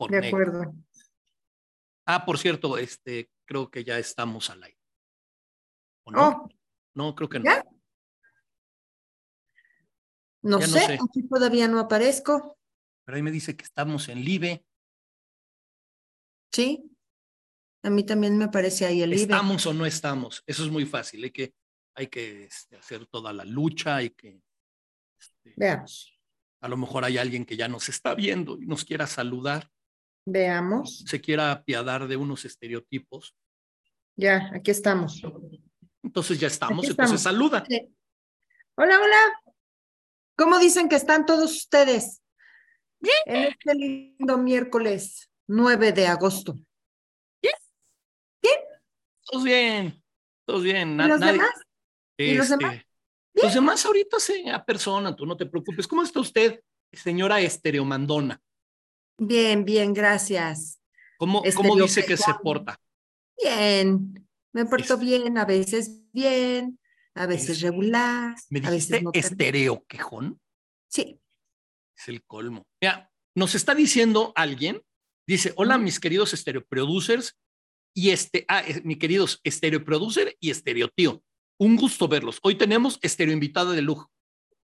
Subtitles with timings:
[0.00, 0.28] Por De negro.
[0.28, 0.74] acuerdo.
[2.06, 4.78] Ah, por cierto, este, creo que ya estamos al aire.
[6.04, 6.28] ¿O no?
[6.28, 6.48] Oh,
[6.94, 7.44] no, creo que no.
[7.44, 7.62] ¿ya?
[10.40, 12.56] no Ya no sé, aquí todavía no aparezco.
[13.04, 14.64] Pero ahí me dice que estamos en Live.
[16.50, 16.82] Sí.
[17.82, 19.22] A mí también me parece ahí el IBE.
[19.22, 20.42] ¿Estamos o no estamos?
[20.46, 21.24] Eso es muy fácil.
[21.24, 21.52] Hay que,
[21.94, 24.40] hay que este, hacer toda la lucha, hay que.
[25.18, 26.18] este, Veamos.
[26.62, 29.70] a lo mejor hay alguien que ya nos está viendo y nos quiera saludar,
[30.26, 31.04] Veamos.
[31.06, 33.34] se quiera apiadar de unos estereotipos.
[34.16, 35.22] Ya, aquí estamos.
[36.02, 37.22] Entonces ya estamos, Aquí entonces estamos.
[37.22, 37.64] saluda.
[37.68, 37.88] Sí.
[38.76, 39.54] Hola, hola.
[40.36, 42.22] ¿Cómo dicen que están todos ustedes?
[42.98, 43.14] Bien.
[43.26, 46.54] En este lindo miércoles 9 de agosto.
[49.32, 50.02] Todos bien,
[50.44, 50.98] todos bien.
[51.00, 51.50] ¿Y los nadie- demás?
[52.18, 52.74] ¿Y los demás?
[52.74, 52.86] este,
[53.44, 55.86] Los demás ahorita se apersonan, tú no te preocupes.
[55.86, 56.60] ¿Cómo está usted,
[56.92, 58.40] señora Estereomandona?
[59.22, 60.80] Bien, bien, gracias.
[61.18, 62.80] ¿Cómo, cómo dice que se porta?
[63.42, 64.26] Bien.
[64.52, 66.80] Me porto Es- bien, a veces bien,
[67.14, 70.40] a veces Es- regular, ¿Me a veces no tan- estereoquejón?
[70.88, 71.20] Sí.
[71.96, 72.66] Es el colmo.
[72.80, 74.82] Mira, nos está diciendo alguien,
[75.26, 77.36] dice, hola mis queridos estereoproducers
[77.94, 81.22] y este, ah, mis queridos estereoproducer y estereotío.
[81.58, 82.38] Un gusto verlos.
[82.42, 84.10] Hoy tenemos estereo invitada de lujo.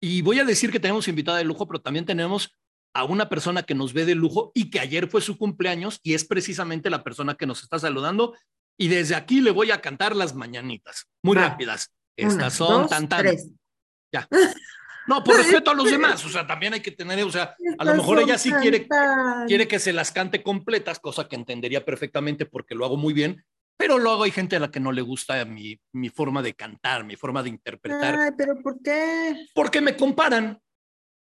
[0.01, 2.53] Y voy a decir que tenemos invitada de lujo, pero también tenemos
[2.93, 6.13] a una persona que nos ve de lujo y que ayer fue su cumpleaños y
[6.13, 8.35] es precisamente la persona que nos está saludando.
[8.77, 11.49] Y desde aquí le voy a cantar las mañanitas, muy Va.
[11.49, 11.93] rápidas.
[12.17, 13.21] Una, Estas son dos, tan tan.
[13.21, 13.49] tres.
[15.07, 17.85] No, por respeto a los demás, o sea, también hay que tener, o sea, a
[17.85, 18.87] lo mejor ella sí quiere,
[19.47, 23.43] quiere que se las cante completas, cosa que entendería perfectamente porque lo hago muy bien,
[23.77, 27.03] pero luego hay gente a la que no le gusta mi, mi forma de cantar,
[27.03, 29.47] mi forma de interpretar, Ay, pero ¿por qué?
[29.55, 30.61] porque me comparan.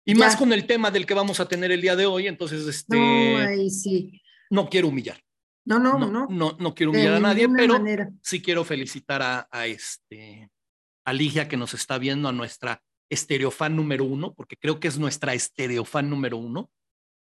[0.06, 0.20] Y Ya.
[0.26, 2.98] más con el tema del que vamos a tener el día de hoy, entonces este,
[2.98, 4.22] No, no, ahí sí.
[4.70, 5.22] quiero humillar,
[5.66, 6.28] No, no, no, no.
[6.30, 8.12] no, no, quiero humillar a nadie, pero manera.
[8.22, 10.50] sí quiero felicitar a, a este,
[11.06, 14.98] a Ligia que nos está viendo, a nuestra estereofan número uno, porque creo que es
[14.98, 16.72] nuestra estereofan número uno.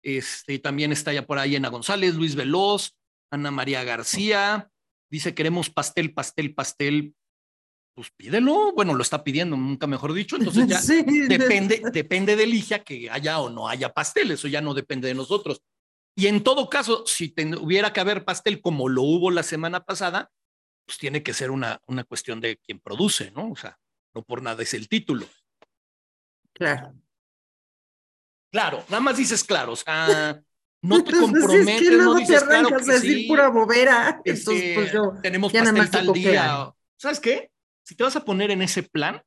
[0.01, 2.95] Este, también está ya por ahí Ana González, Luis Veloz,
[3.31, 4.69] Ana María García.
[5.11, 7.13] Dice, queremos pastel, pastel, pastel.
[7.95, 8.71] Pues pídelo.
[8.73, 10.35] Bueno, lo está pidiendo, nunca mejor dicho.
[10.35, 14.31] Entonces ya Sí, depende, depende de Ligia que haya o no haya pastel.
[14.31, 15.61] Eso ya no depende de nosotros.
[16.15, 19.83] Y en todo caso, si ten- hubiera que haber pastel como lo hubo la semana
[19.83, 20.31] pasada,
[20.85, 23.51] pues tiene que ser una, una cuestión de quien produce, ¿no?
[23.51, 23.79] O sea,
[24.13, 25.27] no por nada es el título.
[26.53, 26.93] Claro.
[28.51, 30.39] Claro, nada más dices claro, o sea,
[30.83, 34.21] no te es que comprometes, no te dices claro que a decir sí, pura bobera.
[34.23, 35.13] este, Entonces, pues yo.
[35.21, 36.73] tenemos pastel tal día.
[36.97, 37.49] ¿Sabes qué?
[37.83, 39.21] Si te vas a poner en ese plan,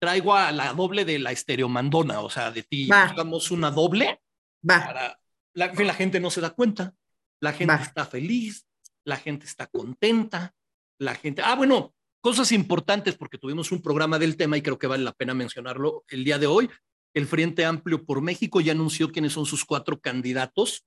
[0.00, 3.06] traigo a la doble de la estereomandona, o sea, de ti, Va.
[3.06, 4.20] buscamos una doble
[4.68, 4.84] Va.
[4.86, 5.20] para
[5.54, 6.94] la, que la gente no se da cuenta,
[7.40, 7.82] la gente Va.
[7.82, 8.66] está feliz,
[9.04, 10.54] la gente está contenta,
[10.98, 14.86] la gente, ah, bueno, cosas importantes porque tuvimos un programa del tema y creo que
[14.86, 16.70] vale la pena mencionarlo el día de hoy.
[17.14, 20.86] El Frente Amplio por México ya anunció quiénes son sus cuatro candidatos,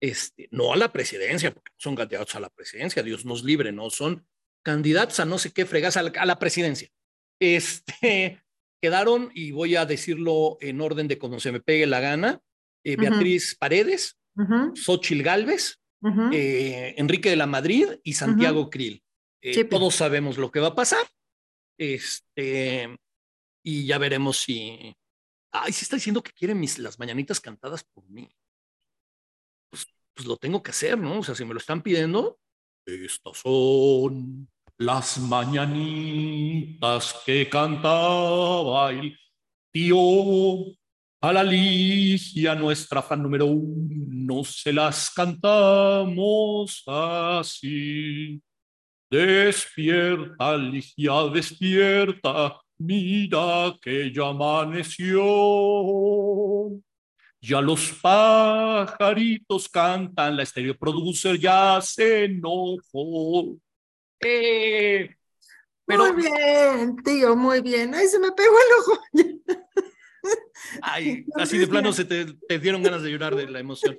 [0.00, 3.90] este, no a la presidencia, porque son candidatos a la presidencia, Dios nos libre, no
[3.90, 4.26] son
[4.64, 6.88] candidatos a no sé qué fregas a la, a la presidencia.
[7.40, 8.42] Este,
[8.82, 12.40] quedaron, y voy a decirlo en orden de como se me pegue la gana,
[12.84, 12.96] eh.
[12.96, 15.80] Beatriz Paredes, Ujú, Xochil Gálvez,
[16.32, 19.02] eh, Enrique de la Madrid y Santiago Krill.
[19.40, 19.70] Eh, Sí, pues.
[19.70, 21.06] todos sabemos lo que va a pasar.
[21.78, 22.94] Este,
[23.64, 24.94] y ya veremos si.
[25.52, 28.28] Ay, si está diciendo que quiere mis, las mañanitas cantadas por mí.
[29.70, 31.20] Pues, pues lo tengo que hacer, ¿no?
[31.20, 32.38] O sea, si me lo están pidiendo.
[32.86, 34.48] Estas son
[34.78, 39.16] las mañanitas que cantaba el
[39.72, 39.96] tío
[41.20, 48.42] a la Ligia, nuestra fan número uno, se las cantamos así.
[49.10, 55.22] Despierta, Ligia, despierta, mira que ya amaneció.
[57.40, 63.56] Ya los pajaritos cantan, la estéreo producer ya se enojó.
[64.24, 65.14] Eh,
[65.86, 67.94] pero, Muy bien, tío, muy bien.
[67.94, 69.02] Ay, se me pegó el ojo.
[70.82, 73.98] ay, así de plano se te, te dieron ganas de llorar de la emoción.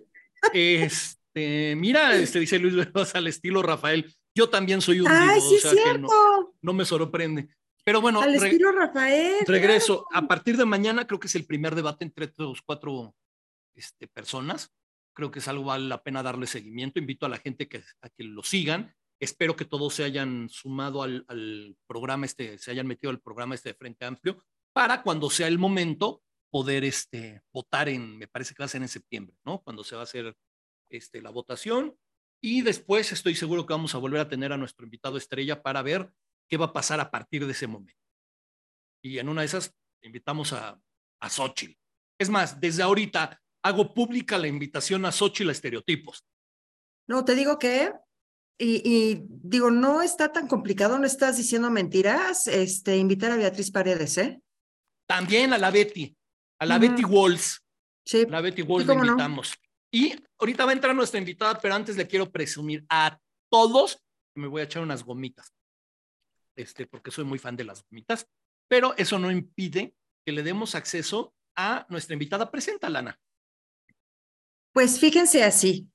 [0.54, 4.12] Este, mira, este dice Luis Veloz al estilo Rafael.
[4.34, 6.02] Yo también soy un Ay, sí, o es sea que cierto.
[6.08, 7.48] no, no me sorprende.
[7.84, 9.36] Pero bueno, Al re- estilo Rafael.
[9.46, 10.08] regreso.
[10.12, 13.16] A partir de mañana creo que es el primer debate entre los cuatro
[13.76, 14.72] este, personas.
[15.14, 17.00] Creo que es algo vale la pena darle seguimiento.
[17.00, 18.94] Invito a la gente que, a que lo sigan.
[19.26, 23.70] Espero que todos se hayan sumado al, programa este, se hayan metido al programa este
[23.70, 28.62] de Frente Amplio para cuando sea el momento poder este, votar en, me parece que
[28.62, 29.62] va a ser en septiembre, ¿no?
[29.64, 30.38] Cuando se va a hacer
[30.92, 31.98] este, la votación
[32.40, 35.82] y después estoy seguro que vamos a volver a tener a nuestro invitado estrella para
[35.82, 36.12] ver
[36.48, 38.00] qué va a pasar a partir de ese momento.
[39.04, 40.80] Y en una de esas invitamos a,
[41.20, 41.74] a Xochitl.
[42.20, 46.24] Es más, desde ahorita hago pública la invitación a Xochitl a estereotipos.
[47.08, 47.92] No, te digo que,
[48.58, 53.70] y, y, digo, no está tan complicado, no estás diciendo mentiras, este, invitar a Beatriz
[53.70, 54.42] Paredes, ¿eh?
[55.08, 56.16] También a la Betty,
[56.60, 57.62] a la Betty Walls.
[58.06, 58.26] Sí.
[58.30, 59.54] La Betty Walls la invitamos.
[59.92, 63.20] Y ahorita va a entrar nuestra invitada, pero antes le quiero presumir a
[63.50, 64.02] todos
[64.34, 65.54] que me voy a echar unas gomitas.
[66.56, 68.28] Este, porque soy muy fan de las gomitas,
[68.68, 69.94] pero eso no impide
[70.26, 72.50] que le demos acceso a nuestra invitada.
[72.50, 73.20] Presenta, Lana.
[74.74, 75.88] Pues fíjense así.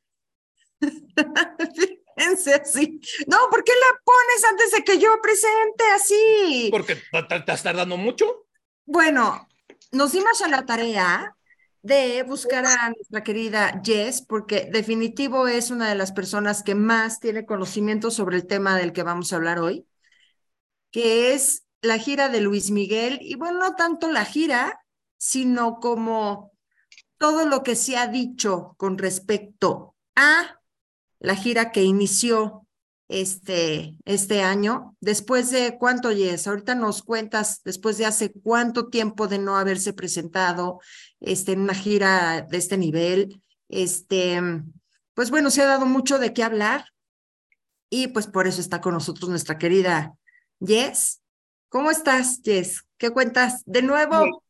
[2.21, 3.01] así.
[3.27, 6.69] No, ¿por qué la pones antes de que yo presente así?
[6.71, 8.47] Porque estás dando mucho.
[8.87, 9.49] Bueno,
[9.93, 11.37] nos dimos a la tarea
[11.83, 17.21] de buscar a nuestra querida Jess, porque definitivo es una de las personas que más
[17.21, 19.87] tiene conocimiento sobre el tema del que vamos a hablar hoy,
[20.91, 24.85] que es la gira de Luis Miguel, y bueno, no tanto la gira,
[25.17, 26.53] sino como
[27.17, 30.60] todo lo que se ha dicho con respecto a
[31.21, 32.67] la gira que inició
[33.09, 39.29] este, este año, después de cuánto, Jess, ahorita nos cuentas, después de hace cuánto tiempo
[39.29, 40.81] de no haberse presentado
[41.21, 44.41] este, en una gira de este nivel, este,
[45.15, 46.87] pues bueno, se ha dado mucho de qué hablar
[47.91, 50.15] y pues por eso está con nosotros nuestra querida
[50.65, 51.21] Jess.
[51.69, 52.85] ¿Cómo estás, Jess?
[52.97, 53.63] ¿Qué cuentas?
[53.67, 54.43] De nuevo.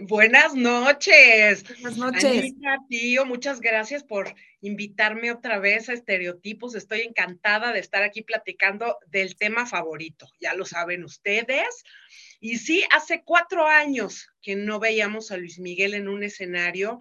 [0.00, 1.64] Buenas noches.
[1.80, 2.24] Buenas noches.
[2.24, 6.74] Anita, tío, muchas gracias por invitarme otra vez a Estereotipos.
[6.74, 10.26] Estoy encantada de estar aquí platicando del tema favorito.
[10.40, 11.84] Ya lo saben ustedes.
[12.40, 16.98] Y sí, hace cuatro años que no veíamos a Luis Miguel en un escenario.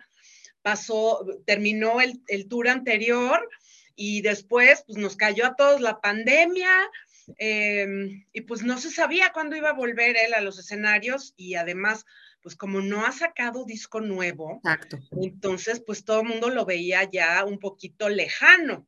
[0.62, 3.48] Pasó, terminó el, el tour anterior
[3.96, 6.90] y después pues, nos cayó a todos la pandemia.
[7.38, 11.56] Eh, y pues no se sabía cuándo iba a volver él a los escenarios y
[11.56, 12.06] además
[12.42, 15.00] pues como no ha sacado disco nuevo, Exacto.
[15.22, 18.88] entonces pues todo el mundo lo veía ya un poquito lejano.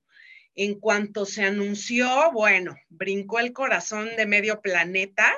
[0.55, 5.33] En cuanto se anunció, bueno, brincó el corazón de medio planeta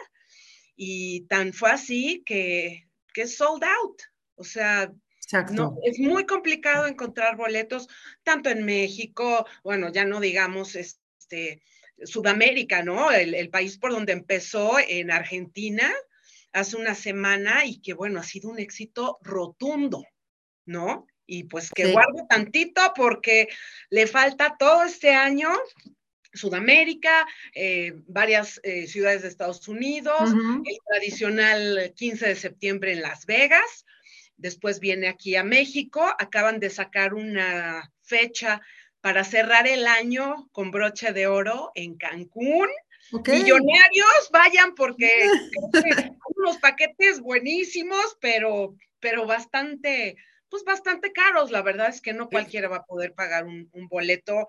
[0.76, 4.02] y tan fue así que, que sold out.
[4.36, 4.92] O sea,
[5.52, 7.88] no, es muy complicado encontrar boletos,
[8.24, 11.62] tanto en México, bueno, ya no digamos este,
[12.04, 13.12] Sudamérica, ¿no?
[13.12, 15.92] El, el país por donde empezó en Argentina,
[16.56, 20.04] hace una semana y que bueno, ha sido un éxito rotundo,
[20.66, 21.06] ¿no?
[21.28, 21.92] Y pues que sí.
[21.92, 23.48] guarde tantito porque
[23.90, 25.50] le falta todo este año
[26.34, 30.62] Sudamérica, eh, varias eh, ciudades de Estados Unidos, uh -huh.
[30.66, 33.86] el tradicional 15 de septiembre en Las Vegas,
[34.38, 38.62] después viene aquí a México, acaban de sacar una fecha
[39.02, 42.68] para cerrar el año con broche de oro en Cancún.
[43.20, 43.44] Okay.
[43.44, 45.10] Millonarios, vayan porque
[46.36, 50.18] unos paquetes buenísimos, pero, pero bastante,
[50.50, 51.52] pues bastante caros.
[51.52, 54.48] La verdad es que no cualquiera va a poder pagar un, un boleto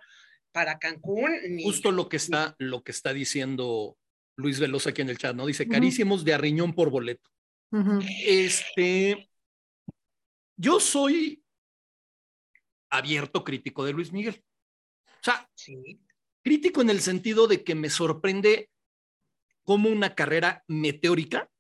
[0.50, 1.32] para Cancún.
[1.48, 3.96] Ni, Justo lo que está, lo que está diciendo
[4.36, 5.46] Luis Velosa aquí en el chat, ¿no?
[5.46, 6.26] Dice, carísimos uh -huh.
[6.26, 7.30] de arriñón por boleto.
[7.70, 8.06] Uh -huh.
[8.24, 9.28] Este,
[10.56, 11.42] yo soy
[12.90, 14.42] abierto crítico de Luis Miguel.
[15.20, 16.00] O sea, sí.
[16.46, 18.70] Crítico en el sentido de que me sorprende
[19.64, 21.50] cómo una carrera meteórica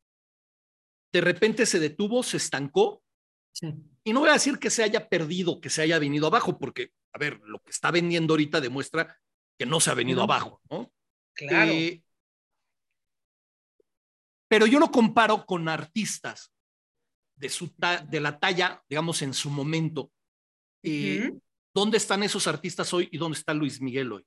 [1.12, 3.02] de repente se detuvo, se estancó.
[3.52, 3.74] Sí.
[4.04, 6.92] Y no voy a decir que se haya perdido, que se haya venido abajo, porque,
[7.12, 9.18] a ver, lo que está vendiendo ahorita demuestra
[9.58, 10.22] que no se ha venido no.
[10.22, 10.92] abajo, ¿no?
[11.34, 11.72] Claro.
[11.72, 12.04] Eh,
[14.46, 16.52] pero yo lo comparo con artistas
[17.34, 17.74] de, su
[18.08, 20.12] de la talla, digamos, en su momento.
[20.84, 21.42] Eh, uh -huh.
[21.74, 24.24] ¿Dónde están esos artistas hoy y dónde está Luis Miguel hoy?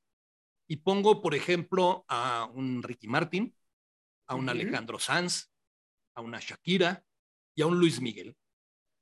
[0.71, 3.55] Y pongo, por ejemplo, a un Ricky Martin,
[4.27, 4.51] a un uh -huh.
[4.51, 5.49] Alejandro Sanz,
[6.15, 7.03] a una Shakira
[7.55, 8.35] y a un Luis Miguel.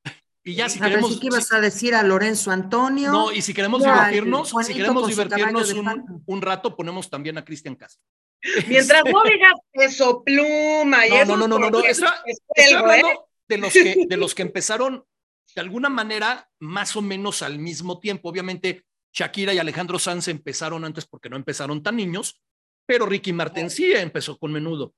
[0.45, 1.09] Y ya si a queremos.
[1.09, 3.11] Ver, si ibas a decir a Lorenzo Antonio.
[3.11, 7.75] No, y si queremos divertirnos, si queremos divertirnos un, un, rato, ponemos también a Cristian
[7.75, 8.07] Castro.
[8.69, 11.25] Mientras no digas eso, pluma y no, eso.
[11.25, 11.79] No, no, no, no, no.
[11.83, 13.19] Estoy, estoy hablando ¿eh?
[13.49, 15.05] de los, que, de los que empezaron
[15.53, 18.29] de alguna manera más o menos al mismo tiempo.
[18.29, 18.85] Obviamente,
[19.17, 22.39] Shakira y Alejandro Sanz empezaron antes porque no empezaron tan niños,
[22.85, 24.93] pero Ricky Martin sí empezó con menudo.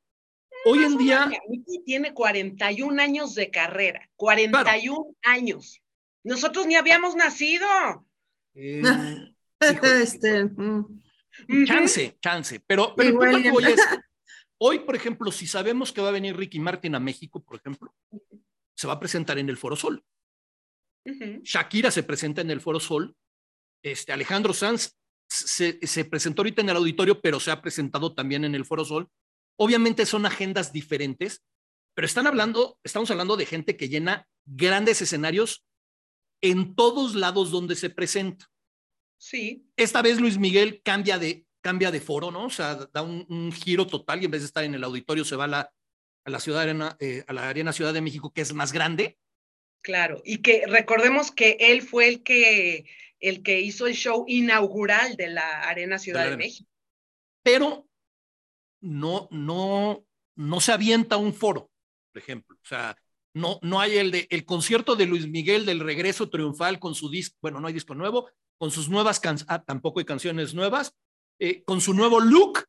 [0.66, 1.32] Hoy en día.
[1.50, 4.10] Ricky tiene 41 años de carrera.
[4.18, 5.16] 41 claro.
[5.24, 5.82] años.
[6.26, 7.66] Nosotros ni habíamos nacido.
[8.56, 8.82] Eh,
[10.02, 11.00] este, mm.
[11.66, 12.60] Chance, chance.
[12.68, 13.80] Pero, pero el punto que voy es,
[14.58, 17.96] hoy, por ejemplo, si sabemos que va a venir Ricky Martin a México, por ejemplo,
[18.76, 20.04] se va a presentar en el Foro Sol.
[21.06, 21.42] Uh -huh.
[21.42, 23.16] Shakira se presenta en el Foro Sol
[23.84, 24.96] este, Alejandro Sanz
[25.28, 28.84] se, se, presentó ahorita en el auditorio, pero se ha presentado también en el Foro
[28.84, 29.10] Sol.
[29.58, 31.44] Obviamente son agendas diferentes,
[31.94, 35.66] pero están hablando, estamos hablando de gente que llena grandes escenarios
[36.42, 38.48] en todos lados donde se presenta.
[39.18, 39.68] Sí.
[39.76, 42.46] Esta vez Luis Miguel cambia de, cambia de foro, ¿no?
[42.46, 45.26] O sea, da un, un giro total y en vez de estar en el auditorio
[45.26, 45.72] se va a la,
[46.26, 49.18] a la, ciudad eh, a la Arena Ciudad de México, que es más grande.
[49.82, 52.86] Claro, y que recordemos que él fue el que,
[53.20, 56.70] el que hizo el show inaugural de la Arena Ciudad de, México.
[57.44, 57.88] Pero
[58.82, 60.06] no, no,
[60.36, 61.72] no se avienta un foro,
[62.12, 62.58] por ejemplo.
[62.62, 62.98] O sea,
[63.34, 67.10] no, no hay el de el concierto de Luis Miguel del regreso triunfal con su
[67.10, 70.94] disco, bueno, no hay disco nuevo, con sus nuevas canciones, ah, tampoco hay canciones nuevas,
[71.40, 72.66] eh, con su nuevo look.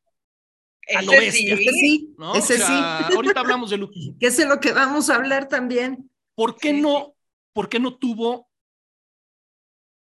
[0.95, 2.35] A lo bestia, sí, ese sí, ¿no?
[2.35, 3.15] ese o sea, sí.
[3.15, 3.91] Ahorita hablamos de look.
[4.19, 6.10] que es de lo que vamos a hablar también.
[6.41, 7.15] ¿Por qué Sí, no,
[7.53, 8.49] por qué no tuvo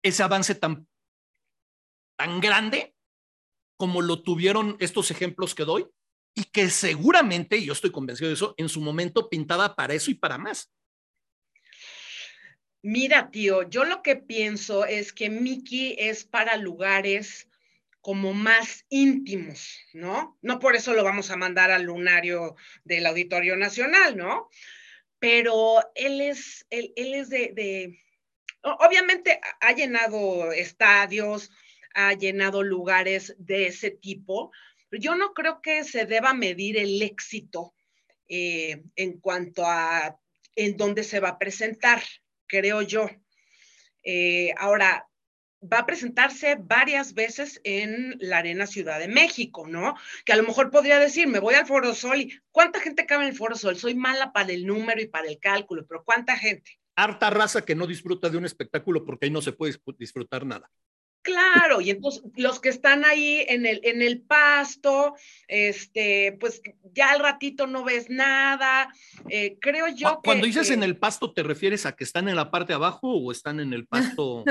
[0.02, 0.88] ese avance tan,
[2.16, 2.97] tan grande
[3.76, 5.87] como lo tuvieron estos ejemplos que doy?
[6.35, 10.11] Y que seguramente, y yo estoy convencido de eso, en su momento pintaba para eso
[10.11, 10.73] y para más.
[12.80, 17.50] Mira, tío, yo lo que pienso es que Mickey es para lugares
[18.00, 20.38] como más íntimos, ¿no?
[20.40, 24.49] No por eso lo vamos a mandar al lunario del Auditorio Nacional, ¿no?
[25.21, 28.00] Pero él es, él, él es de, de,
[28.62, 31.50] obviamente ha llenado estadios,
[31.95, 34.50] ha llenado lugares de ese tipo,
[34.89, 37.75] pero yo no creo que se deba medir el éxito
[38.29, 40.19] eh, en cuanto a
[40.57, 42.03] en dónde se va a presentar,
[42.47, 43.09] creo yo.
[44.03, 45.10] Eh, ahora,
[45.62, 49.95] va a presentarse varias veces en la Arena Ciudad de México, ¿no?
[50.25, 53.25] Que a lo mejor podría decir, me voy al Foro Sol y ¿cuánta gente cabe
[53.25, 53.76] en el Foro Sol?
[53.76, 56.79] Soy mala para el número y para el cálculo, pero ¿cuánta gente?
[56.97, 60.71] Harta raza que no disfruta de un espectáculo porque ahí no se puede disfrutar nada.
[61.23, 65.15] Claro, y entonces los que están ahí en el, en el pasto,
[65.49, 66.62] este, pues
[66.95, 68.93] ya al ratito no ves nada.
[69.29, 72.29] Eh, creo yo Cuando que, dices que, en el pasto, ¿te refieres a que están
[72.29, 74.45] en la parte de abajo o están en el pasto?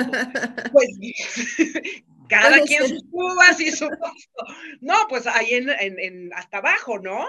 [0.71, 0.89] Pues
[2.29, 4.55] cada quien sus uvas y su pasto.
[4.79, 7.25] No, pues ahí en, en, en hasta abajo, ¿no?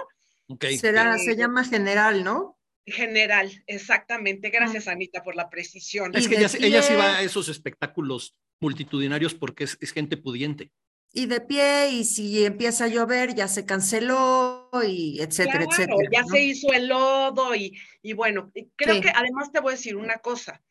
[0.47, 0.77] Okay.
[0.77, 2.59] Será, se llama general, ¿no?
[2.85, 4.49] General, exactamente.
[4.49, 6.15] Gracias, Anita, por la precisión.
[6.15, 10.71] Es que ella, ella, sí va a esos espectáculos multitudinarios porque es, es, gente pudiente.
[11.13, 16.09] Y de pie, y si empieza a llover, ya se canceló, y etcétera, claro, etcétera.
[16.11, 16.27] Ya ¿no?
[16.29, 19.01] se hizo el lodo, y, y bueno, creo sí.
[19.01, 20.61] que además te voy a decir una cosa.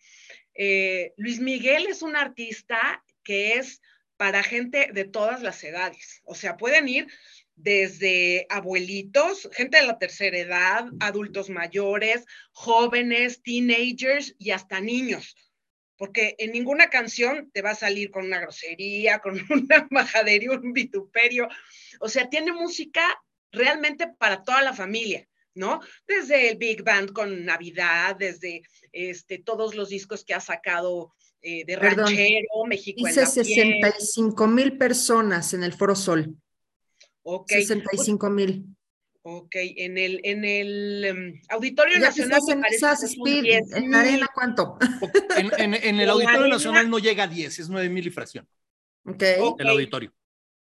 [0.54, 3.82] Eh, Luis Miguel es un artista que es
[4.16, 6.20] para gente de todas las edades.
[6.24, 7.06] O sea, pueden ir
[7.54, 15.36] desde abuelitos, gente de la tercera edad, adultos mayores, jóvenes, teenagers y hasta niños.
[16.00, 20.72] Porque en ninguna canción te va a salir con una grosería, con una majadería, un
[20.72, 21.46] vituperio.
[22.00, 23.02] O sea, tiene música
[23.52, 25.82] realmente para toda la familia, ¿no?
[26.08, 31.66] Desde el Big Band con Navidad, desde este, todos los discos que ha sacado eh,
[31.66, 36.34] de Perdón, ranchero, México Dice en la 65 mil personas en el Foro Sol.
[37.24, 37.50] Ok.
[37.50, 38.64] 65 mil.
[39.22, 42.40] Ok, en el, en el um, Auditorio ya Nacional.
[42.48, 44.78] En, esas speed, ¿En la arena cuánto?
[45.36, 48.48] En, en, en el Auditorio Nacional no llega a 10, es 9 mil y fracción.
[49.04, 49.22] Ok.
[49.58, 50.12] El auditorio.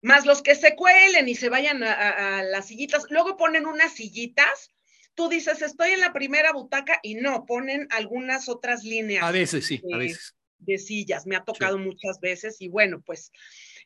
[0.02, 3.06] Más los que se cuelen y se vayan a, a, a, las sillitas.
[3.10, 4.72] Luego ponen unas sillitas.
[5.14, 9.24] Tú dices, estoy en la primera butaca y no, ponen algunas otras líneas.
[9.24, 10.36] A veces sí, de, a veces.
[10.60, 11.28] De sillas.
[11.28, 11.84] Me ha tocado sí.
[11.84, 13.32] muchas veces y bueno, pues.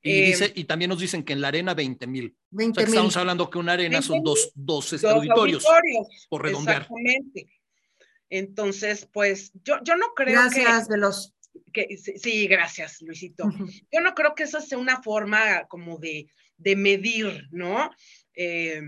[0.04, 2.36] Y, eh, dice, y, también nos dicen que en la arena 20 mil.
[2.52, 6.82] O sea, estamos hablando que una arena son dos, dos, dos auditorios, auditorios, por redondear.
[6.82, 7.48] Exactamente.
[8.30, 10.94] Entonces, pues yo, yo no creo gracias, que...
[10.94, 11.34] Veloz.
[11.74, 13.46] Que, sí, gracias, Luisito.
[13.46, 13.88] Uh -huh.
[13.92, 17.92] Yo no creo que esa sea una forma como de, de medir, ¿no?
[18.34, 18.82] Eh,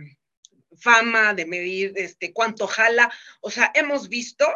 [0.80, 3.12] fama, de medir este, cuánto jala.
[3.42, 4.48] O sea, hemos visto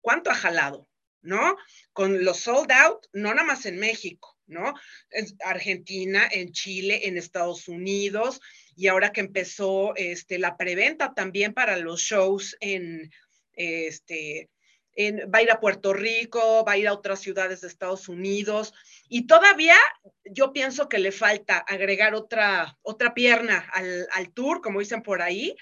[0.00, 0.88] cuánto ha jalado,
[1.22, 1.56] ¿no?
[1.92, 4.74] Con los sold out, no nada más en México, ¿no?
[5.10, 8.40] En Argentina, en Chile, en Estados Unidos,
[8.76, 13.10] y ahora que empezó este, la preventa también para los shows en,
[13.52, 14.50] este,
[14.94, 18.08] en, va a ir a Puerto Rico, va a ir a otras ciudades de Estados
[18.08, 18.74] Unidos,
[19.08, 19.76] y todavía
[20.24, 25.22] yo pienso que le falta agregar otra, otra pierna al, al tour, como dicen por
[25.22, 25.56] ahí,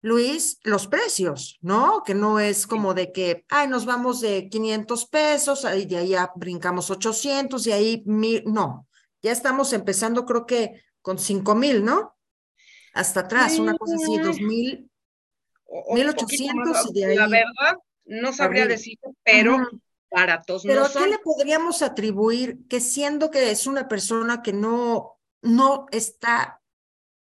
[0.03, 2.03] Luis, los precios, ¿no?
[2.03, 6.09] Que no es como de que, ay, nos vamos de 500 pesos, y de ahí
[6.09, 8.85] ya brincamos 800 y ahí mil, no,
[9.21, 12.17] ya estamos empezando creo que con 5 mil, ¿no?
[12.93, 14.91] Hasta atrás, una cosa así, 2 mil,
[15.93, 17.15] 1800 y de ahí.
[17.15, 19.57] La verdad, no sabría decir, pero
[20.11, 21.05] baratos pero no son.
[21.05, 26.61] ¿qué le podríamos atribuir que siendo que es una persona que no, no está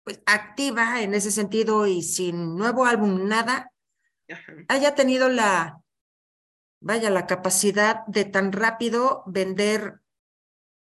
[0.10, 3.72] pues, activa en ese sentido y sin nuevo álbum, nada,
[4.68, 5.84] haya tenido la,
[6.80, 10.00] vaya, la capacidad de tan rápido vender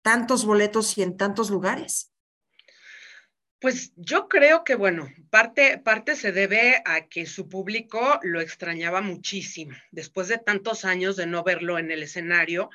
[0.04, 2.14] tantos boletos y en tantos lugares?
[3.60, 9.02] Pues yo creo que, bueno, parte, parte se debe a que su público lo extrañaba
[9.02, 9.76] muchísimo.
[9.90, 12.70] Después de tantos años de no verlo en el escenario,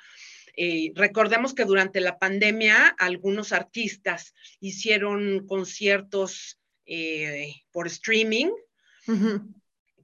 [0.55, 8.51] eh, recordemos que durante la pandemia algunos artistas hicieron conciertos eh, por streaming,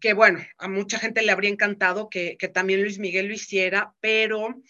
[0.01, 4.61] que bueno, a mucha gente le habría encantado que, también Luis Miguel lo hiciera, pero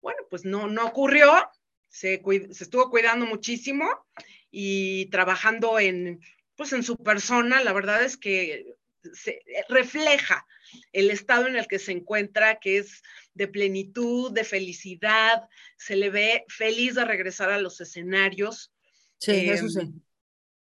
[0.00, 1.48] bueno, pues no, no ocurrió,
[1.88, 3.88] se, se estuvo cuidando muchísimo
[4.50, 6.20] y trabajando en,
[6.56, 8.66] pues en su persona, la verdad es que
[9.12, 10.46] se refleja
[10.92, 13.02] el estado en el que se encuentra, que es
[13.34, 18.72] de plenitud, de felicidad, se le ve feliz de regresar a los escenarios.
[19.18, 19.80] Sí, eso sí.
[19.80, 20.00] Em,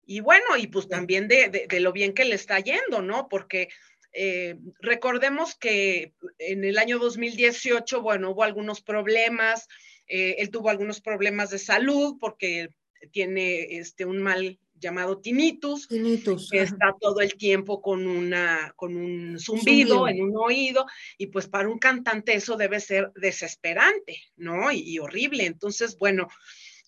[0.04, 3.28] y bueno, y pues también de, lo bien que le está yendo, ¿no?
[3.28, 3.68] Porque
[4.12, 9.68] eh, recordemos que en el año 2018, bueno, hubo algunos problemas,
[10.06, 12.68] eh, él tuvo algunos problemas de salud porque
[13.12, 19.38] tiene este, un mal llamado tinnitus, que está todo el tiempo con, una, con un
[19.38, 20.84] zumbido, en un oído,
[21.16, 24.70] y pues para un cantante eso debe ser desesperante, ¿no?
[24.72, 25.46] Y, horrible.
[25.46, 26.28] Entonces, bueno,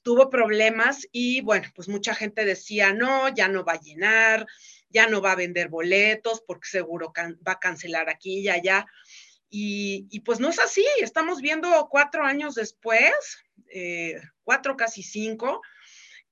[0.02, 4.46] tuvo problemas y bueno, pues mucha gente decía, no, ya no va a llenar,
[4.90, 8.86] ya no va a vender boletos porque seguro va a cancelar aquí y allá.
[9.48, 13.14] Y, y, pues no es así, estamos viendo cuatro años después,
[13.70, 15.62] eh, cuatro, casi cinco,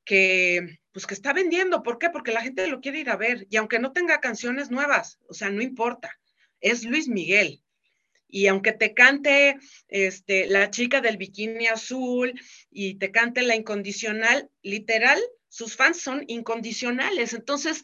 [0.04, 1.82] que pues que está vendiendo.
[1.82, 2.10] ¿Por qué?
[2.10, 3.46] Porque la gente lo quiere ir a ver.
[3.50, 6.18] Y aunque no tenga canciones nuevas, o sea, no importa.
[6.60, 7.62] Es Luis Miguel.
[8.28, 12.32] Y aunque te cante este, la chica del bikini azul
[12.70, 17.34] y te cante la incondicional, literal, sus fans son incondicionales.
[17.34, 17.82] Entonces,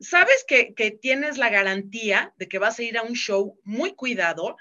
[0.00, 3.94] sabes que, que tienes la garantía de que vas a ir a un show muy
[3.94, 4.56] cuidado,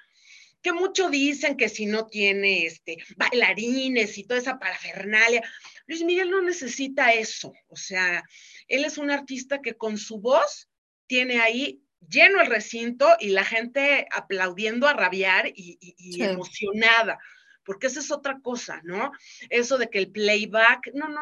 [0.62, 5.44] que mucho dicen que si no tiene este, bailarines y toda esa parafernalia,
[5.94, 8.24] Luis Miguel no necesita eso, o sea,
[8.68, 10.68] él es un artista que con su voz
[11.06, 15.78] tiene ahí lleno el recinto y la gente aplaudiendo a rabiar y,
[16.20, 17.20] emocionada,
[17.64, 19.12] porque esa es otra cosa, ¿no?
[19.52, 21.22] Eso de que el playback, no, no,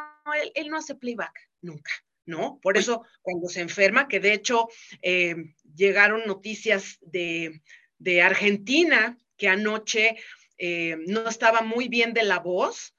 [0.56, 1.92] él, no hace playback, nunca.
[2.26, 2.58] ¿no?
[2.62, 4.70] Por eso cuando se enferma, que de hecho
[5.02, 5.36] eh,
[5.76, 7.60] llegaron noticias de,
[8.24, 10.16] Argentina, que anoche
[10.58, 12.94] eh, no estaba muy bien de la voz,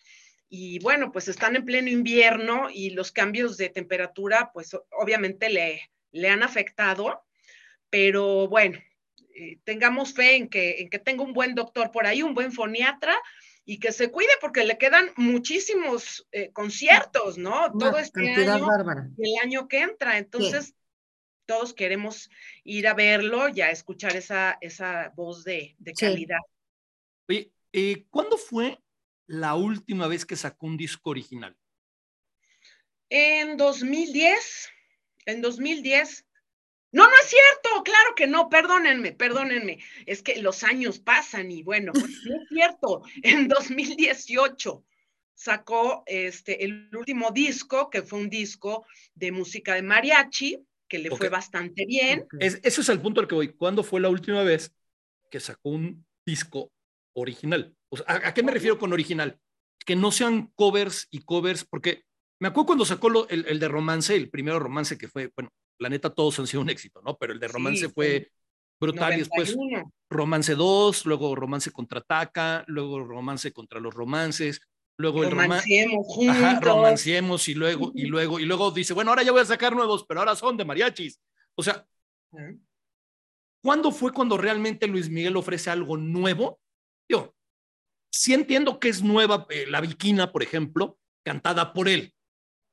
[0.55, 5.91] y bueno, pues están en pleno invierno y los cambios de temperatura, pues obviamente le,
[6.11, 7.25] le han afectado,
[7.89, 8.79] pero bueno,
[9.35, 12.53] eh, tengamos fe en que, en que tenga un buen doctor por ahí, un buen
[12.53, 13.17] foniatra
[13.65, 17.73] y que se cuide porque le quedan muchísimos eh, conciertos, ¿no?
[17.73, 18.69] Todo este año,
[19.17, 20.75] el año que entra, entonces
[21.47, 22.29] todos queremos
[22.63, 26.41] ir a verlo y a escuchar esa, esa voz de, calidad.
[27.27, 28.79] Oye, eh, ¿cuándo fue
[29.27, 31.57] la última vez que sacó un disco original?
[33.09, 34.71] En 2010,
[35.27, 36.27] en 2010.
[36.93, 39.79] No, no es cierto, claro que no, perdónenme, perdónenme.
[40.07, 44.85] Es que los años pasan y bueno, no es cierto, en 2018.
[45.35, 51.11] sacó este, el último disco, que fue un disco de música de mariachi, que le
[51.11, 52.27] fue bastante bien.
[52.39, 53.49] Es, eso es el punto al que voy.
[53.55, 54.75] ¿Cuándo fue la última vez
[55.31, 56.71] que sacó un disco
[57.15, 57.75] original?
[58.07, 59.39] ¿A, qué me refiero con original?
[59.85, 62.05] Que no sean covers y covers, porque
[62.41, 66.11] me acuerdo cuando sacó el, de romance, el primero romance que fue, bueno, la neta
[66.11, 67.17] todos han sido un éxito, ¿no?
[67.17, 68.31] Pero el de romance fue
[68.81, 69.57] brutal y después
[70.11, 74.61] romance 2, luego romance contraataca, luego romance contra los romances,
[74.99, 75.87] luego el romance
[76.29, 79.75] Ajá, romanciemos y luego, y luego, y luego dice, bueno, ahora ya voy a sacar
[79.75, 81.21] nuevos, pero ahora son de mariachis.
[81.55, 81.87] O sea,
[83.63, 86.59] ¿cuándo fue cuando realmente Luis Miguel ofrece algo nuevo?
[87.09, 87.35] Yo
[88.13, 92.15] sí entiendo que es nueva eh, la Viquina, por ejemplo, cantada por él,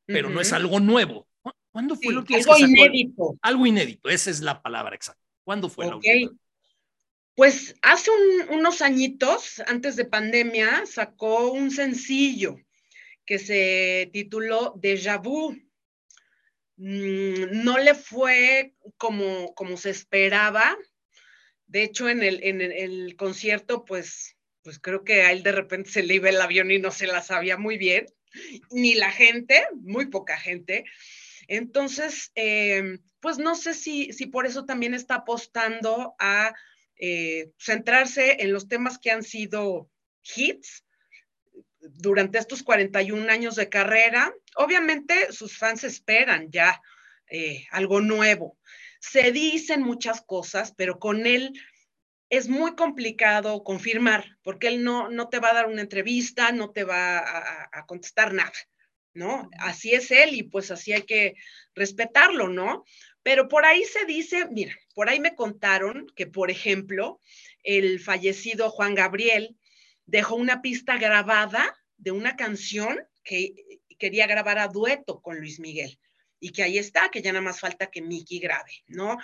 [0.06, 1.28] pero no es algo nuevo.
[1.72, 3.38] ¿Cuándo fue lo que Algo inédito.
[3.42, 5.24] Algo inédito, esa es la palabra exacta.
[5.44, 6.32] ¿Cuándo fue la última?
[7.36, 8.12] Pues hace
[8.50, 12.58] unos añitos, antes de pandemia, sacó un sencillo
[13.26, 15.56] que se tituló Déjà Vu.
[16.76, 20.78] Mm, no le fue como, como se esperaba.
[21.68, 25.90] De hecho, en el, en el concierto, pues, pues creo que a él de repente
[25.90, 28.06] se le iba el avión y no se la sabía muy bien,
[28.72, 30.86] ni la gente, muy poca gente.
[31.48, 36.54] Entonces, eh, pues no sé si, si por eso también está apostando a
[36.96, 39.90] eh, centrarse en los temas que han sido
[40.36, 40.84] hits
[41.80, 44.34] durante estos 41 años de carrera.
[44.56, 46.82] Obviamente sus fans esperan ya
[47.30, 48.58] eh, algo nuevo.
[49.00, 51.54] Se dicen muchas cosas, pero con él
[52.30, 56.72] es muy complicado confirmar, porque él no, no te va a dar una entrevista, no
[56.72, 58.54] te va a, a, contestar nada,
[59.14, 59.50] ¿no?
[59.58, 61.34] Así es él y pues así hay que
[61.74, 62.84] respetarlo, ¿no?
[63.24, 67.20] Pero por ahí se dice, mira, por ahí me contaron que, por ejemplo,
[67.64, 69.58] el fallecido Juan Gabriel
[70.06, 73.54] dejó una pista grabada de una canción que
[73.98, 76.00] quería grabar a dueto con Luis Miguel
[76.40, 79.18] y que ahí está, que ya nada más falta que Mickey grabe, ¿no?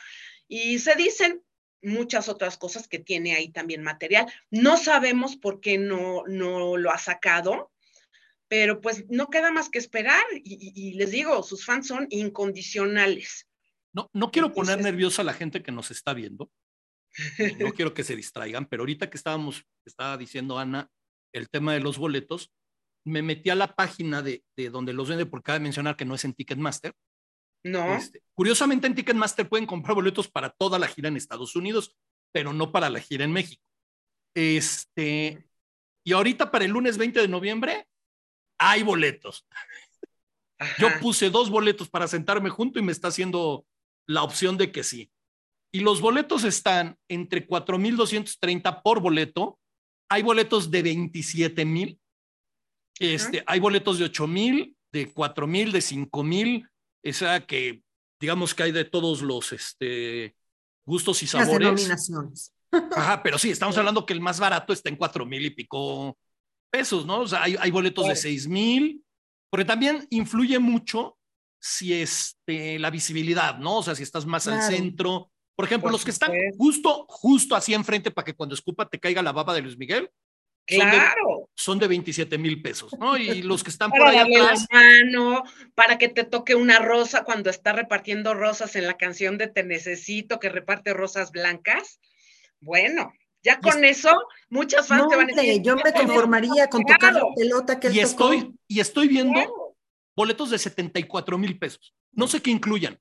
[0.48, 1.42] Y se dicen
[1.86, 4.32] muchas otras cosas que tiene ahí también material.
[4.52, 7.72] No sabemos por qué no, no lo ha sacado,
[8.48, 13.48] pero pues no queda más que esperar y, y les digo, sus fans son incondicionales.
[13.94, 16.52] No, no quiero poner nerviosa a la gente que nos está viendo.
[17.60, 20.90] No quiero que se distraigan, pero ahorita que estábamos, estaba diciendo Ana,
[21.34, 22.52] el tema de los boletos,
[23.06, 26.16] me metí a la página de, de donde los vende, porque cabe mencionar que no
[26.16, 26.94] es en Ticketmaster.
[27.66, 27.96] No.
[27.96, 31.96] Este, curiosamente en Ticketmaster pueden comprar boletos para toda la gira en Estados Unidos,
[32.32, 33.64] pero no para la gira en México.
[34.36, 35.44] Este,
[36.04, 37.88] y ahorita para el lunes 20 de noviembre
[38.60, 39.48] hay boletos.
[40.78, 43.66] Yo puse dos boletos para sentarme junto y me está haciendo
[44.08, 45.12] la opción de que sí.
[45.74, 49.60] Y los boletos están entre 4.230 por boleto.
[50.10, 52.00] Hay boletos de 27.000.
[53.00, 56.70] Este, Hay boletos de 8.000, de 4.000, de 5.000.
[57.06, 57.84] Esa que,
[58.20, 60.36] digamos que hay de todos los este,
[60.86, 61.52] gustos y sabores.
[61.52, 62.54] Las denominaciones.
[62.72, 66.18] Ajá, pero sí, estamos hablando que el más barato está en 4.000 y pico
[66.72, 67.20] pesos, ¿no?
[67.20, 69.02] O sea, hay, hay boletos de 6.000,
[69.52, 71.18] porque también influye mucho
[71.60, 73.78] si este, la visibilidad, ¿no?
[73.78, 75.32] O sea, si estás más al centro.
[75.56, 79.22] Por ejemplo, los que están justo, justo así enfrente para que cuando escupa te caiga
[79.22, 80.10] la baba de Luis Miguel.
[80.66, 81.50] Claro.
[81.54, 83.18] Son de, 27 mil pesos, ¿no?
[83.18, 84.66] Y los que están por allá atrás.
[84.72, 85.44] La mano,
[85.76, 89.64] para que te toque una rosa cuando está repartiendo rosas en la canción de Te
[89.64, 92.00] Necesito, que reparte rosas blancas.
[92.60, 94.12] Bueno, ya con eso,
[94.50, 95.62] muchas fans te van a decir.
[95.62, 99.76] Yo me conformaría con tocar la pelota que él y estoy Y estoy viendo
[100.16, 101.94] boletos de 74 mil pesos.
[102.12, 103.00] No sé qué incluyan.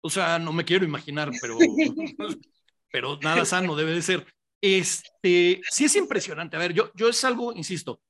[0.00, 1.56] O sea, no me quiero imaginar, pero,
[2.90, 4.26] pero nada sano debe de ser.
[4.66, 6.56] Este, sí es impresionante.
[6.56, 8.00] A ver, yo, yo es algo, insisto,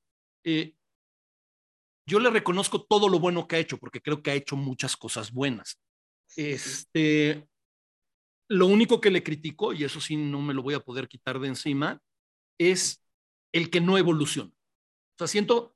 [0.45, 0.77] eh,
[2.07, 4.97] yo le reconozco todo lo bueno que ha hecho, porque creo que ha hecho muchas
[4.97, 5.81] cosas buenas.
[6.37, 7.49] Este,
[8.49, 11.41] lo único que le critico, y eso sí no me lo voy a poder quitar
[11.41, 12.01] de encima,
[12.57, 13.03] es
[13.53, 14.53] el que no evoluciona.
[14.53, 15.75] O sea, siento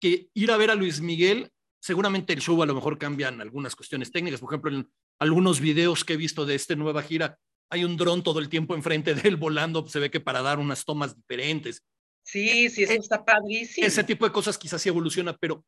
[0.00, 3.76] que ir a ver a Luis Miguel seguramente el show a lo mejor cambian algunas
[3.76, 4.40] cuestiones técnicas.
[4.40, 7.38] Por ejemplo, en algunos videos que he visto de esta nueva gira,
[7.70, 10.58] hay un dron todo el tiempo enfrente de él volando, se ve que para dar
[10.58, 11.82] unas tomas diferentes.
[12.22, 13.86] Sí, sí, eso está padrísimo.
[13.86, 15.64] Ese tipo de cosas quizás sí evoluciona, pero,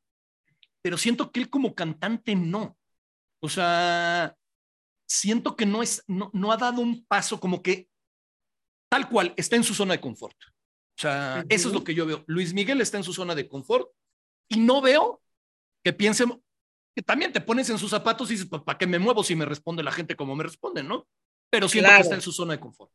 [0.83, 2.77] pero siento que él como cantante no.
[3.41, 4.35] O sea,
[5.07, 7.89] siento que no, es, no, no ha dado un paso como que
[8.89, 10.37] tal cual está en su zona de confort.
[10.99, 12.25] O sea, eso es lo que yo veo.
[12.27, 13.91] Luis Miguel está en su zona de confort
[14.49, 15.21] y no veo
[15.85, 16.43] que piensen,
[16.95, 19.37] que también te pones en sus zapatos y dices, pues, ¿para qué me muevo si
[19.37, 21.07] me responde la gente como me responde, no?
[21.51, 22.93] Pero siento que está en su zona de confort.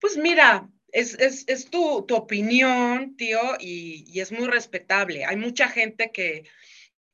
[0.00, 5.24] Pues mira, es, es, es tu, tu, opinión, tío, y, y, es muy respetable.
[5.24, 6.44] Hay mucha gente que,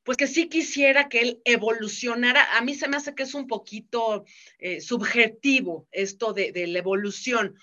[0.03, 2.57] pues que sí quisiera que él evolucionara.
[2.57, 4.25] A mí se me hace que es un poquito
[4.59, 7.57] eh, subjetivo esto de, de, la evolución,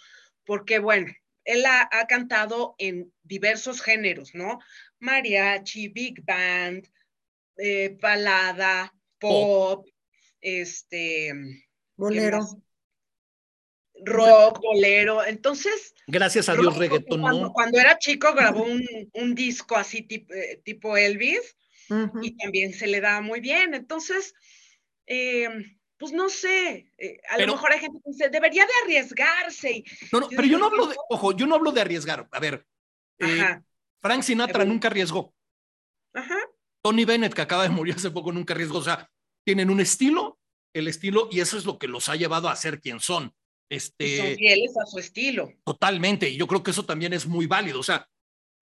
[0.45, 1.13] porque bueno,
[1.45, 4.59] él ha, ha, cantado en diversos géneros, ¿no?
[4.99, 6.89] Mariachi, big band,
[7.57, 9.87] eh, balada, pop,
[10.41, 11.33] este...
[12.01, 12.41] Bolero.
[14.03, 15.23] Rock, bolero.
[15.25, 15.95] Entonces.
[16.07, 17.21] Gracias a Dios, reggaetón.
[17.21, 18.83] Cuando, cuando, era chico grabó un,
[19.13, 21.55] un disco así tipo, eh, tipo Elvis
[21.91, 22.21] uh -huh.
[22.23, 23.75] y también se le daba muy bien.
[23.75, 24.33] Entonces,
[25.07, 25.49] eh,
[25.99, 29.71] pues no sé, eh, a pero, lo mejor hay gente que dice, debería de arriesgarse.
[29.71, 32.27] Y, no, no, pero yo no hablo de, ojo, yo no hablo de arriesgar.
[32.33, 32.67] A ver,
[33.19, 33.61] eh,
[34.01, 35.35] Frank Sinatra nunca arriesgó.
[36.15, 36.39] Ajá.
[36.83, 38.79] Tony Bennett, que acaba de morir hace poco, nunca arriesgó.
[38.79, 39.11] O sea,
[39.45, 40.40] tienen un estilo,
[40.73, 43.33] el estilo, y eso es lo que los ha llevado a ser quien son.
[43.71, 45.51] Este, son fieles a su estilo.
[45.65, 47.81] Totalmente, y yo creo que eso también es muy válido.
[47.81, 48.09] O sea,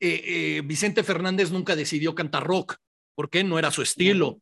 [0.00, 2.76] eh, eh, Vicente Fernández nunca decidió cantar rock,
[3.14, 4.40] porque no era su estilo.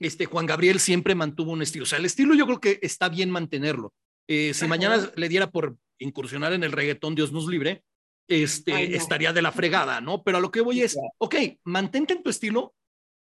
[0.00, 1.82] Este, Juan Gabriel siempre mantuvo un estilo.
[1.82, 3.92] O sea, el estilo yo creo que está bien mantenerlo.
[4.28, 7.84] Eh, si mañana le diera por incursionar en el reggaetón, Dios nos libre,
[8.28, 8.96] este, Ay, no.
[8.96, 10.22] estaría de la fregada, ¿no?
[10.22, 12.74] Pero a lo que voy es, ok, mantente en tu estilo,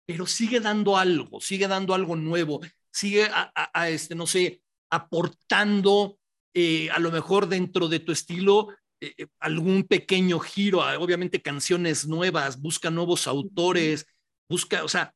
[0.08, 2.62] pero sigue dando algo, sigue dando algo nuevo,
[2.92, 6.20] sigue a, a, a este, no sé, aportando
[6.54, 8.70] eh, a lo mejor dentro de tu estilo
[9.02, 14.06] eh, algún pequeño giro, obviamente canciones nuevas, busca nuevos autores,
[14.50, 15.14] busca, o sea,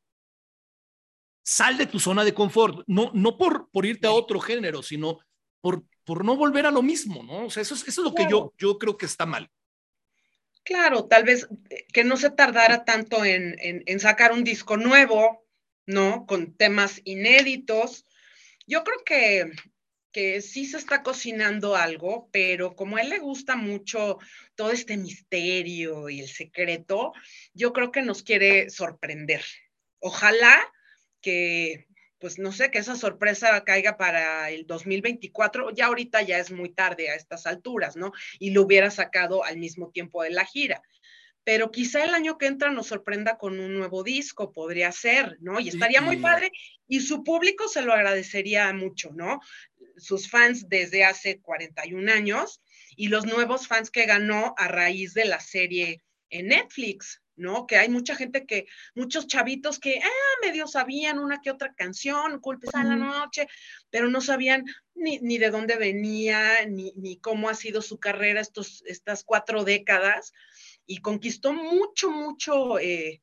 [1.43, 5.19] sal de tu zona de confort, no, no por, por irte a otro género, sino
[5.59, 7.47] por, por no volver a lo mismo, ¿no?
[7.47, 8.27] O sea, eso es, eso es lo claro.
[8.27, 9.49] que yo, yo creo que está mal.
[10.63, 14.77] Claro, tal vez eh, que no se tardara tanto en, en, en sacar un disco
[14.77, 15.42] nuevo,
[15.85, 16.25] ¿no?
[16.25, 18.05] Con temas inéditos.
[18.65, 19.51] Yo creo que
[20.13, 24.19] que sí se está cocinando algo, pero como a él le gusta mucho
[24.55, 27.13] todo este misterio y el secreto,
[27.53, 29.43] yo creo que nos quiere sorprender.
[29.99, 30.71] Ojalá
[31.19, 31.87] que,
[32.19, 36.69] pues no sé, que esa sorpresa caiga para el 2024, ya ahorita ya es muy
[36.69, 38.13] tarde a estas alturas, ¿no?
[38.37, 40.83] Y lo hubiera sacado al mismo tiempo de la gira
[41.43, 45.59] pero quizá el año que entra nos sorprenda con un nuevo disco, podría ser, ¿no?
[45.59, 46.51] Y estaría muy padre
[46.87, 49.41] y su público se lo agradecería mucho, ¿no?
[49.97, 52.61] Sus fans desde hace 41 años
[52.95, 57.67] y los nuevos fans que ganó a raíz de la serie en Netflix, ¿no?
[57.67, 62.39] Que hay mucha gente que, muchos chavitos que, ah, medio sabían una que otra canción,
[62.39, 63.47] Culpes a la noche,
[63.89, 68.39] pero no sabían ni, ni de dónde venía, ni, ni cómo ha sido su carrera
[68.39, 70.31] estos, estas cuatro décadas
[70.85, 73.21] y conquistó mucho, mucho, eh,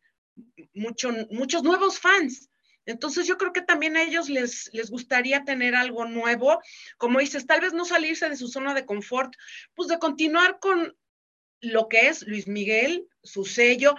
[0.75, 2.51] mucho, muchos nuevos fans.
[2.87, 6.61] Entonces yo creo que también a ellos les, les gustaría tener algo nuevo,
[6.97, 9.35] como dices, tal vez no salirse de su zona de confort,
[9.75, 10.97] pues de continuar con
[11.61, 13.95] lo que es Luis Miguel, su sello.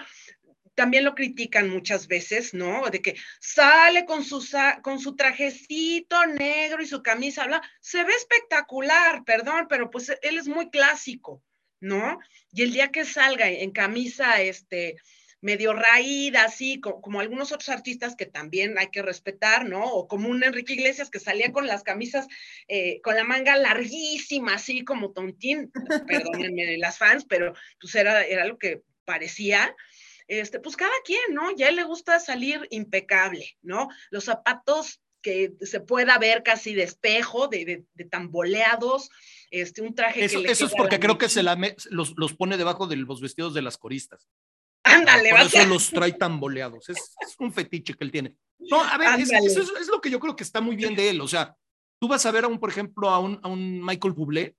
[0.74, 2.89] También lo critican muchas veces, ¿no?
[2.89, 4.43] De que sale con su,
[4.82, 7.62] con su trajecito negro y su camisa, bla.
[7.82, 11.43] se ve espectacular, perdón, pero pues él es muy clásico.
[11.82, 12.20] ¿No?
[12.54, 14.96] Y el día que salga en camisa, este,
[15.41, 19.84] medio raída, así, como, algunos otros artistas que también hay que respetar, ¿no?
[19.84, 22.28] O como un Enrique Iglesias que salía con las camisas,
[22.67, 25.72] eh, con la manga larguísima, así como tontín,
[26.08, 29.76] perdónenme las fans, pero pues era, era lo que parecía.
[30.28, 31.54] Este, pues cada quien, ¿no?
[31.56, 33.89] Ya le gusta salir impecable, ¿no?
[34.12, 39.10] Los zapatos que se pueda ver casi de espejo, de, de, de tan boleados,
[39.52, 42.34] este, un traje eso, que eso es porque creo que se la me, los, los,
[42.34, 44.30] pone debajo de los vestidos de las coristas.
[44.84, 46.90] Ándale, Por eso los trae tan boleados.
[46.90, 48.36] Es, es, un fetiche que él tiene.
[48.58, 50.96] No, a ver, es, eso es, es, lo que yo creo que está muy bien
[50.96, 51.22] de él.
[51.22, 51.56] O sea,
[52.00, 54.56] tú vas a ver a un, por ejemplo, a un, a un Michael Bublé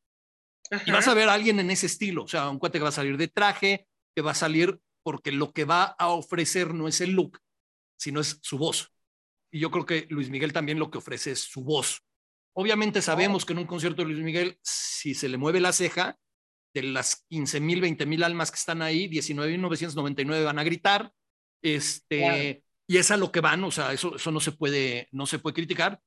[0.71, 0.85] Ajá.
[0.87, 2.25] y vas a ver a alguien en ese estilo.
[2.25, 5.33] O sea, un cuate que va a salir de traje, que va a salir porque
[5.33, 7.41] lo que va a ofrecer no es el look,
[7.97, 8.92] sino es su voz.
[9.53, 12.03] Y yo creo que Luis Miguel también lo que ofrece es su voz.
[12.55, 16.19] Obviamente sabemos que en un concierto de Luis Miguel, si se le mueve la ceja,
[16.75, 21.13] de las 15 mil, 20 mil almas que están ahí, 19.999 van a gritar,
[21.63, 25.27] este, y es a lo que van, o sea, eso, eso no, se puede, no
[25.27, 26.01] se puede criticar.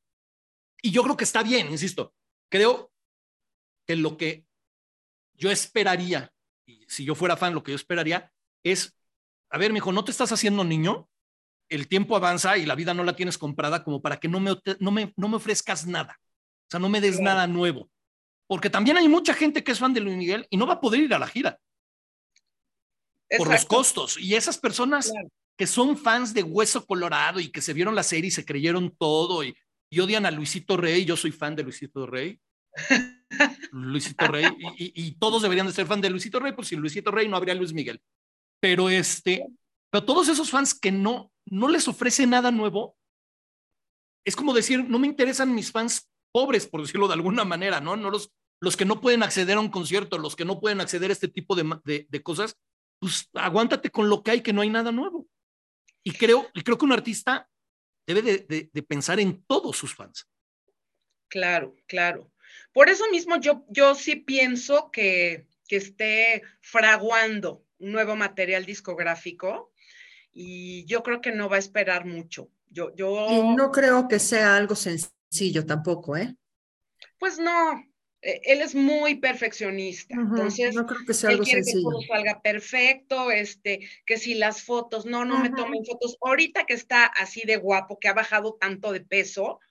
[0.82, 2.14] Y yo creo que está bien, insisto,
[2.50, 2.92] creo
[3.88, 4.46] que lo que
[5.36, 6.32] yo esperaría,
[6.66, 8.32] y si yo fuera fan, lo que yo esperaría
[8.64, 8.98] es,
[9.50, 11.08] a ver, mijo, ¿no te estás haciendo niño?
[11.70, 14.56] El tiempo avanza y la vida no la tienes comprada como para que no me,
[14.80, 16.20] no me, no me ofrezcas nada.
[16.20, 17.90] O sea, no me des nada nuevo.
[18.48, 20.82] Porque también hay mucha gente que es fan de Luis Miguel y no va a
[20.82, 21.60] poder ir a la gira.
[23.30, 23.44] Exacto.
[23.44, 24.20] Por los costos.
[24.20, 25.30] Y esas personas claro.
[25.58, 28.96] que son fans de Hueso Colorado y que se vieron la serie y se creyeron
[28.96, 29.56] todo y,
[29.90, 32.40] y odian a Luisito Rey, yo soy fan de Luisito Rey.
[33.72, 34.46] Luisito Rey,
[34.78, 37.56] y, todos deberían de ser fan de Luisito Rey, por si Luisito Rey no habría
[37.56, 38.02] Luis Miguel.
[38.60, 39.46] Pero este,
[39.96, 42.98] pero todos esos fans que no, no les ofrece nada nuevo,
[44.26, 47.96] es como decir, no me interesan mis fans pobres, por decirlo de alguna manera, ¿no?
[47.96, 51.12] No los, los que no pueden acceder a un concierto, los que no pueden acceder
[51.12, 52.58] a este tipo de, de, cosas,
[53.00, 55.30] pues aguántate con lo que hay, que no hay nada nuevo.
[56.04, 57.50] Y creo, y creo que un artista
[58.06, 60.28] debe de, pensar en todos sus fans.
[61.30, 62.34] Claro, claro.
[62.74, 69.72] Por eso mismo yo, yo sí pienso que, que esté fraguando un nuevo material discográfico
[70.36, 72.52] y yo creo que no va a esperar mucho.
[72.70, 73.28] Yo, yo...
[73.32, 76.36] Y no creo que sea algo sencillo tampoco, ¿eh?
[77.18, 77.82] Pues no,
[78.22, 81.90] e, él es muy perfeccionista, entonces no creo que sea algo sencillo.
[81.90, 86.18] que todo salga perfecto, este, que si las fotos, no, no me tomen fotos.
[86.22, 89.62] Ahorita que está así de guapo, que ha bajado tanto de peso,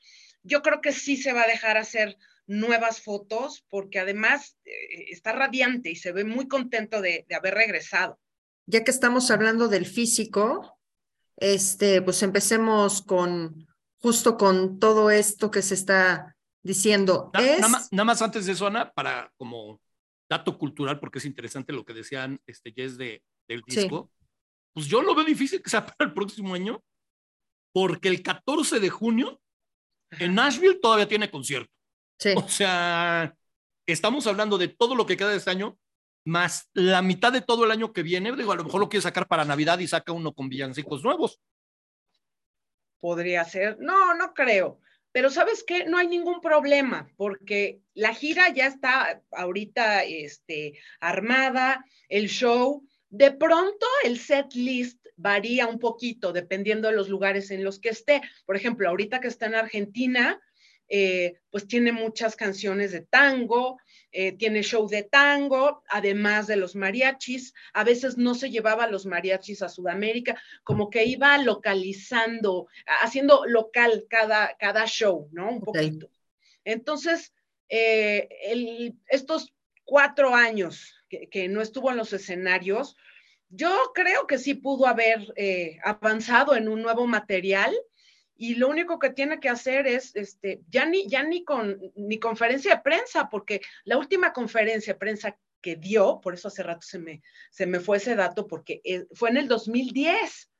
[0.42, 5.32] yo creo que sí se va a dejar hacer nuevas fotos porque además eh, está
[5.32, 8.18] radiante y se ve muy contento de, haber regresado.
[8.66, 10.78] Ya que estamos hablando del físico,
[11.36, 13.66] este, pues empecemos con
[13.98, 17.30] justo con todo esto que se está diciendo.
[17.32, 19.80] nada, más, antes de eso, Ana, para como
[20.28, 24.10] dato cultural, porque es interesante lo que decían este Jess de, del disco,
[24.72, 26.82] pues yo lo veo difícil que sea para el próximo año,
[27.72, 29.40] porque el 14 de junio
[30.10, 31.72] en Nashville todavía tiene concierto.
[32.36, 33.34] O sea,
[33.86, 35.78] estamos hablando de todo lo que queda de este año,
[36.24, 38.34] más la mitad de todo el año que viene.
[38.34, 41.40] Digo, a lo mejor lo quiere sacar para Navidad y saca uno con villancicos nuevos.
[43.00, 43.78] Podría ser.
[43.80, 44.80] No, no creo.
[45.12, 51.84] Pero sabes qué, no hay ningún problema, porque la gira ya está ahorita este, armada,
[52.08, 52.84] el show.
[53.10, 57.90] De pronto el set list varía un poquito dependiendo de los lugares en los que
[57.90, 58.22] esté.
[58.44, 60.40] Por ejemplo, ahorita que está en Argentina,
[60.88, 63.78] eh, pues tiene muchas canciones de tango,
[64.16, 67.52] eh, tiene show de tango, además de los mariachis.
[67.72, 72.68] A veces no se llevaba los mariachis a Sudamérica, como que iba localizando,
[73.02, 75.50] haciendo local cada, cada show, ¿no?
[75.50, 76.08] Un poquito.
[76.62, 77.34] Entonces,
[77.68, 78.28] eh,
[79.08, 82.96] estos cuatro años que, que, no estuvo en los escenarios,
[83.48, 85.34] yo creo que sí pudo haber
[85.82, 87.74] avanzado en un nuevo material
[88.36, 92.18] y lo único que tiene que hacer es, este, ya ni, ya ni con ni
[92.18, 96.82] conferencia de prensa, porque la última conferencia de prensa que dio, por eso hace rato
[96.82, 100.50] se me, se me fue ese dato, porque eh, fue en el 2010,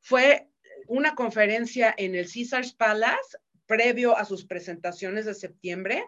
[0.00, 0.48] fue
[0.86, 6.04] una conferencia en el Caesars Palace previo a sus presentaciones de septiembre,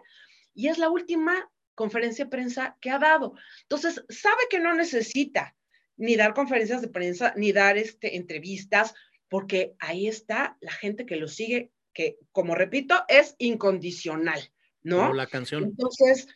[0.53, 3.33] y es la última conferencia de prensa que ha dado.
[3.63, 5.55] Entonces, sabe que no necesita
[5.97, 8.93] ni dar conferencias de prensa, ni dar este, entrevistas,
[9.33, 14.39] porque ahí está la gente que lo sigue, que, como repito, es incondicional,
[14.83, 15.11] ¿no?
[15.11, 15.63] la canción.
[15.63, 16.27] Entonces,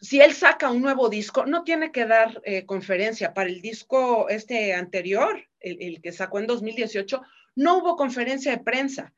[0.00, 3.34] si él saca un nuevo disco, no tiene que dar eh, conferencia.
[3.34, 7.20] Para el disco este anterior, el, que sacó en 2018,
[7.56, 9.12] no hubo conferencia de prensa.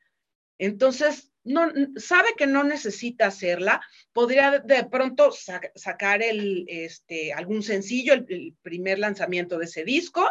[0.57, 3.79] Entonces, no, sabe que no necesita hacerla,
[4.11, 5.29] podría de pronto
[5.75, 10.27] sacar el, este, algún sencillo, el, el, primer lanzamiento de ese disco,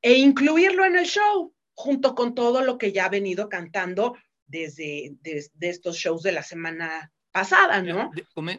[0.00, 5.16] e incluirlo en el show junto con todo lo que ya ha venido cantando desde,
[5.60, 8.10] estos shows de la semana pasada, ¿no?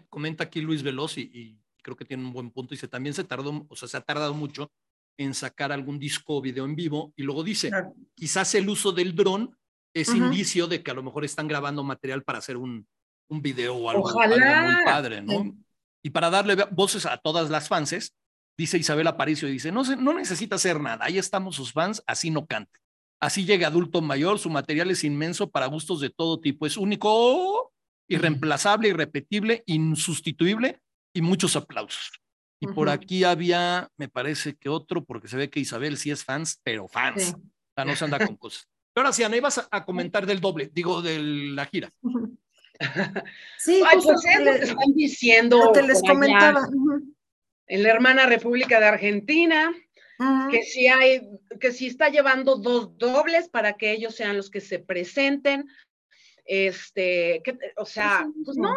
[0.10, 2.74] Comenta aquí Luis Veloz y, creo que tiene un buen punto.
[2.74, 4.72] Dice, también se tardó, o sea, se ha tardado mucho
[5.18, 7.14] en sacar algún disco o video en vivo.
[7.16, 7.72] Y luego dice,
[8.16, 9.56] quizás el uso del dron
[9.94, 12.88] es indicio de que a lo mejor están grabando material para hacer un,
[13.30, 15.56] un video o algo, muy padre, ¿no?
[16.02, 18.14] Y para darle voces a todas las fans,
[18.58, 22.46] dice Isabel Aparicio, dice, no, no necesita hacer nada, ahí estamos sus fans, así no
[22.46, 22.80] cante.
[23.26, 27.74] Así llega adulto mayor, su material es inmenso para gustos de todo tipo, es único,
[28.08, 30.80] irreemplazable, irrepetible, insustituible
[31.12, 32.12] y muchos aplausos.
[32.60, 36.24] Y por aquí había, me parece que otro, porque se ve que Isabel sí es
[36.24, 37.34] fans, pero fans.
[37.34, 37.42] O
[37.74, 38.68] sea, no se anda con cosas.
[38.94, 41.90] Pero ahora sí, Ana, ibas a, comentar del doble, digo, de la gira.
[43.58, 45.72] Sí, Ay, pues es lo que están diciendo.
[45.72, 46.68] Te les comentaba.
[47.68, 49.74] En la hermana República de Argentina,
[50.50, 51.28] que si hay,
[51.60, 55.68] que si está llevando dos dobles para que ellos sean los que se presenten,
[56.46, 57.42] este,
[57.78, 58.74] o sea, pues no,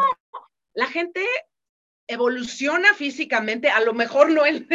[0.72, 1.24] la gente
[2.08, 4.66] evoluciona físicamente, a lo mejor no en,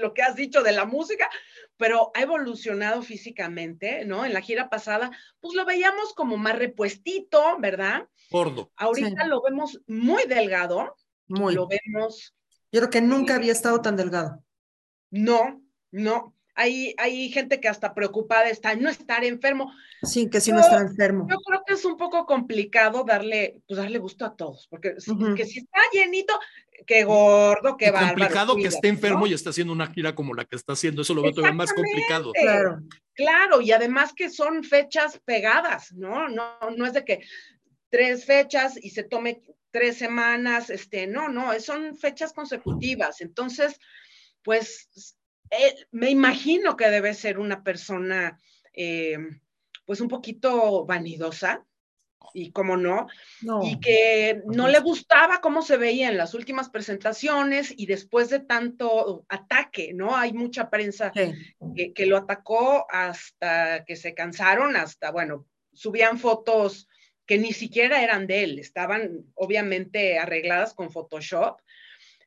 [0.00, 1.30] lo que has dicho de la música,
[1.76, 4.24] pero ha evolucionado físicamente, ¿no?
[4.24, 8.08] En la gira pasada, pues lo veíamos como más repuestito, ¿verdad?
[8.30, 8.72] Gordo.
[8.76, 10.96] Ahorita lo vemos muy delgado.
[11.28, 11.54] Muy.
[11.54, 12.34] Lo vemos.
[12.72, 14.42] Yo creo que nunca había estado tan delgado.
[15.10, 19.72] No, no, hay, hay gente que hasta preocupada está en no estar enfermo.
[20.02, 21.26] Sí, que si no está enfermo.
[21.30, 24.94] Yo creo que es un poco complicado darle, pues darle gusto a todos, porque
[25.36, 26.38] que si está llenito,
[26.86, 28.16] qué gordo, qué bárbaro.
[28.16, 31.14] complicado que esté enfermo y esté haciendo una gira como la que está haciendo, eso
[31.14, 32.32] lo veo todavía más complicado.
[32.32, 32.82] Claro.
[33.14, 36.28] Claro, y además que son fechas pegadas, ¿no?
[36.28, 37.20] No, no es de que
[37.90, 43.20] tres fechas y se tome tres semanas, este, no, no, son fechas consecutivas.
[43.20, 43.78] Entonces,
[44.42, 45.16] pues,
[45.50, 48.38] eh, me imagino que debe ser una persona,
[48.72, 49.18] eh,
[49.84, 51.64] pues, un poquito vanidosa,
[52.34, 53.06] y cómo no,
[53.62, 58.40] y que no le gustaba cómo se veía en las últimas presentaciones y después de
[58.40, 60.16] tanto ataque, ¿no?
[60.16, 66.88] Hay mucha prensa que, que, lo atacó hasta que se cansaron, hasta, bueno, subían fotos
[67.26, 71.60] que ni siquiera eran de él, estaban obviamente arregladas con Photoshop.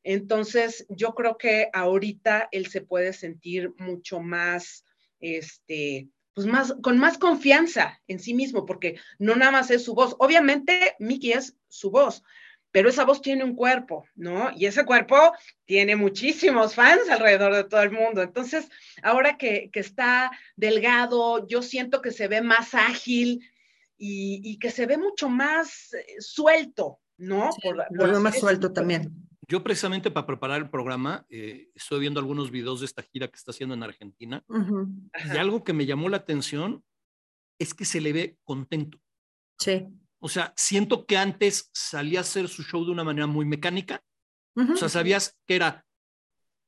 [0.04, 4.84] Entonces, yo creo que ahorita él se puede sentir mucho más,
[5.18, 9.94] este, pues más, con más confianza en sí mismo, porque no nada más es su
[9.94, 10.14] voz.
[10.18, 12.22] Obviamente, Mickey es su voz,
[12.70, 14.50] pero esa voz tiene un cuerpo, ¿no?
[14.54, 15.32] Y ese cuerpo
[15.64, 18.20] tiene muchísimos fans alrededor de todo el mundo.
[18.20, 18.68] Entonces,
[19.02, 23.48] ahora que, está delgado, yo siento que se ve más ágil
[23.96, 27.48] y, que se ve mucho más eh, suelto, ¿no?
[27.90, 29.24] lo veo más suelto también.
[29.48, 33.36] Yo precisamente para preparar el programa eh, estoy viendo algunos videos de esta gira que
[33.36, 34.44] está haciendo en Argentina
[35.32, 36.82] y algo que me llamó la atención
[37.58, 38.98] es que se le ve contento.
[39.58, 39.86] Sí.
[40.18, 44.02] O sea, siento que antes salía a hacer su show de una manera muy mecánica.
[44.56, 45.84] O sea, sabías que era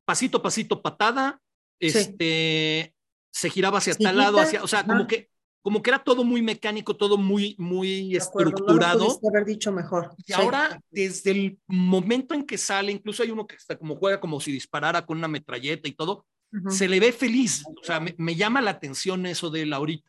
[0.04, 1.40] pasito, pasito, patada,
[1.78, 2.94] este,
[3.32, 5.30] se giraba hacia tal lado, hacia, o sea, como que
[5.66, 9.18] como que era todo muy mecánico, todo muy, muy estructurado.
[9.20, 10.14] No haber dicho mejor.
[10.24, 14.20] Y ahora, desde el momento en que sale, incluso hay uno que está como juega
[14.20, 16.24] como si disparara con una metralleta y todo,
[16.68, 17.64] se le ve feliz.
[17.66, 20.08] O sea, me, llama la atención eso de él ahorita.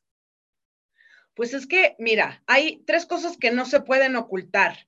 [1.33, 4.87] Pues es que, mira, hay tres cosas que no se pueden ocultar.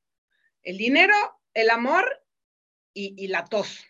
[0.61, 1.15] El dinero,
[1.55, 2.05] el amor
[2.93, 3.87] y la tos.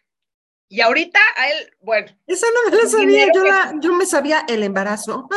[0.72, 2.08] Y ahorita a él, bueno.
[2.28, 3.44] Esa no me la sabía, yo,
[3.82, 5.28] yo me sabía el embarazo.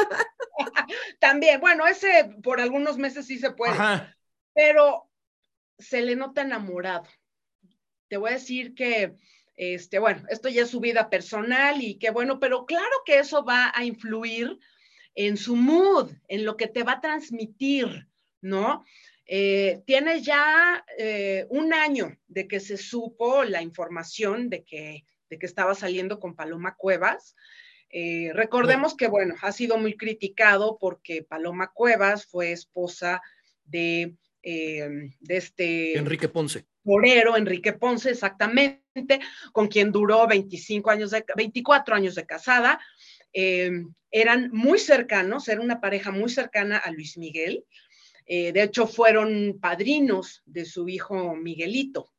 [1.19, 3.75] También, bueno, ese por algunos meses sí se puede,
[4.55, 5.11] pero
[5.79, 7.09] se le nota enamorado.
[8.09, 9.17] Te voy a decir que,
[9.57, 13.43] este, bueno, esto ya es su vida personal y qué bueno, pero claro que eso
[13.43, 14.59] va a influir
[15.15, 18.07] en su mood, en lo que te va a transmitir,
[18.43, 18.85] ¿no?
[19.27, 25.39] Eh, tiene ya eh, un año de que se supo la información de que de
[25.39, 27.35] que estaba saliendo con Paloma Cuevas.
[27.89, 33.23] Eh, recordemos que, bueno, ha sido muy criticado porque Paloma Cuevas fue esposa
[33.65, 35.97] de, eh, de este...
[35.97, 36.67] Enrique Ponce.
[36.85, 39.21] Morero, Enrique Ponce, exactamente,
[39.53, 42.79] con quien duró 25 años de, 24 años de casada.
[43.33, 43.71] Eh,
[44.11, 47.65] eran muy cercanos, era una pareja muy cercana a Luis Miguel.
[48.27, 52.13] de hecho, fueron padrinos de su hijo Miguelito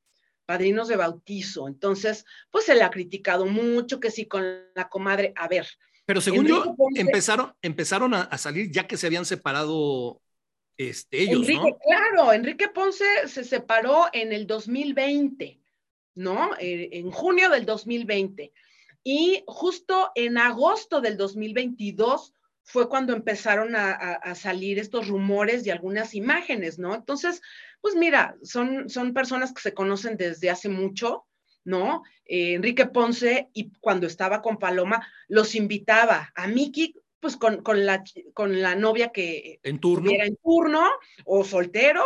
[0.46, 1.68] padrinos de bautizo.
[1.68, 4.44] Entonces, pues se le ha criticado mucho que sí con
[4.76, 5.34] la comadre.
[5.36, 5.68] A ver.
[6.06, 10.22] Pero según yo, empezaron, empezaron a, salir ya que se habían separado
[10.78, 15.62] este, ellos, Enrique, Claro, Enrique Ponce se separó en el 2020,
[16.16, 16.52] ¿no?
[16.60, 18.52] Eh, en junio del 2020.
[19.04, 22.34] Y justo en agosto del 2022
[22.64, 26.96] fue cuando empezaron a, salir estos rumores y algunas imágenes, ¿no?
[26.96, 27.42] Entonces,
[27.84, 31.26] pues mira, son, son personas que se conocen desde hace mucho,
[31.66, 32.02] ¿no?
[32.24, 38.02] Eh, Enrique Ponce, y cuando estaba con Paloma, los invitaba a Miki, pues con, la,
[38.34, 40.12] con la novia que en turno.
[40.12, 40.90] era en turno
[41.26, 42.06] o soltero,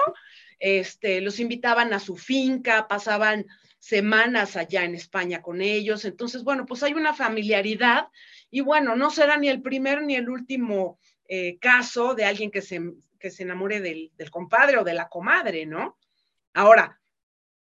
[0.57, 3.45] este, los invitaban a su finca, pasaban
[3.77, 6.05] semanas allá en España con ellos.
[6.05, 8.07] Entonces, bueno, pues hay una familiaridad
[8.49, 10.97] y bueno, no será ni el primer ni el último
[11.27, 12.81] eh, caso de alguien que se,
[13.17, 15.97] que se enamore del, compadre o de la comadre, ¿no?
[16.53, 16.99] Ahora,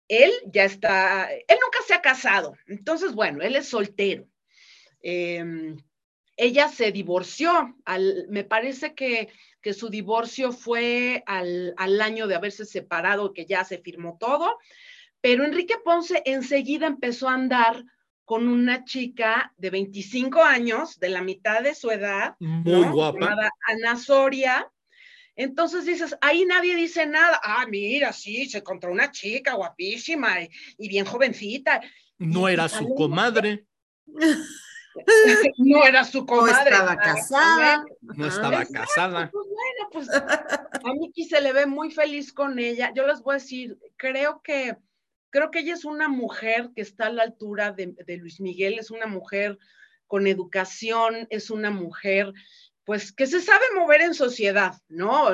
[0.09, 4.27] él ya está, él nunca se ha casado, entonces, bueno, él es soltero.
[5.01, 5.77] Em,
[6.37, 9.29] ella se divorció, al, me parece que,
[9.61, 14.59] que su divorcio fue al, al, año de haberse separado, que ya se firmó todo,
[15.21, 17.85] pero Enrique Ponce enseguida empezó a andar
[18.27, 23.51] con una chica de 25 años, de la mitad de su edad, muy guapa, llamada
[23.69, 24.71] Ana Soria.
[25.37, 27.41] Entonces dices, ahí nadie dice nada.
[27.45, 30.43] Ah, mira, sí, se encontró una chica guapísima
[30.78, 31.80] y, bien jovencita.
[32.18, 33.66] No era su comadre.
[35.59, 36.70] no era su comadre.
[36.70, 37.84] No estaba casada.
[38.01, 39.30] No estaba casada.
[39.30, 42.93] Pues bueno, pues a Miki se le ve muy feliz con ella.
[42.95, 44.76] Yo les voy a decir, creo que
[45.37, 48.91] creo que ella es una mujer que está a la altura de, Luis Miguel, es
[48.91, 49.59] una mujer
[50.07, 52.32] con educación, es una mujer
[52.87, 55.28] pues que se sabe mover en sociedad, ¿no?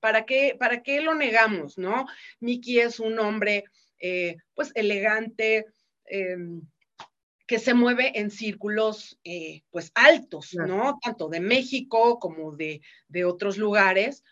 [0.00, 2.06] ¿Para qué, para qué lo negamos, no?
[2.40, 3.64] Miki es un hombre
[3.98, 5.66] eh, pues elegante,
[6.06, 6.62] em,
[7.46, 10.98] que se mueve en círculos eh, pues altos, ¿no?
[11.02, 12.80] Tanto de México como de,
[13.26, 14.22] otros lugares.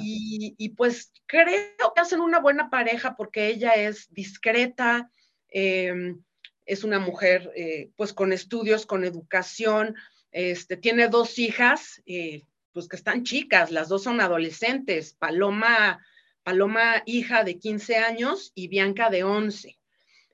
[0.00, 1.46] Y, pues creo
[1.94, 5.08] que hacen una buena pareja porque ella es discreta,
[5.50, 6.20] em,
[6.66, 9.94] es una mujer eh, pues con estudios, con educación,
[10.32, 16.04] este, tiene dos hijas, eh, pues que están chicas, las dos son adolescentes, Paloma,
[16.42, 19.78] Paloma hija de 15 años y Bianca de 11.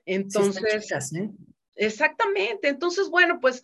[0.05, 1.31] Entonces, ¿eh?
[1.75, 3.63] exactamente, entonces, bueno, pues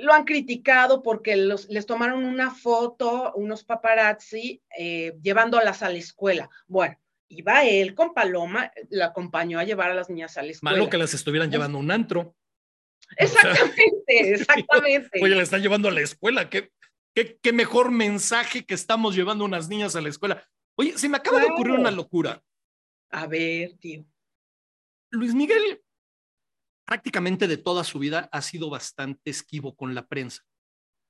[0.00, 6.48] lo han criticado porque les tomaron una foto, unos paparazzi, eh, llevándolas a la escuela.
[6.66, 6.98] Bueno,
[7.28, 10.76] iba él con Paloma, la acompañó a llevar a las niñas a la escuela.
[10.76, 12.34] Malo que las estuvieran llevando a un antro.
[13.16, 14.02] Exactamente,
[14.34, 15.20] exactamente.
[15.22, 16.48] Oye, la están llevando a la escuela.
[16.50, 16.70] ¿Qué,
[17.14, 20.46] qué, mejor mensaje que estamos llevando unas niñas a la escuela.
[20.76, 22.42] Oye, se me acaba de ocurrir una locura.
[23.10, 24.04] A ver, tío.
[25.10, 25.82] Luis Miguel
[26.88, 30.42] prácticamente de toda su vida ha sido bastante esquivo con la prensa.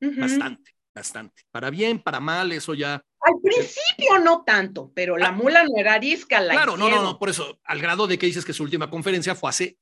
[0.01, 1.43] Bastante, bastante.
[1.53, 2.95] Para bien, para mal, eso ya.
[3.21, 5.33] Al principio no tanto, pero la ah.
[5.33, 6.41] mula no era arisca.
[6.41, 8.91] La claro, no, no, no, por eso, al grado de que dices que su última
[8.91, 9.79] conferencia fue hace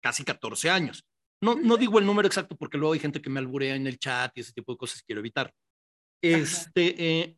[0.00, 1.04] casi 14 años.
[1.44, 3.98] No, no digo el número exacto porque luego hay gente que me alburea en el
[3.98, 5.52] chat y ese tipo de cosas quiero evitar.
[6.22, 7.36] Este, eh,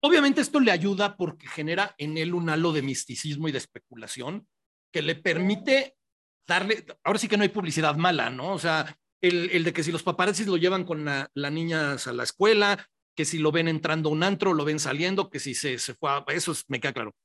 [0.00, 4.46] obviamente esto le ayuda porque genera en él un halo de misticismo y de especulación
[4.92, 5.96] que le permite
[6.46, 8.52] darle, ahora sí que no hay publicidad mala, ¿no?
[8.52, 12.06] O sea, el, el de que si los paparazzis lo llevan con las la niñas
[12.06, 12.86] a la escuela,
[13.16, 15.94] que si lo ven entrando a un antro, lo ven saliendo, que si se, se
[15.94, 17.16] fue a, eso me queda claro.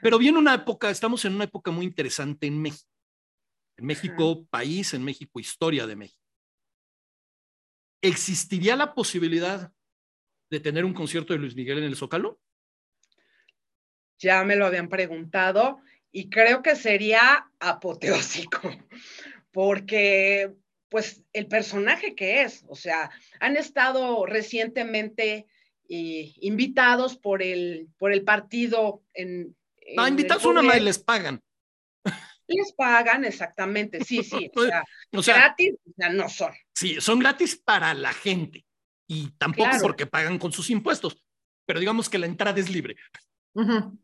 [0.00, 2.95] Pero viene una época, estamos en una época muy interesante en México
[3.76, 6.22] en México país, en México historia de México.
[8.02, 9.72] ¿Existiría la posibilidad
[10.50, 12.40] de tener un concierto de Luis Miguel en el Zócalo?
[14.18, 18.60] Ya me lo habían preguntado y creo que sería apoteósico,
[19.50, 20.54] porque
[20.88, 23.10] pues el personaje que es, o sea,
[23.40, 25.46] han estado recientemente
[25.88, 29.56] eh, invitados por el, por el partido en...
[29.94, 31.42] no, invitados una más les pagan.
[32.48, 34.50] Les pagan, exactamente, sí, sí.
[35.12, 36.52] O sea, gratis, o sea, no son.
[36.74, 38.64] Sí, son gratis para la gente
[39.06, 41.22] y tampoco porque pagan con sus impuestos,
[41.64, 42.96] pero digamos que la entrada es libre.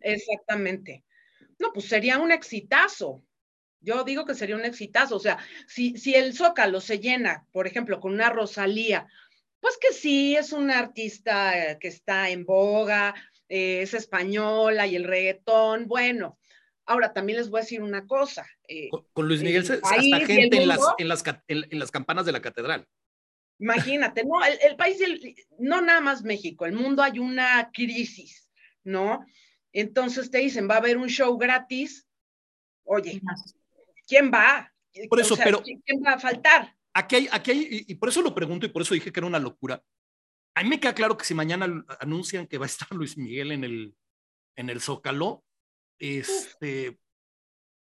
[0.01, 1.05] Exactamente.
[1.59, 3.22] No, pues sería un exitazo.
[3.80, 5.16] Yo digo que sería un exitazo.
[5.16, 9.07] O sea, si, si el Zócalo se llena, por ejemplo, con una Rosalía,
[9.61, 13.14] pues que sí, es una artista eh, que está en boga,
[13.49, 16.38] eh, es española y el reggaetón, bueno,
[16.93, 18.47] Ahora, también les voy a decir una cosa.
[18.68, 19.80] Eh, con, Luis Miguel hasta
[20.26, 22.86] gente en, las, en, las, en, las, campanas de la catedral.
[23.59, 24.99] Imagínate, no, el, país,
[25.59, 28.51] no nada más México, el mundo hay una crisis,
[28.84, 29.24] ¿no?
[29.72, 32.07] Entonces te dicen, va a haber un show gratis.
[32.84, 33.22] Oye,
[34.07, 34.70] ¿quién va?
[35.09, 35.62] Por eso, pero.
[35.62, 36.76] ¿Quién va a faltar?
[36.93, 39.26] Aquí hay, aquí hay, y por eso lo pregunto y por eso dije que era
[39.26, 39.82] una locura.
[40.55, 43.53] A mí me queda claro que si mañana anuncian que va a estar Luis Miguel
[43.53, 43.97] en el,
[44.57, 45.43] en el Zócalo,
[46.03, 46.98] este,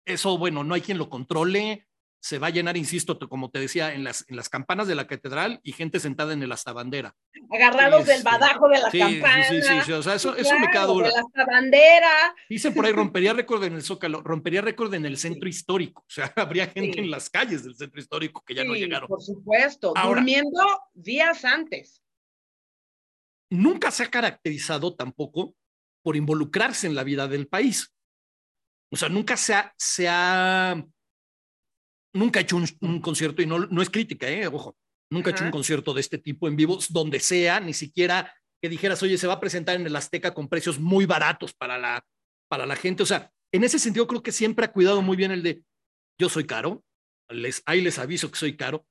[0.05, 1.89] eso, bueno, no hay quien lo controle.
[2.21, 5.07] Se va a llenar, insisto, como te decía, en las, en las campanas de la
[5.07, 7.15] catedral y gente sentada en el astabandera.
[7.51, 9.49] Agarrados del este, badajo de la campana.
[9.49, 11.07] Sí, sí, sí, o sea, eso, eso me queda duro.
[11.07, 12.35] De la astabandera.
[12.49, 16.03] Dicen por ahí, rompería récord en el Zócalo, rompería récord en el centro histórico.
[16.03, 19.09] O sea, habría gente en las calles del centro histórico que ya no llegaron.
[19.09, 20.63] Por supuesto, durmiendo
[20.95, 22.01] días antes.
[23.51, 25.55] Nunca se ha caracterizado tampoco
[26.03, 27.94] por involucrarse en la vida del país.
[28.95, 30.81] O sea, nunca se ha, se ha
[32.15, 34.47] nunca hecho un, concierto, y no, no es crítica, ¿eh?
[34.47, 34.77] ojo,
[35.11, 38.33] nunca ha hecho un concierto de este tipo en vivo, donde sea, ni siquiera
[38.63, 41.77] que dijeras, oye, se va a presentar en el Azteca con precios muy baratos para
[41.77, 42.07] la,
[42.49, 43.03] para la gente.
[43.03, 45.65] O sea, en ese sentido creo que siempre ha cuidado muy bien el de,
[46.17, 46.85] yo soy caro,
[47.29, 48.87] les, ahí les aviso que soy caro.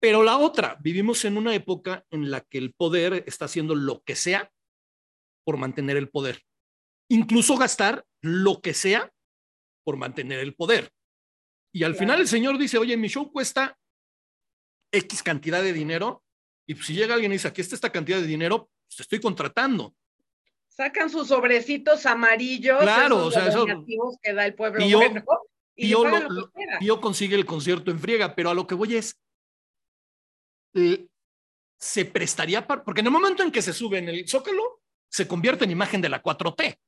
[0.00, 4.00] Pero la otra, vivimos en una época en la que el poder está haciendo lo
[4.04, 4.52] que sea
[5.44, 6.40] por mantener el poder.
[7.10, 9.10] Incluso gastar lo que sea
[9.84, 10.90] por mantener el poder.
[11.72, 13.78] Y al final el señor dice, oye, mi show cuesta
[14.92, 16.22] X cantidad de dinero,
[16.66, 19.20] y si llega alguien y dice, aquí está esta cantidad de dinero, pues te estoy
[19.20, 19.94] contratando.
[20.68, 23.66] Sacan sus sobrecitos amarillos, claro, o sea, eso,
[24.22, 24.84] que da el pueblo
[25.76, 29.20] y yo consigue el concierto en friega, pero a lo que voy es,
[30.74, 31.06] eh,
[31.78, 35.28] se prestaría para, porque en el momento en que se sube en el Zócalo, se
[35.28, 36.78] convierte en imagen de la 4T.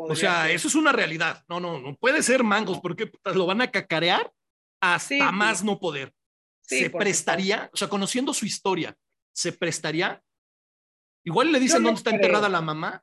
[0.00, 1.44] O sea, eso es una realidad.
[1.48, 4.32] No, no, no puede ser mangos porque lo van a cacarear
[4.80, 6.14] hasta más no poder.
[6.62, 8.96] se prestaría, o sea, conociendo su historia,
[9.32, 10.22] se prestaría.
[11.24, 13.02] Igual le dicen dónde está enterrada la mamá.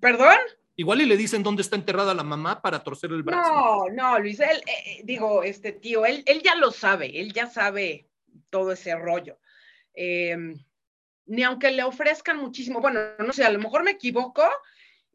[0.00, 0.38] ¿Perdón?
[0.76, 3.52] Igual y le dicen dónde está enterrada la mamá para torcer el brazo.
[3.52, 7.32] No, no, Luis, él, eh, eh, digo, este tío, él, él ya lo sabe, él
[7.32, 8.08] ya sabe
[8.50, 9.38] todo ese rollo.
[9.92, 10.58] Em,
[11.26, 14.42] ni aunque le ofrezcan muchísimo, bueno, no sé, a lo mejor me equivoco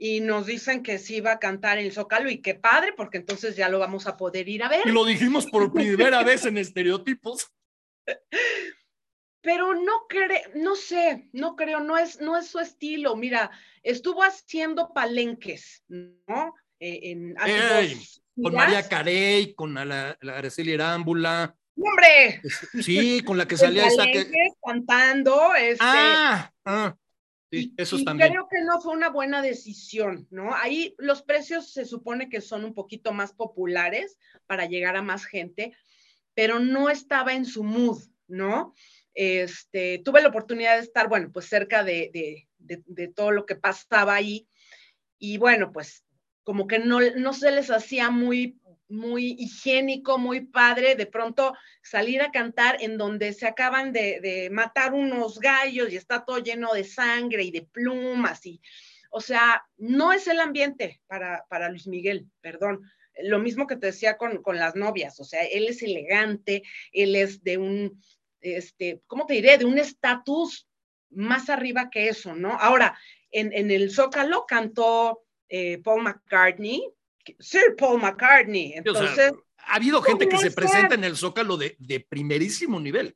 [0.02, 3.18] y nos dicen que sí va a cantar en el Zócalo y qué padre, porque
[3.18, 4.88] entonces ya lo vamos a poder ir a ver.
[4.88, 7.52] Y lo dijimos por primera vez en estereotipos.
[9.42, 13.16] Pero no creo, no sé, no creo, no es, no es su estilo.
[13.18, 13.52] Mira,
[13.84, 16.56] estuvo haciendo palenques, ¿no?
[16.80, 17.36] Eh, en,
[18.42, 22.42] con María Carey, con la, la Araceli Arámbula, ¡Hombre!
[22.82, 24.28] Sí, con la que salía esta que...
[24.66, 25.56] cantando.
[25.56, 26.96] Este, ah, ah,
[27.52, 28.32] sí, eso y también.
[28.32, 30.54] Creo que no fue una buena decisión, ¿no?
[30.56, 35.26] Ahí los precios se supone que son un poquito más populares para llegar a más
[35.26, 35.74] gente,
[36.34, 38.74] pero no estaba en su mood, ¿no?
[39.14, 43.56] Este, tuve la oportunidad de estar, bueno, pues cerca de, de, de, todo lo que
[43.56, 44.48] pasaba ahí
[45.18, 46.06] y bueno, pues
[46.44, 52.22] como que no, no se les hacía muy muy higiénico, muy padre, de pronto salir
[52.22, 56.84] a cantar en donde se acaban de, matar unos gallos y está todo lleno de
[56.84, 58.62] sangre y de plumas y,
[59.12, 62.82] o sea, no es el ambiente para, para Luis Miguel, perdón.
[63.22, 67.16] Lo mismo que te decía con, con las novias, o sea, él es elegante, él
[67.16, 68.02] es de un,
[68.42, 69.58] este, ¿cómo te diré?
[69.58, 70.68] De un estatus
[71.10, 72.52] más arriba que eso, ¿no?
[72.54, 72.98] Ahora,
[73.32, 76.88] en, en el Zócalo cantó eh, Paul McCartney,
[77.40, 78.74] Sir Paul McCartney.
[78.74, 83.16] Entonces, ha habido gente que se presenta en el Zócalo de, de primerísimo nivel.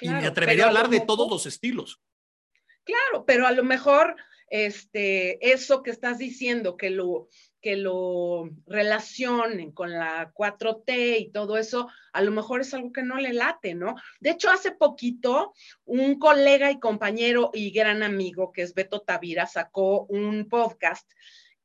[0.00, 2.00] y me atrevería a hablar de todos los estilos.
[2.84, 4.16] Claro, pero a lo mejor
[4.52, 7.28] este, eso que estás diciendo, que lo,
[7.62, 13.02] que lo relacionen con la 4T y todo eso, a lo mejor es algo que
[13.02, 13.94] no le late, ¿no?
[14.20, 15.54] De hecho, hace poquito,
[15.86, 21.10] un colega y compañero y gran amigo, que es Beto Tavira, sacó un podcast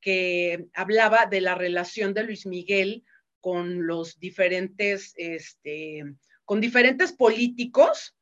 [0.08, 3.04] que hablaba de la relación de Luis Miguel
[3.42, 6.02] con los diferentes, este,
[6.46, 8.16] con diferentes políticos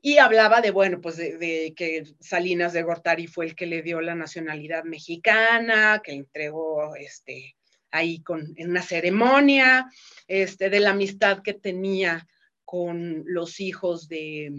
[0.00, 4.00] y hablaba de, bueno, pues de, que Salinas de Gortari fue el que le dio
[4.00, 7.58] la nacionalidad mexicana, que entregó este,
[7.90, 9.86] ahí con, en una ceremonia,
[10.28, 12.26] este, de la amistad que tenía
[12.64, 14.50] con los hijos de,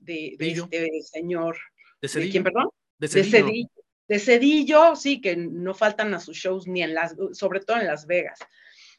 [0.00, 1.56] de, este señor.
[2.02, 2.70] ¿De, quién, perdón?
[2.98, 3.77] De Cedillo
[4.08, 7.86] de Cedillo, sí, que no faltan a sus shows ni en las, sobre todo en
[7.86, 8.38] Las Vegas.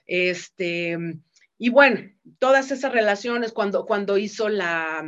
[0.05, 0.97] Este,
[1.57, 5.03] y bueno, todas esas relaciones cuando, cuando hizo la,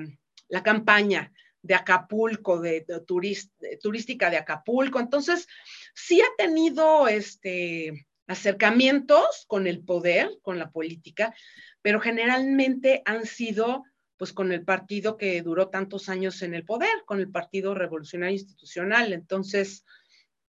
[0.63, 1.31] campaña
[1.61, 2.85] de Acapulco, de,
[3.79, 4.99] turística de Acapulco.
[4.99, 5.47] Entonces,
[5.93, 11.33] sí ha tenido este, acercamientos con el poder, con la política,
[11.81, 13.83] pero generalmente han sido
[14.21, 18.35] pues con el partido que duró tantos años en el poder, con el Partido Revolucionario
[18.35, 19.13] Institucional.
[19.13, 19.83] Entonces,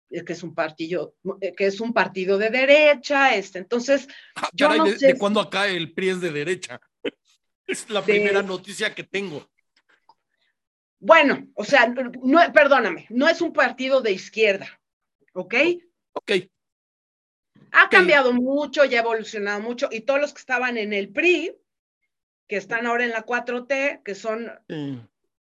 [0.09, 4.09] eh, que es un partido, eh, que es un partido de derecha, este, entonces.
[4.37, 6.81] Ah, yo no de, sé de cuándo acá el PRI es de derecha?
[7.67, 9.47] es la primera noticia que tengo.
[10.99, 11.93] Bueno, o sea,
[12.23, 14.81] no, perdóname, no es un partido de izquierda,
[15.35, 15.55] ¿ok?
[16.15, 16.33] Ok.
[17.73, 21.55] Ha cambiado mucho, ya ha evolucionado mucho, y todos los que estaban en el PRI,
[22.49, 24.51] que están ahora en la 4T, que son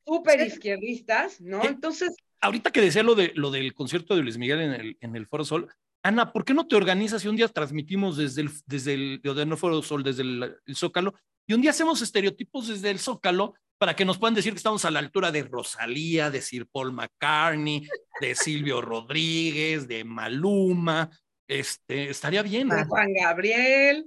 [0.05, 1.63] súper izquierdistas, ¿no?
[1.63, 2.15] Entonces.
[2.41, 5.25] Ahorita que decía lo, de, lo del concierto de Luis Miguel en el, en el
[5.25, 5.69] Foro Sol,
[6.05, 9.45] Ana, ¿por qué no te organizas y un día transmitimos desde el, desde el, de
[9.47, 11.15] no Foro Sol, desde el, Zócalo,
[11.47, 14.85] y un día hacemos estereotipos desde el Zócalo para que nos puedan decir que estamos
[14.85, 17.87] a la altura de Rosalía, de Sir Paul McCartney,
[18.21, 21.09] de Silvio Rodríguez, de Maluma,
[21.47, 22.69] este, estaría bien.
[22.69, 24.05] De Juan Gabriel.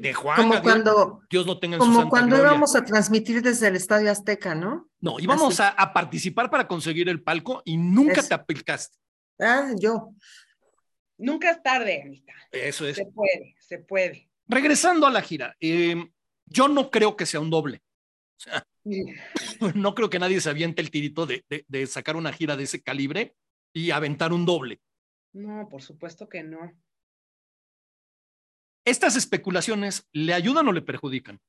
[0.00, 0.62] De, Juan como Gabriel.
[0.62, 4.88] Cuando, Dios no tenga Como cuando íbamos a transmitir desde el Estadio Azteca, ¿no?
[5.00, 8.98] No, íbamos a, participar para conseguir el palco y nunca te aplicaste.
[9.40, 10.10] Ah, yo.
[11.16, 12.32] Nunca es tarde, Anita.
[12.50, 12.96] Eso es.
[12.96, 14.28] Se puede, se puede.
[14.46, 16.10] Regresando a la gira, em,
[16.46, 17.82] yo no creo que sea un doble.
[18.36, 18.66] O sea,
[19.74, 22.82] no creo que nadie se aviente el tirito de, de sacar una gira de ese
[22.82, 23.34] calibre
[23.72, 24.80] y aventar un doble.
[25.34, 26.72] No, por supuesto que no.
[28.86, 31.40] ¿Estas especulaciones le ayudan o le perjudican?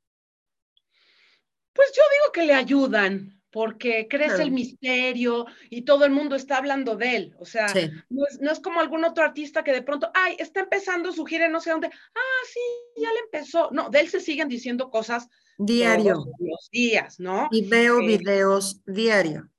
[1.73, 6.57] Pues yo digo que le ayudan, porque crece el misterio y todo el mundo está
[6.57, 7.35] hablando de él.
[7.39, 7.67] O sea,
[8.09, 11.61] no, es, como algún otro artista que de pronto, ay, está empezando su gira no
[11.61, 11.87] sé dónde.
[11.87, 12.59] Ah, sí,
[13.01, 13.69] ya le empezó.
[13.71, 16.15] No, de él se siguen diciendo cosas diario.
[16.15, 17.47] Todos los días, ¿no?
[17.49, 19.49] Y veo eh, videos diario.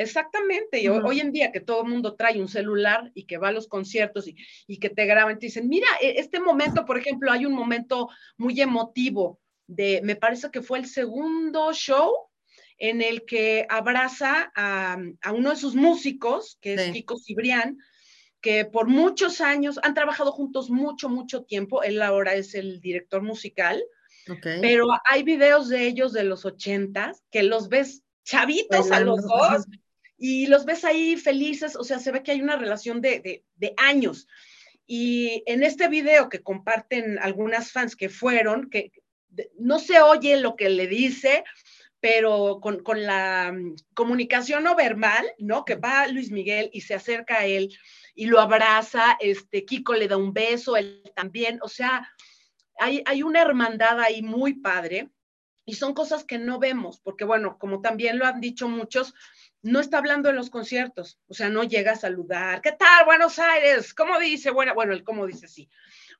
[0.00, 0.80] Exactamente.
[0.80, 3.52] Y hoy en día que todo el mundo trae un celular y que va a
[3.52, 4.34] los conciertos y,
[4.66, 8.08] y que te graban, te dicen, mira, e, este momento, por ejemplo, hay un momento
[8.38, 12.12] muy emotivo de, me parece que fue el segundo show
[12.78, 17.76] en el que abraza a, a uno de sus músicos, que es Kiko Cibrián,
[18.40, 21.82] que por muchos años han trabajado juntos mucho, mucho tiempo.
[21.82, 23.84] Él ahora es el director musical.
[24.42, 29.66] Pero hay videos de ellos de los ochentas que los ves chavitos a los dos
[30.22, 33.42] y los ves ahí felices, o sea, se ve que hay una relación de,
[33.78, 34.28] años.
[34.86, 38.92] Y en este video que comparten algunas fans que fueron, que
[39.58, 41.42] no se oye lo que le dice,
[42.00, 45.64] pero con, la mm, comunicación no verbal, ¿no?
[45.64, 47.74] Que va Luis Miguel y se acerca a él
[48.14, 52.12] y lo abraza, este, Kiko le da un beso, él también, o sea,
[52.78, 55.08] hay, hay una hermandad ahí muy padre
[55.64, 59.14] y son cosas que no vemos, porque bueno, como también lo han dicho muchos,
[59.62, 63.38] no está hablando en los conciertos, o sea, no llega a saludar, ¿qué tal Buenos
[63.38, 63.92] Aires?
[63.94, 64.50] ¿Cómo dice?
[64.50, 65.68] Bueno, bueno, el cómo dice sí,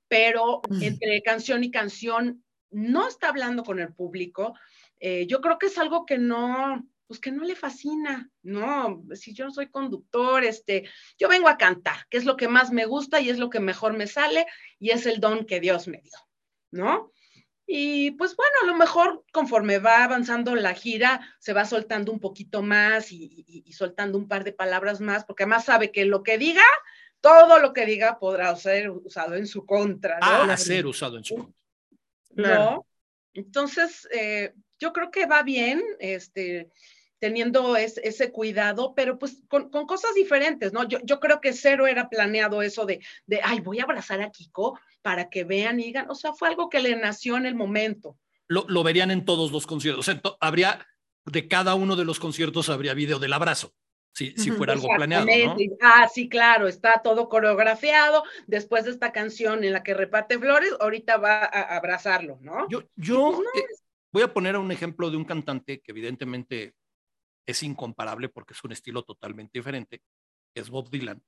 [0.08, 4.54] pero entre canción y canción no está hablando con el público.
[4.98, 9.32] Eh, yo creo que es algo que no, pues que no le fascina, no, si
[9.32, 10.88] yo no soy conductor, este,
[11.18, 13.60] yo vengo a cantar, que es lo que más me gusta y es lo que
[13.60, 14.46] mejor me sale
[14.78, 16.18] y es el don que Dios me dio,
[16.70, 17.10] ¿no?
[17.72, 22.18] Y pues bueno, a lo mejor conforme va avanzando la gira, se va soltando un
[22.18, 26.36] poquito más y, soltando un par de palabras más, porque además sabe que lo que
[26.36, 26.64] diga,
[27.20, 30.18] todo lo que diga podrá ser usado en su contra.
[30.18, 30.26] ¿no?
[30.26, 31.54] Ah, ser usado en su contra.
[32.58, 32.86] ¿No?
[33.34, 36.72] Entonces, eh, yo creo que va bien, este,
[37.20, 40.88] teniendo ese cuidado, pero pues con, cosas diferentes, ¿no?
[40.88, 44.30] Yo, yo, creo que cero era planeado eso de, de, ay, voy a abrazar a
[44.30, 47.54] Kiko para que vean y digan, o sea, fue algo que le nació en el
[47.54, 48.16] momento.
[48.48, 50.86] Lo, lo verían en todos los conciertos, o habría,
[51.26, 53.74] de cada uno de los conciertos habría video del abrazo.
[54.12, 55.24] Si, si fuera algo planeado.
[55.24, 55.56] ¿no?
[55.80, 58.24] Ah, sí, claro, está todo coreografiado.
[58.48, 62.68] Después de esta canción en la que reparte flores, ahorita va a abrazarlo, ¿no?
[62.68, 66.74] Yo, yo pues, eh, voy a poner un ejemplo de un cantante que evidentemente
[67.50, 70.02] es incomparable porque es un estilo totalmente diferente,
[70.54, 71.22] es Bob Dylan.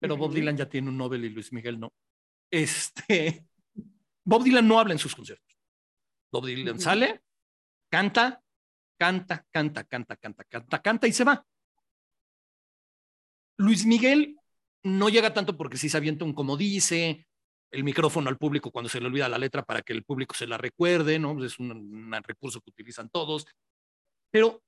[0.00, 1.92] Pero Bob Dylan ya tiene un Nobel y Luis Miguel no.
[2.50, 3.44] Este,
[4.24, 5.58] Bob Dylan no habla en sus conciertos.
[6.32, 7.22] Bob Dylan sale,
[7.90, 8.42] canta,
[8.98, 11.46] canta, canta, canta, canta, canta, canta y se va.
[13.58, 14.38] Luis Miguel
[14.84, 17.26] no llega tanto porque si se avienta un como dice,
[17.70, 20.46] el micrófono al público cuando se le olvida la letra para que el público se
[20.46, 21.44] la recuerde, ¿no?
[21.44, 23.46] Es un, un recurso que utilizan todos.
[24.30, 24.62] Pero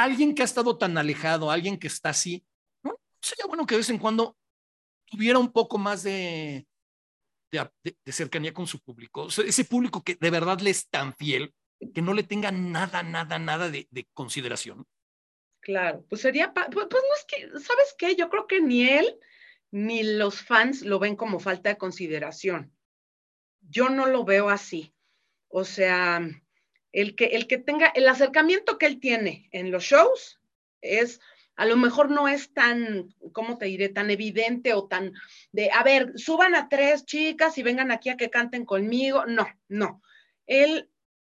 [0.00, 2.44] alguien que ha estado tan alejado, alguien que está así,
[2.82, 2.98] ¿no?
[3.20, 4.36] Sería bueno que de vez en cuando
[5.04, 6.66] tuviera un poco más de,
[7.50, 9.28] de, cercanía con su público.
[9.28, 11.54] ese público que de verdad le es tan fiel,
[11.94, 14.86] que no le tenga nada, nada, nada de, consideración.
[15.60, 18.16] Claro, pues sería, pues, pues, no es que, ¿sabes qué?
[18.16, 19.18] Yo creo que ni él
[19.70, 22.74] ni los fans lo ven como falta de consideración.
[23.60, 24.94] Yo no lo veo así.
[25.48, 26.20] O sea,
[26.92, 30.40] el que, el que tenga, el acercamiento que él tiene en los shows
[30.82, 31.20] es,
[31.56, 35.14] a lo mejor no es tan, ¿cómo te diré?, tan evidente o tan
[35.52, 39.26] de, a ver, suban a tres chicas y vengan aquí a que canten conmigo.
[39.26, 40.02] No, no.
[40.46, 40.90] Él,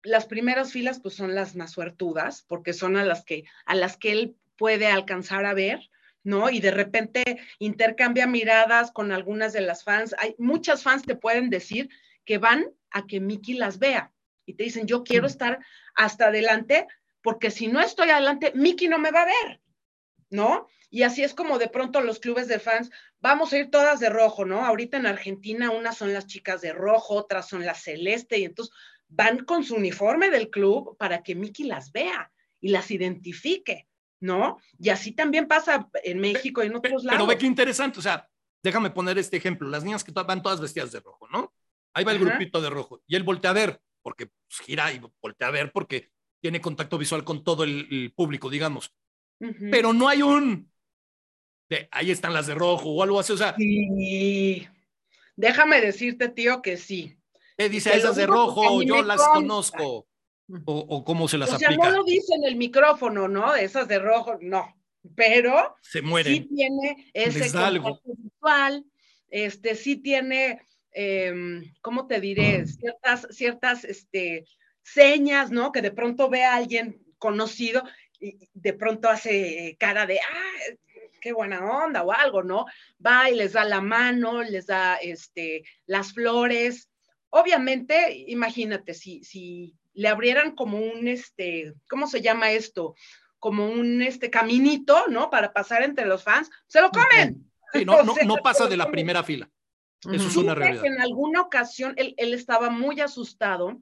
[0.01, 3.97] las primeras filas pues son las más suertudas porque son a las que, a las
[3.97, 5.89] que él puede alcanzar a ver.
[6.25, 6.49] ¿no?
[6.49, 10.15] Y de repente intercambia miradas con algunas de las fans.
[10.19, 11.89] Hay muchas fans te pueden decir
[12.23, 14.12] que van a que Mickey las vea
[14.45, 15.59] y te dicen, yo quiero estar
[15.95, 16.87] hasta adelante,
[17.21, 19.61] porque si no estoy adelante, Mickey no me va a ver,
[20.29, 20.67] ¿no?
[20.89, 24.09] Y así es como de pronto los clubes de fans, vamos a ir todas de
[24.09, 24.65] rojo, ¿no?
[24.65, 28.75] Ahorita en Argentina unas son las chicas de rojo, otras son las celeste, y entonces
[29.07, 33.87] van con su uniforme del club para que Mickey las vea y las identifique,
[34.19, 34.59] ¿no?
[34.79, 37.17] Y así también pasa en México y en otros lados.
[37.17, 38.29] Pero ve qué interesante, o sea,
[38.61, 41.53] déjame poner este ejemplo, las niñas que van todas vestidas de rojo, ¿no?
[41.93, 45.01] Ahí va el grupito de rojo y él voltea a ver, porque pues, gira y
[45.21, 48.93] voltea a ver porque tiene contacto visual con todo el, público, digamos.
[49.71, 50.71] Pero no hay un
[51.69, 53.55] de, ahí están las de rojo o algo así, o sea.
[53.57, 54.67] Sí.
[55.35, 57.17] Déjame decirte, tío, que sí.
[57.57, 58.83] ¿Qué dice esas de rojo?
[58.83, 60.07] Yo las conozco.
[60.65, 63.55] O, cómo se las o sea, no lo dice en el micrófono, ¿no?
[63.55, 64.75] Esas de rojo, no.
[65.15, 66.33] Pero se mueren.
[66.33, 68.85] sí tiene ese contacto visual,
[69.29, 70.61] este, sí tiene
[70.93, 72.65] Em, ¿cómo te diré?
[72.67, 74.45] Ciertas, ciertas este,
[74.81, 75.71] señas, ¿no?
[75.71, 77.83] Que de pronto ve a alguien conocido
[78.19, 80.75] y de pronto hace cara de, ah,
[81.19, 82.65] qué buena onda o algo, ¿no?
[83.05, 86.89] Va y les da la mano, les da este, las flores.
[87.29, 92.95] Obviamente, imagínate, si, si le abrieran como un, este, ¿cómo se llama esto?
[93.43, 95.29] como un este caminito, ¿no?
[95.29, 97.45] Para pasar entre los fans, se lo comen.
[97.73, 99.49] Sí, no, no, no pasa de la primera fila.
[100.11, 100.85] Eso es una realidad.
[100.85, 103.81] En alguna ocasión él, él estaba muy asustado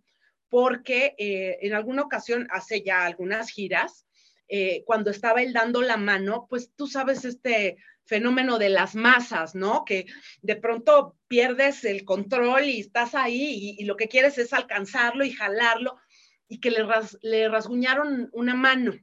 [0.52, 4.06] porque eh, en alguna ocasión, hace ya algunas giras,
[4.50, 9.56] eh, cuando estaba él dando la mano, pues tú sabes este fenómeno de las masas,
[9.56, 9.86] ¿no?
[9.86, 10.08] Que
[10.42, 15.32] de pronto pierdes el control y estás ahí y, lo que quieres es alcanzarlo y
[15.32, 15.96] jalarlo
[16.50, 16.86] y que le,
[17.22, 18.94] le rasguñaron una mano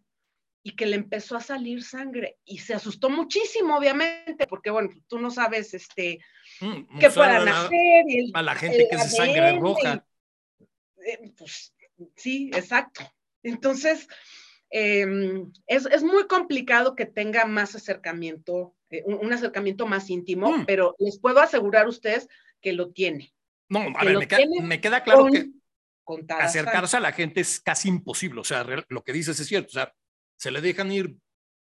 [0.62, 5.18] y que le empezó a salir sangre y se asustó muchísimo, obviamente, porque bueno, tú
[5.18, 6.18] no sabes este
[6.60, 8.04] mm, qué puedan hacer.
[8.34, 10.04] a la gente que es sangre roja.
[11.04, 11.74] Eh, pues,
[12.16, 13.02] sí, exacto.
[13.42, 14.08] Entonces,
[14.70, 20.66] em, es, muy complicado que tenga más acercamiento, eh, un, acercamiento más íntimo, mm.
[20.66, 22.28] pero les puedo asegurar a ustedes
[22.60, 23.32] que lo tiene.
[23.68, 24.16] No, a ver,
[24.62, 25.50] me queda, claro que
[26.28, 28.40] acercarse a la gente es casi imposible.
[28.40, 29.68] O sea, lo que dices es cierto.
[29.68, 29.92] O sea,
[30.36, 31.16] se le dejan ir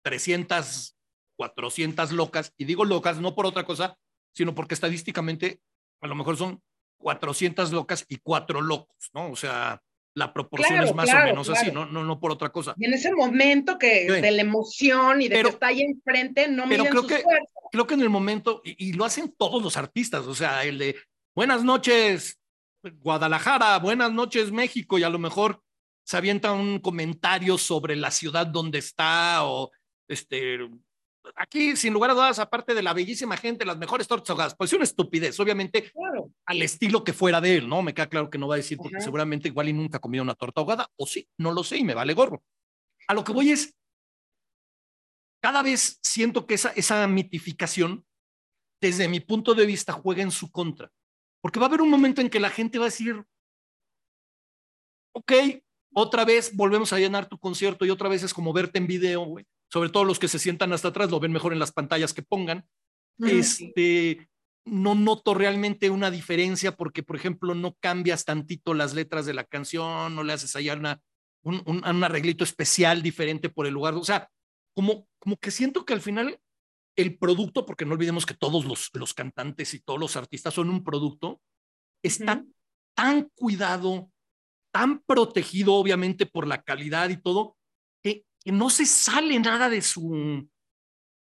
[0.03, 0.97] 300,
[1.37, 3.97] 400 locas, y digo locas no por otra cosa,
[4.35, 5.61] sino porque estadísticamente
[6.01, 6.61] a lo mejor son
[6.97, 9.31] 400 locas y cuatro locos, ¿no?
[9.31, 9.81] O sea,
[10.13, 11.85] la proporción es más o menos así, ¿no?
[11.85, 12.03] ¿no?
[12.03, 12.73] No por otra cosa.
[12.77, 16.65] Y en ese momento que de la emoción y de que está ahí enfrente, no
[16.67, 17.23] pero creo que,
[17.71, 20.95] creo que en el momento, y, lo hacen todos los artistas, o sea, el de
[21.35, 22.39] buenas noches,
[22.81, 25.61] Guadalajara, buenas noches, México, y a lo mejor
[26.05, 29.71] se avienta un comentario sobre la ciudad donde está o
[30.07, 30.59] este
[31.35, 34.69] aquí, sin lugar a dudas, aparte de la bellísima gente, las mejores tortas ahogadas, pues
[34.69, 35.91] es una estupidez, obviamente,
[36.45, 37.81] al estilo que fuera de él, ¿no?
[37.81, 40.23] Me queda claro que no va a decir, porque seguramente igual y nunca ha comido
[40.23, 42.43] una torta ahogada, o sí, no lo sé y me vale gorro.
[43.07, 43.75] A lo que voy es,
[45.41, 48.05] cada vez siento que esa, esa mitificación,
[48.81, 50.91] desde mi punto de vista, juega en su contra,
[51.41, 53.23] porque va a haber un momento en que la gente va a decir,
[55.13, 55.31] ok,
[55.93, 59.23] otra vez volvemos a llenar tu concierto y otra vez es como verte en video,
[59.23, 62.13] güey sobre todo los que se sientan hasta atrás, lo ven mejor en las pantallas
[62.13, 62.67] que pongan.
[63.19, 64.27] Este,
[64.65, 69.43] no noto realmente una diferencia porque, por ejemplo, no cambias tantito las letras de la
[69.43, 71.01] canción, no le haces allá una,
[71.43, 73.93] un, un, arreglito especial diferente por el lugar.
[73.93, 74.29] O sea,
[74.73, 76.39] como, como que siento que al final
[76.95, 80.69] el producto, porque no olvidemos que todos los, los cantantes y todos los artistas son
[80.69, 81.41] un producto,
[82.03, 82.43] está
[82.95, 84.09] tan cuidado,
[84.71, 87.57] tan protegido, obviamente, por la calidad y todo,
[88.03, 90.47] que no se sale nada de su,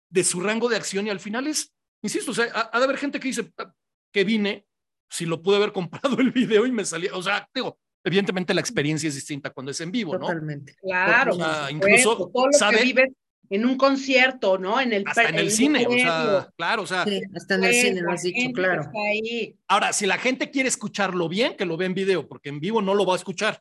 [0.08, 2.98] de su rango de acción y al final es, insisto, o sea, ha, de haber
[2.98, 3.72] gente que dice ah,
[4.12, 4.66] que vine,
[5.08, 8.60] si lo pude haber comprado el video y me salía, o sea, digo, evidentemente la
[8.60, 10.20] experiencia es distinta cuando es en vivo, ¿no?
[10.20, 10.74] Totalmente.
[10.80, 11.34] Claro.
[11.34, 13.10] O sea, incluso todo lo sabe, que vives
[13.50, 14.80] en un concierto, ¿no?
[14.80, 17.04] En el, hasta en el, cine, o sea, claro, o sea.
[17.04, 18.90] Sí, hasta en el cine, lo has dicho, claro.
[19.68, 22.80] Ahora, si la gente quiere escucharlo bien, que lo ve en video, porque en vivo
[22.80, 23.60] no lo va a escuchar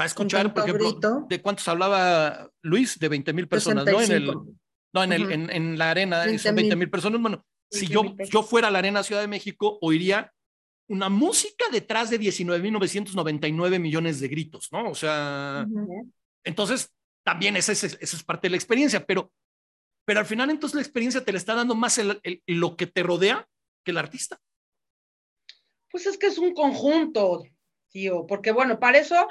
[0.00, 4.00] va a escuchar, por ejemplo, de cuántos hablaba Luis, de 20 mil personas, ¿no?
[4.00, 4.26] En, el,
[4.92, 7.20] no en, el, en, la arena, son 20 mil personas.
[7.20, 10.32] Bueno, si yo, yo fuera a la arena Ciudad de México, oiría
[10.88, 14.90] una música detrás de 19.999 millones de gritos, ¿no?
[14.90, 15.66] O sea,
[16.44, 16.92] entonces
[17.22, 19.30] también esa es, esa es parte de la experiencia, pero,
[20.06, 23.02] pero al final entonces la experiencia te le está dando más el, lo que te
[23.02, 23.46] rodea
[23.84, 24.40] que el artista.
[25.90, 27.44] Pues es que es un conjunto,
[27.90, 29.28] tío, porque bueno, para eso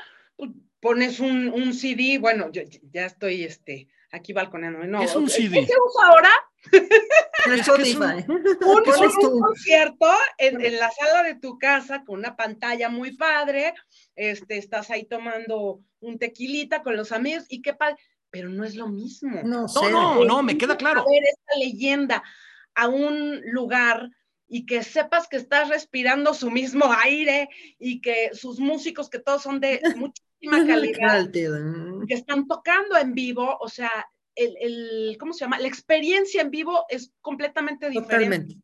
[0.80, 2.62] pones un, un CD, bueno, yo,
[2.92, 4.84] ya estoy este, aquí balconeando.
[4.86, 5.60] No, es un CD.
[5.60, 6.32] ¿Qué se usa ahora?
[9.22, 13.74] un, concierto en, en, la sala de tu casa con una pantalla muy padre,
[14.16, 17.96] este, estás ahí tomando un tequilita con los amigos y qué padre,
[18.30, 19.42] pero no es lo mismo.
[19.44, 21.06] No, no, no, no, me queda claro.
[21.10, 22.24] Ver esta leyenda
[22.76, 24.10] a un lugar
[24.48, 29.44] y que sepas que estás respirando su mismo aire y que sus músicos, que todos
[29.44, 29.80] son de
[30.42, 33.92] muchísima calidad, que están tocando en vivo, o sea,
[34.36, 35.60] el, el, ¿cómo se llama?
[35.60, 38.08] La experiencia en vivo es completamente diferente.
[38.16, 38.58] Totalmente.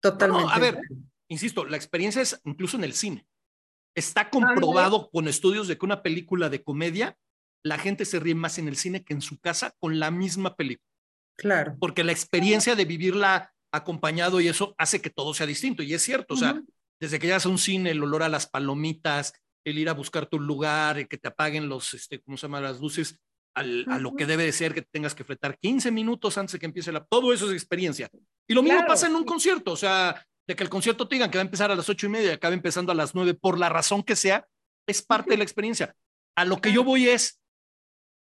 [0.00, 0.52] Totalmente.
[0.52, 0.80] a ver,
[1.28, 3.26] insisto, la experiencia es incluso en el cine.
[3.94, 7.18] Está comprobado con estudios de que una película de comedia,
[7.64, 10.54] la gente se ríe más en el cine que en su casa con la misma
[10.54, 10.86] película.
[11.36, 11.76] Claro.
[11.80, 15.82] Porque la experiencia de vivirla acompañado y eso hace que todo sea distinto.
[15.82, 16.62] Y es cierto, o sea,
[17.00, 19.34] desde que llegas a un cine, el olor a las palomitas,
[19.64, 22.60] el ir a buscar tu lugar, el que te apaguen los, este, ¿cómo se llama?
[22.60, 23.18] Las luces
[23.54, 26.58] al, a lo que debe de ser, que tengas que fletar 15 minutos antes de
[26.58, 27.04] que empiece la...
[27.04, 28.08] Todo eso es experiencia.
[28.46, 31.30] Y lo mismo pasa en un concierto, o sea, de que el concierto te digan
[31.30, 33.34] que va a empezar a las ocho y media y acabe empezando a las nueve,
[33.34, 34.46] por la razón que sea,
[34.86, 35.94] es parte de la experiencia.
[36.36, 37.40] A lo que yo voy es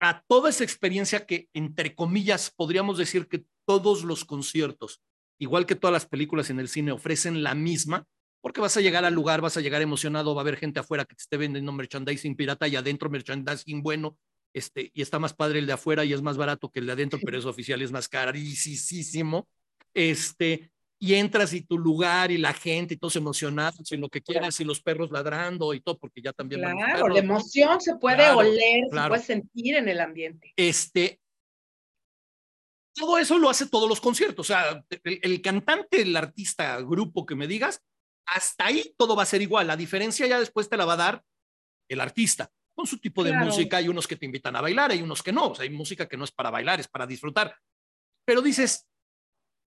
[0.01, 5.03] a toda esa experiencia que, entre comillas, podríamos decir que todos los conciertos
[5.39, 8.07] igual que todas las películas en el cine, ofrecen la misma,
[8.41, 11.05] porque vas a llegar al lugar, vas a llegar emocionado, va a haber gente afuera
[11.05, 14.16] que te esté vendiendo merchandising pirata y adentro merchandising bueno,
[14.53, 16.93] este, y está más padre el de afuera y es más barato que el de
[16.93, 19.49] adentro, pero es oficial y es más carísimo.
[19.93, 24.22] Este, y entras y tu lugar y la gente y todos emocionados y lo que
[24.22, 26.62] quieras y los perros ladrando y todo, porque ya también.
[26.62, 30.55] Claro, la emoción se puede oler, se puede sentir en el ambiente.
[30.57, 31.20] Este,
[32.95, 34.47] todo eso lo hace todos los conciertos.
[34.47, 37.82] O sea, el, cantante, el artista, grupo que me digas,
[38.27, 39.66] hasta ahí todo va a ser igual.
[39.66, 41.22] La diferencia ya después te la va a dar
[41.89, 43.79] el artista con su tipo de música.
[43.79, 45.49] Hay unos que te invitan a bailar, hay unos que no.
[45.49, 47.57] O sea, hay música que no es para bailar, es para disfrutar.
[48.24, 48.87] Pero dices,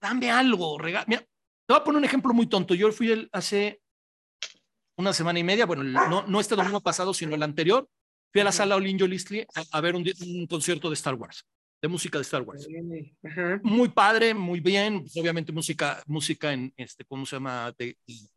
[0.01, 2.73] dame algo, Mira, te voy a poner un ejemplo muy tonto.
[2.73, 3.81] Yo fui hace
[4.97, 7.89] una semana y media, bueno, no, no este domingo pasado, sino el anterior,
[8.31, 10.03] fui a la sala Olinjo Listli a, ver un,
[10.47, 11.45] concierto de Star Wars,
[11.81, 12.67] de música de Star Wars.
[13.63, 17.73] Muy padre, muy bien, pues, obviamente música, música en, este, ¿cómo se llama?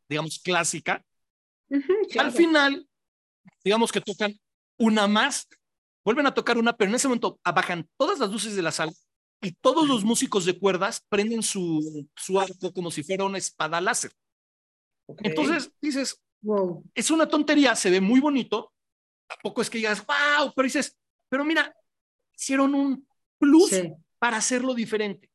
[0.09, 1.05] digamos, clásica.
[2.19, 2.87] Al final,
[3.65, 4.39] digamos que tocan
[4.79, 5.49] una más,
[6.05, 8.93] vuelven a tocar una, pero en ese momento bajan todas las luces de la sala
[9.41, 13.81] y todos los músicos de cuerdas prenden su, su arco como si fuera una espada
[13.81, 14.13] láser.
[15.19, 16.85] Entonces dices, wow.
[16.95, 18.73] es una tontería, se ve muy bonito,
[19.27, 20.97] tampoco es que digas, wow, pero dices,
[21.29, 21.75] pero mira,
[22.37, 23.07] hicieron un
[23.43, 23.71] plus
[24.21, 25.29] para hacerlo diferente.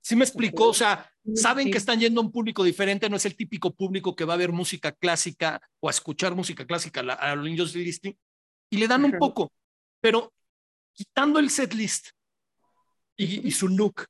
[0.00, 0.68] ¿Sí me explicó?
[0.68, 4.14] O sea, saben que están yendo a un público diferente, no es el típico público
[4.14, 8.16] que va a ver música clásica o a escuchar música clásica a los niños listing
[8.70, 9.52] y le dan un poco,
[10.00, 10.32] pero
[10.92, 12.10] quitando el set list
[13.16, 14.06] y, su look.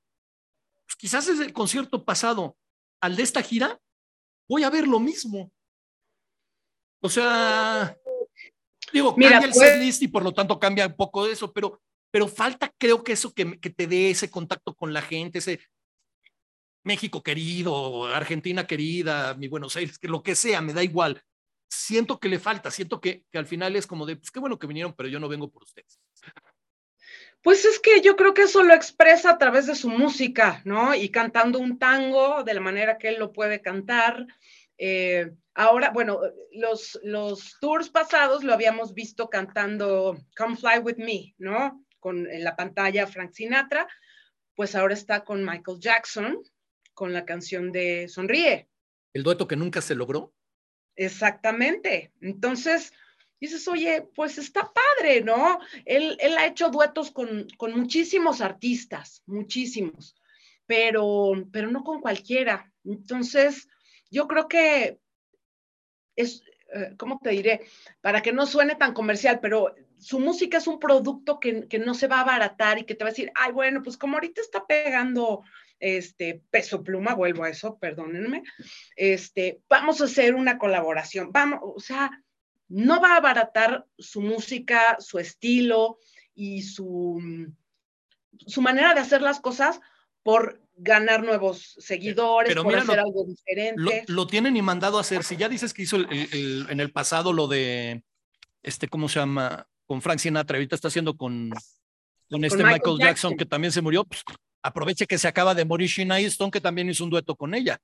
[0.86, 2.56] Pues quizás es el concierto pasado
[3.00, 3.80] al de esta gira,
[4.48, 5.50] voy a ver lo mismo.
[7.00, 7.96] O sea,
[8.92, 11.80] digo, cambia el pues setlist y por lo tanto cambia un poco de eso, pero,
[12.10, 15.60] pero falta creo que eso que, que te dé ese contacto con la gente, ese
[16.82, 21.22] México querido, Argentina querida, mi Buenos Aires, que lo que sea, me da igual.
[21.68, 24.58] Siento que le falta, siento que, que al final es como de, pues qué bueno
[24.58, 26.00] que vinieron, pero yo no vengo por ustedes.
[27.42, 30.94] Pues es que yo creo que eso lo expresa a través de su música, ¿no?
[30.94, 34.26] Y cantando un tango de la manera que él lo puede cantar.
[34.76, 36.20] Eh, ahora, bueno,
[36.52, 41.82] los, los tours pasados lo habíamos visto cantando Come Fly With Me, ¿no?
[42.00, 43.86] Con en la pantalla Frank Sinatra,
[44.56, 46.42] pues ahora está con Michael Jackson,
[46.94, 48.68] con la canción de Sonríe.
[49.12, 50.34] El dueto que nunca se logró.
[50.96, 52.12] Exactamente.
[52.20, 52.92] Entonces,
[53.40, 55.60] dices, oye, pues está padre, ¿no?
[55.84, 60.14] Él, él ha hecho duetos con, con, muchísimos artistas, muchísimos,
[60.66, 62.70] pero, pero no con cualquiera.
[62.84, 63.66] Entonces,
[64.10, 65.00] yo creo que
[66.16, 66.42] es,
[66.74, 67.62] eh, ¿cómo te diré?
[68.00, 71.94] Para que no suene tan comercial, pero su música es un producto que, que, no
[71.94, 74.40] se va a abaratar y que te va a decir, ay, bueno, pues como ahorita
[74.40, 75.42] está pegando
[75.78, 78.42] este peso pluma, vuelvo a eso, perdónenme,
[78.96, 82.10] este, vamos a hacer una colaboración, vamos, o sea,
[82.68, 85.98] no va a abaratar su música, su estilo
[86.34, 87.20] y su,
[88.46, 89.80] su manera de hacer las cosas
[90.22, 94.04] por ganar nuevos seguidores, por hacer algo diferente.
[94.06, 95.24] Lo, tienen y mandado a hacer.
[95.24, 98.02] Si ya dices que hizo en el pasado lo de,
[98.62, 99.66] este, ¿cómo se llama?
[99.90, 101.50] Con Frank Sinatra, ahorita está haciendo con,
[102.30, 104.22] con este Michael, Jackson, que también se murió, pues,
[104.62, 107.76] aproveche que se acaba de morir Sheena Easton, que también hizo un dueto con ella.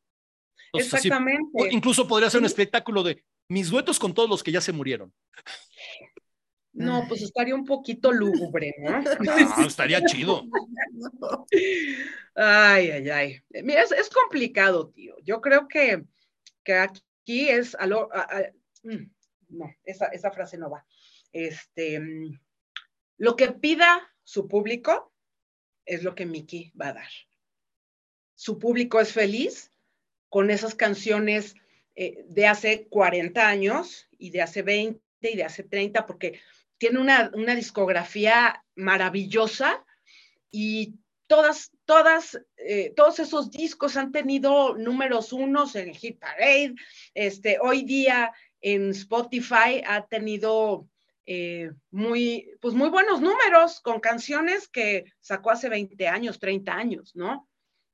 [0.72, 1.68] Exactamente.
[1.72, 5.12] incluso podría ser un espectáculo de mis duetos con todos los que ya se murieron.
[6.74, 9.02] No, pues estaría un poquito lúgubre, ¿no?
[9.58, 10.44] No, estaría chido.
[12.36, 13.40] Ay, ay, ay.
[13.64, 15.16] Mira, es, complicado, tío.
[15.24, 16.04] Yo creo que,
[16.62, 18.10] que aquí es algo.
[18.84, 19.10] Mm,
[19.48, 20.86] no, esa, esa frase no va.
[21.32, 22.38] Este, mm,
[23.18, 25.12] lo que pida su público
[25.84, 27.10] es lo que Mickey va a dar.
[28.34, 29.72] Su público es feliz
[30.28, 31.54] con esas canciones
[31.94, 36.40] eh, de hace 40 años y de hace 20 y de hace 30, porque
[36.78, 39.84] tiene una, una discografía maravillosa
[40.50, 40.94] y
[41.26, 46.74] todas, todas, eh, todos esos discos han tenido números unos en Hit Parade.
[47.14, 50.88] Este, hoy día en Spotify ha tenido
[51.26, 57.16] eh, muy, pues muy buenos números con canciones que sacó hace 20 años, 30 años,
[57.16, 57.48] ¿no?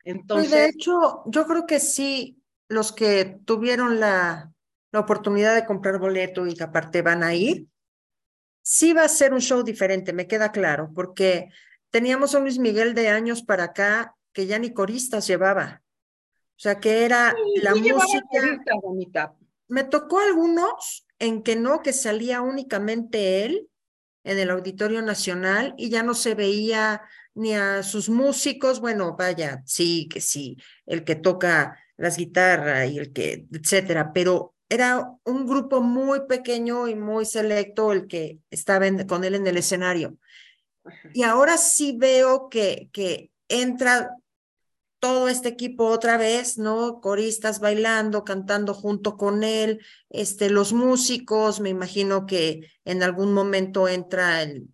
[0.05, 0.51] Entonces.
[0.51, 4.53] de hecho, yo creo que sí, los que tuvieron la,
[4.91, 7.67] la oportunidad de comprar boleto y que aparte van a ir,
[8.63, 11.49] sí va a ser un show diferente, me queda claro, porque
[11.91, 15.83] teníamos a Luis Miguel de años para acá que ya ni coristas llevaba.
[16.57, 19.35] O sea, que era la música.
[19.69, 23.69] Me tocó algunos en que no, que salía únicamente él
[24.25, 27.03] en el Auditorio Nacional y ya no se veía
[27.35, 32.99] ni a sus músicos, bueno, vaya, sí, que sí, el que toca las guitarras y
[32.99, 38.87] el que, etcétera, pero era un grupo muy pequeño y muy selecto el que estaba
[39.07, 40.19] con él en el escenario.
[41.15, 44.11] Y ahora sí veo que, que entra
[45.03, 47.01] todo este equipo otra vez, ¿no?
[47.01, 49.81] Coristas bailando, cantando junto con él,
[50.11, 54.69] este, los músicos, me imagino que en algún momento entra el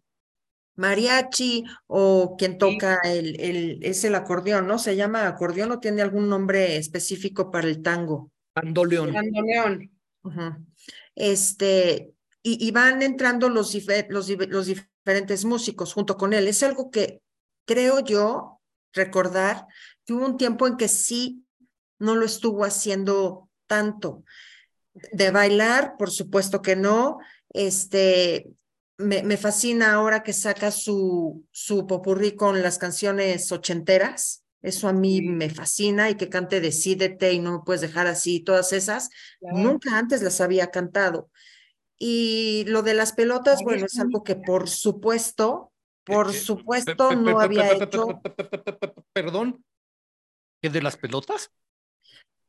[0.76, 4.78] mariachi o quien toca el, el, es el acordeón, ¿no?
[4.78, 8.30] ¿Se llama acordeón o tiene algún nombre específico para el tango?
[8.54, 9.14] Bandoleón.
[9.14, 9.90] Bandoleón.
[11.14, 12.12] Este,
[12.42, 13.74] y, van entrando los,
[14.10, 16.46] los, los diferentes músicos junto con él.
[16.46, 17.22] Es algo que
[17.64, 18.60] creo yo
[18.92, 19.66] recordar
[20.08, 21.44] que hubo un tiempo en que sí
[21.98, 24.24] no lo estuvo haciendo tanto.
[24.94, 27.18] De bailar, por supuesto que no.
[27.50, 28.48] Este,
[28.96, 34.46] me, me fascina ahora que saca su, su popurrí con las canciones ochenteras.
[34.62, 38.40] Eso a mí me fascina y que cante Decídete y no me puedes dejar así,
[38.40, 39.10] todas esas.
[39.42, 41.28] Nunca antes las había cantado.
[41.98, 45.70] Y lo de las pelotas, bueno, es algo que por supuesto,
[46.02, 48.22] por supuesto no había hecho.
[49.12, 49.62] Perdón,
[50.60, 51.50] ¿qué de las pelotas?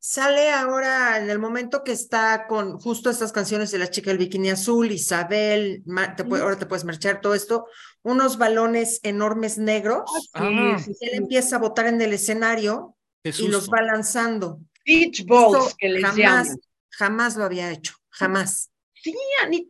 [0.02, 4.18] Sale ahora en el momento que está con justo estas canciones de la chica del
[4.18, 7.66] bikini azul, Isabel, ahora te puedes marchar todo esto,
[8.02, 10.10] unos balones enormes negros.
[10.34, 14.62] Ah, él empieza a botar en el escenario y los va lanzando.
[14.86, 16.58] Beach balls, que le jamás,
[16.90, 18.72] jamás lo había hecho, jamás.
[19.02, 19.14] Sí,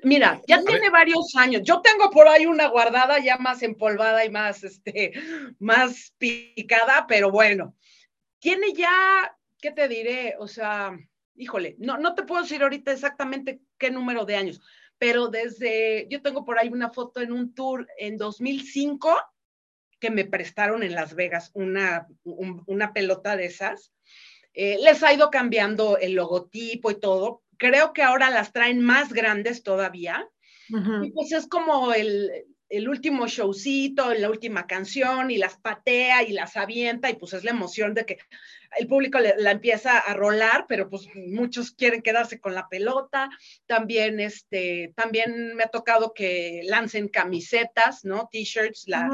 [0.03, 1.61] mira, ya tiene varios años.
[1.63, 5.13] Yo tengo por ahí una guardada ya más empolvada y más, este,
[5.59, 7.75] más picada, pero bueno,
[8.39, 10.35] tiene ya ¿qué te diré?
[10.39, 10.97] O sea,
[11.35, 14.61] híjole, no, no te puedo decir ahorita exactamente qué número de años,
[14.97, 19.17] pero desde, yo tengo por ahí una foto en un tour en 2005
[19.99, 23.91] que me prestaron en Las Vegas una, una pelota de esas.
[24.53, 27.43] Eh, les ha ido cambiando el logotipo y todo.
[27.57, 30.27] Creo que ahora las traen más grandes todavía.
[31.01, 32.31] Y pues es como el,
[32.69, 37.43] el último showcito, la última canción y las patea y las avienta y pues es
[37.43, 38.19] la emoción de que
[38.77, 43.29] el público la empieza a rolar, pero pues muchos quieren quedarse con la pelota.
[43.65, 48.29] También, este, también me ha tocado que lancen camisetas, ¿no?
[48.31, 49.09] T-shirts, la,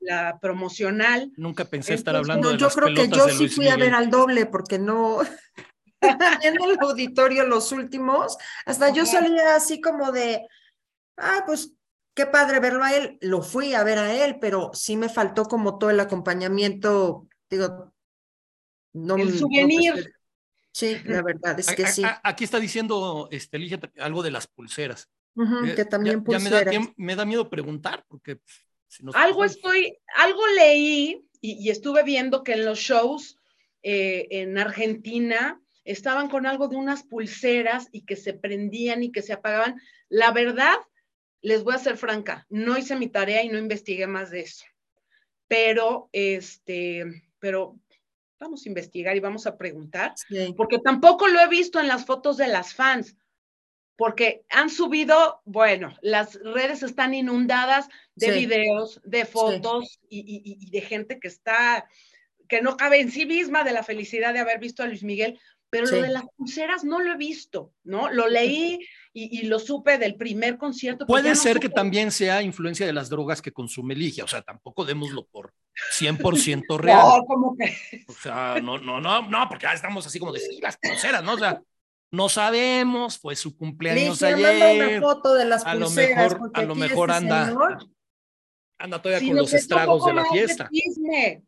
[0.00, 1.32] la promocional.
[1.36, 4.44] Nunca pensé estar hablando de Yo creo que yo sí fui a ver al doble
[4.44, 5.20] porque no...
[6.42, 8.36] en el auditorio los últimos,
[8.66, 10.46] hasta yo salía así como de,
[11.16, 11.72] ah, pues
[12.18, 15.44] qué padre verlo a él, lo fui a ver a él, pero sí me faltó
[15.44, 17.94] como todo el acompañamiento, digo,
[18.92, 20.12] no El souvenir.
[20.72, 22.02] sí, la verdad es que sí.
[22.24, 23.58] Aquí está diciendo este,
[24.00, 25.08] algo de las pulseras.
[25.36, 26.74] Eh, que también pulseras.
[26.96, 28.40] me, da, miedo preguntar porque
[29.14, 33.38] algo estoy, algo leí y, estuve viendo que en los shows
[33.84, 39.22] eh, en Argentina estaban con algo de unas pulseras y que se prendían y que
[39.22, 39.80] se apagaban.
[40.08, 40.78] La verdad,
[41.40, 44.64] les voy a ser franca, no hice mi tarea y no investigué más de eso.
[45.46, 47.04] Pero, este,
[47.38, 47.78] pero
[48.38, 50.14] vamos a investigar y vamos a preguntar,
[50.56, 53.16] porque tampoco lo he visto en las fotos de las fans,
[53.96, 61.18] porque han subido, bueno, las redes están inundadas de videos, de fotos y, de gente
[61.18, 61.88] que está,
[62.48, 65.40] que no cabe en sí misma de la felicidad de haber visto a Luis Miguel,
[65.70, 68.10] pero lo de las pulseras no lo he visto, ¿no?
[68.10, 68.78] Lo leí
[69.18, 71.06] y, lo supe del primer concierto.
[71.06, 74.84] Puede ser que también sea influencia de las drogas que consume Ligia, o sea, tampoco
[74.84, 75.52] démoslo por
[75.98, 76.98] 100% real.
[76.98, 78.04] no, como que.
[78.06, 81.22] O sea, no, no, no, no, porque ya estamos así como de sí, las pulseras,
[81.24, 81.34] ¿no?
[81.34, 81.60] O sea,
[82.10, 85.00] no sabemos, fue su cumpleaños Ligia, ayer.
[85.00, 86.32] una foto de las pulseras.
[86.32, 87.78] A lo mejor, a lo mejor anda,
[88.78, 90.70] anda todavía con los estragos de la fiesta.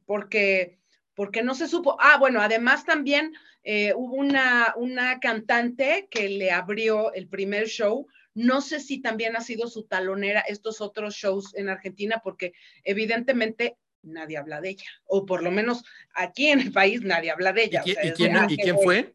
[0.04, 0.78] porque,
[1.14, 1.96] porque no se supo.
[2.00, 3.32] Ah, bueno, además también
[3.62, 8.07] eh, hubo una, una cantante que le abrió el primer show.
[8.34, 12.53] No sé si también ha sido su talonera estos otros shows en Argentina, porque
[12.84, 15.84] evidentemente nadie habla de ella, o por lo menos
[16.14, 17.82] aquí en el país nadie habla de ella.
[17.84, 19.14] ¿Y, quién, ¿y quién, fue?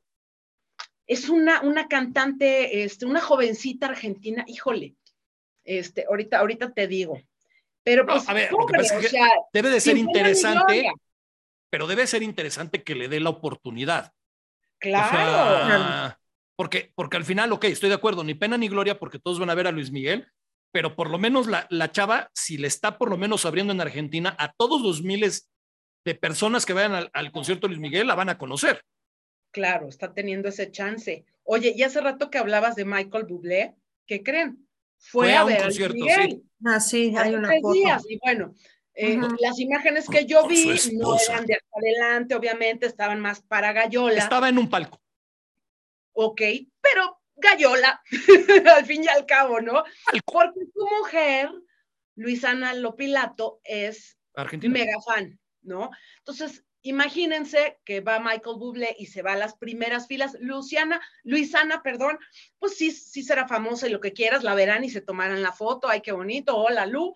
[1.08, 4.96] Es una, una cantante, este, una jovencita argentina, híjole,
[5.64, 7.22] este, ahorita, ahorita te digo.
[7.84, 8.50] Pero pues, a ver,
[9.54, 10.92] debe de ser interesante,
[11.70, 14.14] pero debe ser interesante que le dé la oportunidad.
[14.80, 16.16] Claro.
[16.56, 19.50] porque, porque al final, ok, estoy de acuerdo, ni pena ni gloria porque todos van
[19.50, 20.28] a ver a Luis Miguel,
[20.72, 23.82] pero por lo menos la, la chava, si le está por lo menos abriendo en
[23.82, 25.50] Argentina, a todos los miles
[26.06, 28.82] de personas que vayan al, concierto de Luis Miguel la van a conocer.
[29.52, 31.26] Claro, está teniendo ese chance.
[31.44, 33.76] Oye, y hace rato que hablabas de Michael Bublé,
[34.06, 34.68] ¿qué creen?
[34.98, 36.44] Fue, a, ver un concierto, Sí.
[36.64, 37.76] Ah, sí, hay una foto.
[38.08, 38.54] y bueno,
[38.96, 44.18] eh, las imágenes que yo vi no eran de adelante, obviamente, estaban más para Gallola.
[44.18, 45.02] Estaba en un palco.
[46.14, 46.42] Ok,
[46.80, 48.02] pero Gallola,
[48.78, 49.84] al fin y al cabo, ¿no?
[50.26, 51.50] Porque su mujer
[52.16, 54.74] Luisana Lopilato es Argentina.
[54.74, 55.90] mega fan, ¿no?
[56.20, 60.38] Entonces, imagínense que va Michael Bublé y se va a las primeras filas.
[60.40, 62.18] Luciana, Luisana, perdón,
[62.60, 65.52] pues sí, sí será famosa y lo que quieras, la verán y se tomarán la
[65.52, 67.14] foto, ay, qué bonito, hola Lu,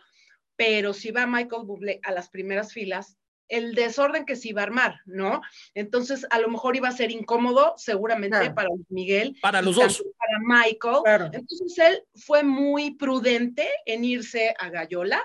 [0.60, 3.15] pero si va Michael Bublé a las primeras filas,
[3.48, 5.41] el desorden que se iba a armar, ¿no?
[5.73, 8.53] Entonces, a lo mejor iba a ser incómodo, seguramente, Claro.
[8.56, 9.38] para Miguel.
[9.41, 10.03] Para los dos.
[10.18, 10.98] Para Michael.
[11.03, 11.26] Claro.
[11.31, 15.23] Entonces, él fue muy prudente en irse a Gallola,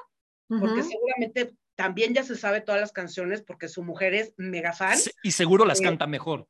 [0.49, 4.97] porque seguramente también ya se sabe todas las canciones, porque su mujer es mega fan.
[4.97, 6.47] Sí, Y seguro las Eh, canta mejor.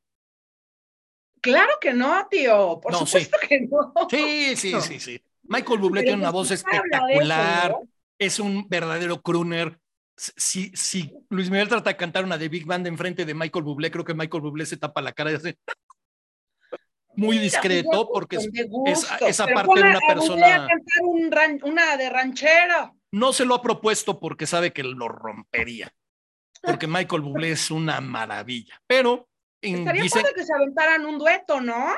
[1.41, 3.21] Claro que no, tío, por No, sí.
[3.25, 3.93] supuesto que no.
[4.11, 4.81] Sí, sí, No.
[4.83, 5.21] sí, sí.
[5.45, 7.71] Michael Bublé Pero tiene una pues, voz ¿quién habla de eso, espectacular.
[7.73, 7.89] no?
[8.19, 9.79] Es un verdadero crooner.
[10.17, 13.91] Si, si Luis Miguel trata de cantar una de Big Band enfrente de Michael Bublé,
[13.91, 15.59] creo que Michael Bublé se tapa la cara y hace
[17.17, 18.69] muy discreto porque es- de
[19.29, 20.69] esa- parte de una persona-
[21.03, 22.93] un ran- una de ranchera.
[23.13, 25.93] no se lo ha propuesto porque sabe que lo rompería.
[26.63, 28.81] Porque Michael Bublé es una maravilla.
[28.87, 29.29] Pero,
[29.61, 31.95] Estaría dice- padre que se aventaran un dueto, ¿no?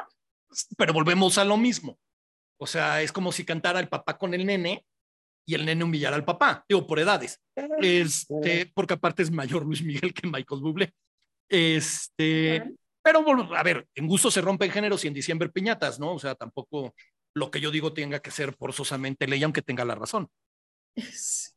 [0.79, 1.99] pero volvemos a lo mismo.
[2.59, 4.85] O sea, es como si cantara el papá con el nene
[5.47, 7.41] y el nene humillara al papá, digo, por edades.
[7.81, 10.93] Este, porque aparte es mayor Luis Miguel que Michael Bublé.
[11.49, 16.15] Este, pero bueno, a ver, en gusto se rompen géneros y en diciembre piñatas, ¿no?
[16.15, 16.93] O sea, tampoco
[17.35, 20.29] lo que yo digo tenga que ser forzosamente ley, aunque tenga la razón.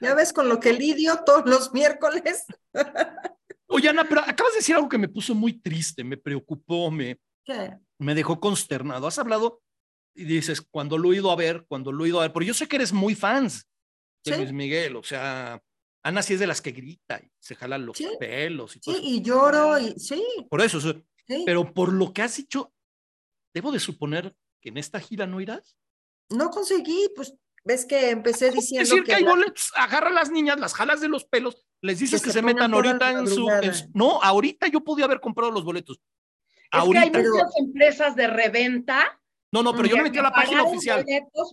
[0.00, 2.46] Ya ves con lo que lidio todos los miércoles.
[3.66, 7.18] Oye, Ana, pero acabas de decir algo que me puso muy triste, me preocupó, me,
[7.44, 7.76] ¿Qué?
[7.98, 9.06] me dejó consternado.
[9.06, 9.60] Has hablado
[10.14, 12.44] y dices, cuando lo he ido a ver, cuando lo he ido a ver, pero
[12.46, 13.68] yo sé que eres muy fans
[14.24, 14.38] de Sí.
[14.40, 15.62] Luis Miguel, o sea,
[16.02, 18.08] Ana sí es de las que grita y se jala los Sí.
[18.18, 18.94] pelos y todo.
[18.94, 20.94] Sí, y lloro, y sí, Por eso, o sea,
[21.26, 21.42] sí.
[21.46, 22.72] pero por lo que has dicho,
[23.54, 25.76] debo de suponer que en esta gira no irás.
[26.30, 30.12] No conseguí, pues ves que empecé Es diciendo decir, que, hay la- boletos, agarra a
[30.12, 33.10] las niñas, las jalas de los pelos, les dices Que que, se se, metan ahorita
[33.10, 33.72] en su, en madrugada.
[33.74, 36.00] su- No, ahorita yo podía haber comprado los boletos.
[36.72, 40.32] Es que hay muchas empresas de reventa no, no, pero yo me metí a la
[40.32, 41.04] página oficial.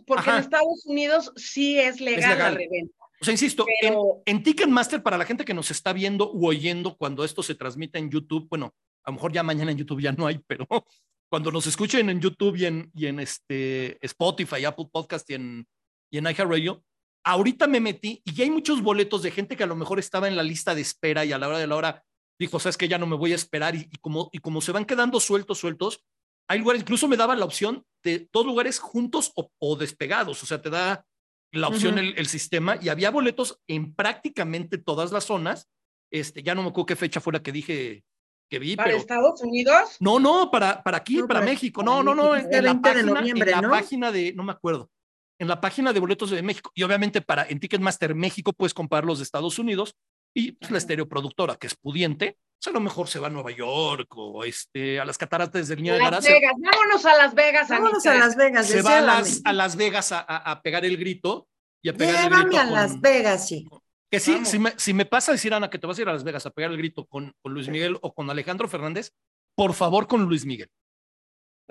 [0.05, 0.38] porque Ajá.
[0.38, 2.53] en Estados Unidos sí es legal, legal.
[2.53, 2.95] la reventa.
[3.22, 6.47] O sea, insisto, en, Pero en Ticketmaster, para la gente que nos está viendo u
[6.47, 10.01] oyendo cuando esto se transmite en YouTube, bueno, a lo mejor ya mañana en YouTube
[10.01, 10.67] ya no hay, pero
[11.30, 15.67] cuando nos escuchen en YouTube y en, y en este Spotify, Apple Podcast y en,
[16.11, 16.84] y en iHeartRadio,
[17.23, 20.27] ahorita me metí y ya hay muchos boletos de gente que a lo mejor estaba
[20.27, 22.03] en la lista de espera y a la hora de la hora
[22.38, 24.73] dijo, sabes que ya no me voy a esperar y, y como, y como se
[24.73, 26.03] van quedando sueltos, sueltos,
[26.47, 30.45] hay lugares, incluso me daba la opción de dos lugares juntos o, o despegados, o
[30.45, 31.05] sea, te da
[31.51, 35.69] la opción el, el sistema y había boletos en prácticamente todas las zonas.
[36.11, 38.03] Este, ya no me acuerdo qué fecha fue la que dije
[38.49, 41.81] que vi, para pero Estados Unidos, no, no, para, para aquí, No, para para- México.
[41.81, 43.69] No, no, no, en, la 20 de página, noviembre, en la ¿no?
[43.72, 44.91] página de, no me acuerdo,
[45.39, 46.72] en la página de boletos de México.
[46.76, 49.95] Y obviamente para en Ticketmaster México puedes comprar los de Estados Unidos
[50.35, 53.51] y pues, la estereoproductora, que es pudiente, pues, a lo mejor se va a Nueva
[53.51, 56.21] York o este, a las cataratas del Las Niágara.
[56.21, 58.11] se- Vegas, vámonos a Las Vegas, Vámonos Anita.
[58.11, 60.97] a Las Vegas, se va a las, a Las Vegas a, a- a pegar el
[60.97, 61.47] grito
[61.81, 63.65] y a pegar el Llévame grito a Las con- Vegas, sí.
[64.11, 66.09] Que sí, si me, si me pasa a decir, Ana, que te vas a ir
[66.09, 69.11] a Las Vegas a pegar el grito con, con Luis Miguel o con Alejandro Fernández,
[69.55, 70.69] por favor con Luis Miguel,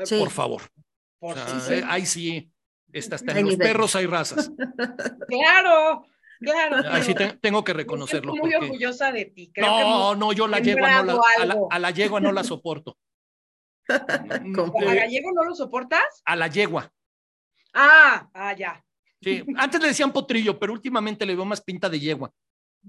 [0.05, 0.19] Sí.
[0.19, 0.63] por favor.
[1.21, 1.75] Por O sea, sí, sí.
[1.75, 2.51] eh, ahí sí,
[2.93, 4.51] los perros hay razas.
[5.29, 6.07] Claro,
[6.41, 6.77] claro.
[6.91, 8.33] Ahí sí te- tengo que reconocerlo.
[8.33, 9.51] siento muy porque- orgullosa de ti.
[9.53, 12.21] Creo que No, no, yo la yegua no la, sembrado a la, a la yegua
[12.21, 12.97] no la soporto.
[14.55, 14.73] ¿Cómo?
[14.89, 16.23] ¿A Eh, Gallego no lo soportas?
[16.25, 16.91] a la yegua.
[17.75, 18.83] Ah, ah, ya.
[19.23, 22.31] Sí, antes le decían potrillo, pero últimamente le veo más pinta de yegua.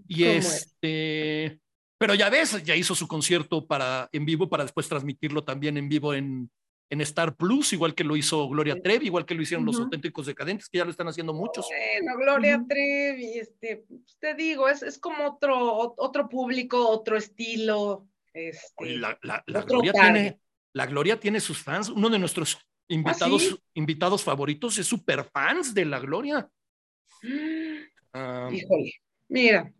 [0.08, 1.60] Y este,
[1.98, 5.88] pero ya ves, ya hizo su concierto para en vivo para después transmitirlo también en
[5.88, 6.52] vivo en,
[6.90, 9.86] en Star Plus, igual que lo hizo Gloria Trevi, igual que lo hicieron los Ujú.
[9.86, 11.66] auténticos decadentes, que ya lo están haciendo muchos.
[11.68, 12.68] Bueno, Gloria Ujú.
[12.68, 18.08] Trevi, este, pues, te digo, es, es como otro, ot- otro público, otro estilo.
[18.34, 20.40] Este, La, la- la otro Gloria tiene,
[20.74, 21.90] la Gloria tiene sus fans.
[21.90, 23.56] Uno de nuestros invitados, sí?
[23.74, 26.48] invitados favoritos es super fans de la Gloria.
[28.14, 28.92] Ah, Híjole,
[29.28, 29.74] mira,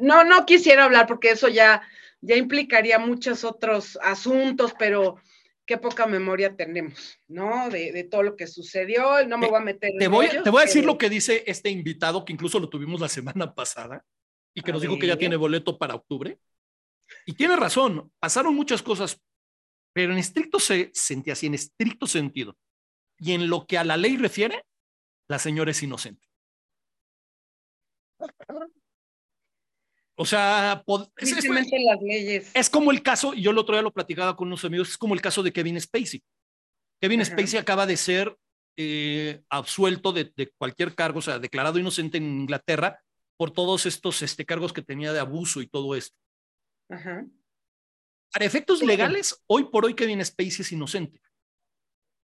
[0.00, 1.82] no, no quisiera hablar porque eso ya,
[2.20, 5.16] ya implicaría muchos otros asuntos, pero
[5.70, 7.70] qué poca memoria tenemos, ¿no?
[7.70, 10.42] De, de todo lo que sucedió, no me voy a meter te, en voy, rollos,
[10.42, 13.08] te voy a decir pero- lo que dice este invitado, que incluso lo tuvimos la
[13.08, 14.04] semana pasada,
[14.52, 15.20] y que A nos dijo que ya ver.
[15.20, 16.40] tiene boleto para octubre.
[17.24, 19.22] Y tiene razón, pasaron muchas cosas,
[19.94, 22.58] pero en estricto se sentía así, en estricto sentido.
[23.16, 24.64] Y en lo que a la ley refiere,
[25.28, 26.26] la señora es inocente.
[30.20, 30.84] O sea,
[31.16, 32.50] es, las leyes.
[32.52, 34.98] es como el caso, y yo el otro día lo platicaba con unos amigos, es
[34.98, 36.22] como el caso de Kevin Spacey.
[37.00, 37.30] Kevin Ajá.
[37.30, 38.36] Spacey acaba de ser
[38.76, 43.00] eh, absuelto de, de, cualquier cargo, o sea, declarado inocente en Inglaterra
[43.38, 46.14] por todos estos este, cargos que tenía de abuso y todo esto.
[46.90, 47.24] Ajá.
[48.30, 51.18] Para efectos legales, hoy por hoy Kevin Spacey es inocente.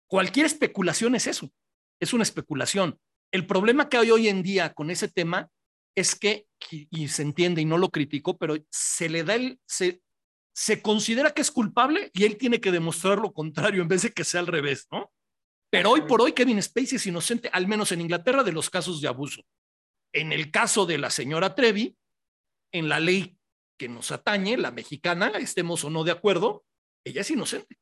[0.09, 1.53] Cualquier especulación es eso,
[2.01, 2.99] es una especulación.
[3.31, 5.51] El problema que hay hoy en día con ese tema
[5.95, 10.03] es que, y se entiende y no lo critico, pero se le da el, se,
[10.55, 14.11] se considera que es culpable y él tiene que demostrar lo contrario en vez de
[14.11, 15.13] que sea al revés, ¿no?
[15.69, 19.01] Pero hoy por hoy Kevin Spacey es inocente, al menos en Inglaterra, de los casos
[19.01, 19.43] de abuso.
[20.13, 21.97] En el caso de la señora Trevi,
[22.71, 23.37] en la ley
[23.77, 26.65] que nos atañe, la mexicana, estemos o no de acuerdo,
[27.05, 27.77] ella es inocente.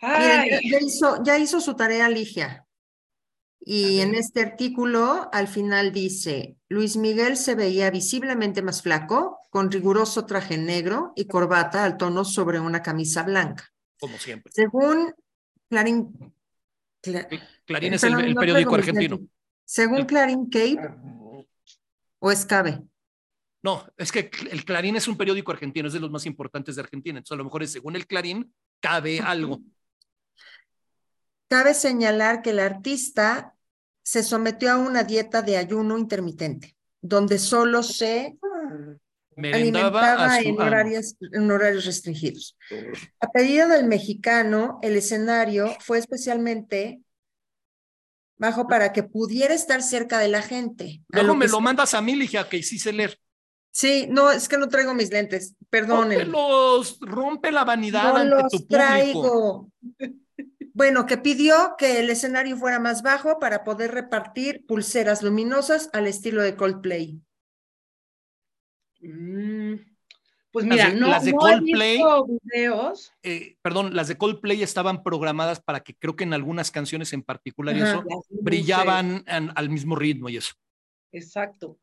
[0.00, 2.63] ya, hizo, ya hizo su tarea Ligia.
[3.66, 9.70] Y en este artículo al final dice, Luis Miguel se veía visiblemente más flaco, con
[9.70, 13.72] riguroso traje negro y corbata al tono sobre una camisa blanca.
[13.98, 14.52] Como siempre.
[14.52, 15.14] Según
[15.70, 16.34] Clarín...
[17.64, 19.20] Clarín es el, periódico argentino.
[19.64, 20.94] Según Clarín Cape,
[22.18, 22.82] ¿o es Cabe?
[23.62, 26.82] No, es que el Clarín es un periódico argentino, es de los más importantes de
[26.82, 27.18] Argentina.
[27.18, 29.62] Entonces, a lo mejor es según el Clarín, cabe algo.
[31.48, 33.54] Cabe señalar que el artista
[34.02, 38.36] se sometió a una dieta de ayuno intermitente, donde solo se
[39.36, 42.56] alimentaba en, horarios, en horarios restringidos.
[43.20, 47.00] A pedido del mexicano, el escenario fue especialmente
[48.36, 51.02] bajo para que pudiera estar cerca de la gente.
[51.08, 53.18] Luego me lo mandas a mí, Ligia, que sí sé leer.
[53.70, 56.30] Sí, no, es que no traigo mis lentes, perdonen.
[56.30, 59.72] los rompe la vanidad no ante los tu traigo.
[60.76, 66.08] Bueno, que pidió que el escenario fuera más bajo para poder repartir pulseras luminosas al
[66.08, 67.20] estilo de Coldplay.
[69.00, 69.74] Mm,
[70.50, 72.00] pues mira, las de, no, las de no Coldplay,
[72.42, 73.12] videos.
[73.22, 77.22] eh, perdón, las de Coldplay estaban programadas para que creo que en algunas canciones en
[77.22, 78.04] particular Ajá.
[78.08, 80.54] eso brillaban an- al mismo ritmo y eso.
[81.12, 81.78] Exacto.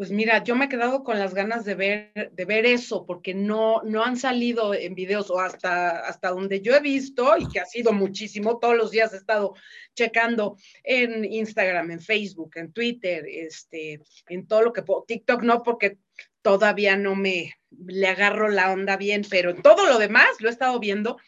[0.00, 3.34] Pues mira, yo me he quedado con las ganas de ver, de ver eso, porque
[3.34, 7.60] no, no han salido en videos o hasta, hasta donde yo he visto, y que
[7.60, 9.52] ha sido muchísimo, todos los días he estado
[9.94, 14.00] checando en Instagram, en Facebook, en Twitter, este,
[14.30, 15.98] en todo lo que puedo, TikTok no, porque
[16.40, 20.52] todavía no me le agarro la onda bien, pero en todo lo demás lo he
[20.52, 21.18] estado viendo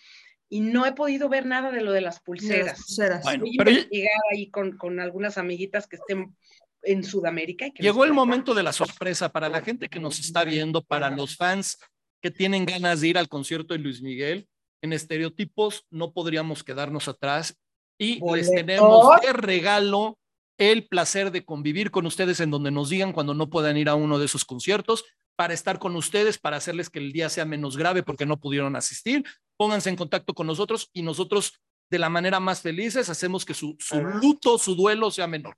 [0.49, 2.79] y no he podido ver nada de lo de las de las pulseras.
[2.79, 3.23] pulseras.
[3.23, 6.35] Bueno, Voy a pero investigar ahí con, con algunas amiguitas que estén
[6.83, 7.67] en Sudamérica.
[7.67, 10.83] y que Llegó el momento de la sorpresa para la gente que nos está viendo,
[10.83, 11.79] para los fans
[12.21, 14.49] que tienen ganas de ir al concierto de Luis Miguel.
[14.83, 17.57] En estereotipos no podríamos quedarnos atrás
[17.99, 20.19] y les tenemos de regalo
[20.59, 23.95] el placer de convivir con ustedes en donde nos digan cuando no puedan ir a
[23.95, 25.05] uno de esos conciertos
[25.37, 28.77] para estar con ustedes, para hacerles que el día sea menos grave porque no pudieron
[28.77, 29.25] asistir.
[29.57, 31.61] Pónganse en contacto con nosotros y nosotros
[31.91, 35.57] de la manera más felices hacemos que su, su luto, su duelo sea menor.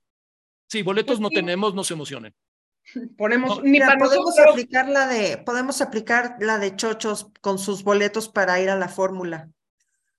[0.75, 1.37] Sí, boletos no Sí.
[1.37, 2.35] tenemos, no se emocionen.
[3.17, 4.51] Ponemos, No, ni Mira, para podemos nosotros.
[4.55, 8.89] aplicar la de, podemos aplicar la de chochos con sus boletos para ir a la
[8.89, 9.49] fórmula.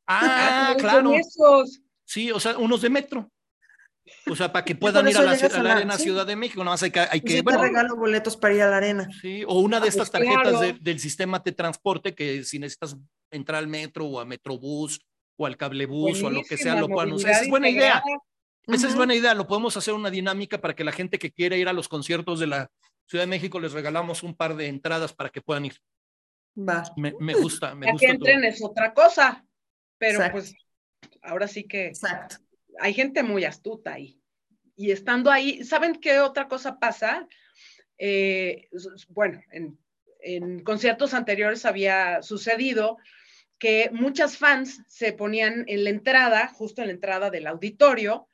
[0.08, 1.14] Ah, con claro.
[1.14, 1.82] esos.
[2.06, 3.30] Sí, o sea, unos de metro.
[4.30, 6.04] O sea, para que puedan ir a la, a la Arena sí.
[6.04, 6.64] Ciudad de México.
[6.64, 8.70] Nada más hay que, hay Pues que yo bueno, te regalo boletos para ir a
[8.70, 9.10] la arena.
[9.22, 10.78] sí, o una de Ah, pues estas tarjetas de- claro.
[10.82, 12.96] del sistema de transporte que si necesitas
[13.30, 15.02] entrar al metro o a Metrobús
[15.38, 17.32] o al cablebús o a lo que sea, lo puedan usar.
[17.32, 18.04] movilidad Esa es buena idea.
[18.68, 19.34] Esa es buena idea.
[19.34, 22.40] Lo podemos hacer una dinámica para que la gente que quiere ir a los conciertos
[22.40, 22.72] de la
[23.08, 25.76] Ciudad de México les regalamos un par de entradas para que puedan ir.
[26.58, 26.84] Va.
[26.98, 28.16] Me, me gusta, me Ya que todo.
[28.16, 29.46] entren es otra cosa.
[29.98, 30.34] Pero Exacto.
[30.34, 30.54] pues
[31.22, 32.38] ahora sí que Exacto.
[32.80, 34.20] hay gente muy astuta ahí.
[34.76, 37.28] Y estando ahí, ¿saben qué otra cosa pasa?
[37.98, 38.68] Eh,
[39.10, 39.78] bueno, en,
[40.20, 42.98] en conciertos anteriores había sucedido
[43.58, 48.28] que muchas fans se ponían en la entrada, justo en la entrada del auditorio,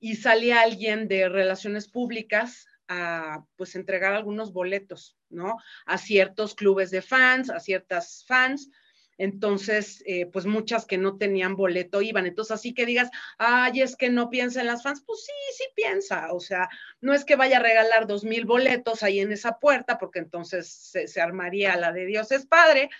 [0.00, 5.56] y salía alguien de relaciones públicas a pues entregar algunos boletos, ¿no?
[5.86, 8.70] A ciertos clubes de fans, a ciertas fans.
[9.18, 12.26] Entonces, eh, pues muchas que no tenían boleto iban.
[12.26, 15.64] Entonces, así que digas, ay, es que no piensa en las fans, pues sí, sí
[15.74, 16.32] piensa.
[16.32, 16.68] O sea,
[17.00, 20.72] no es que vaya a regalar dos mil boletos ahí en esa puerta, porque entonces
[20.72, 22.90] se, se armaría la de Dios es Padre,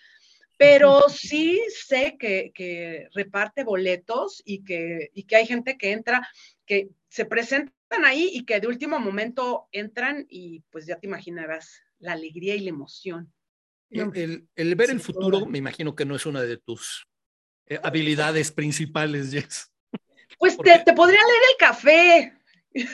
[0.58, 6.28] pero sí sé que, que reparte boletos y que, y que hay gente que entra,
[6.68, 11.80] que se presentan ahí y que de último momento entran y pues ya te imaginarás
[11.98, 13.32] la alegría y la emoción.
[13.90, 17.08] El, el- el ver el futuro, me imagino que no es una de tus
[17.66, 19.72] eh, habilidades principales, Jess.
[20.38, 22.32] Pues ¿Por te, te podría leer el café.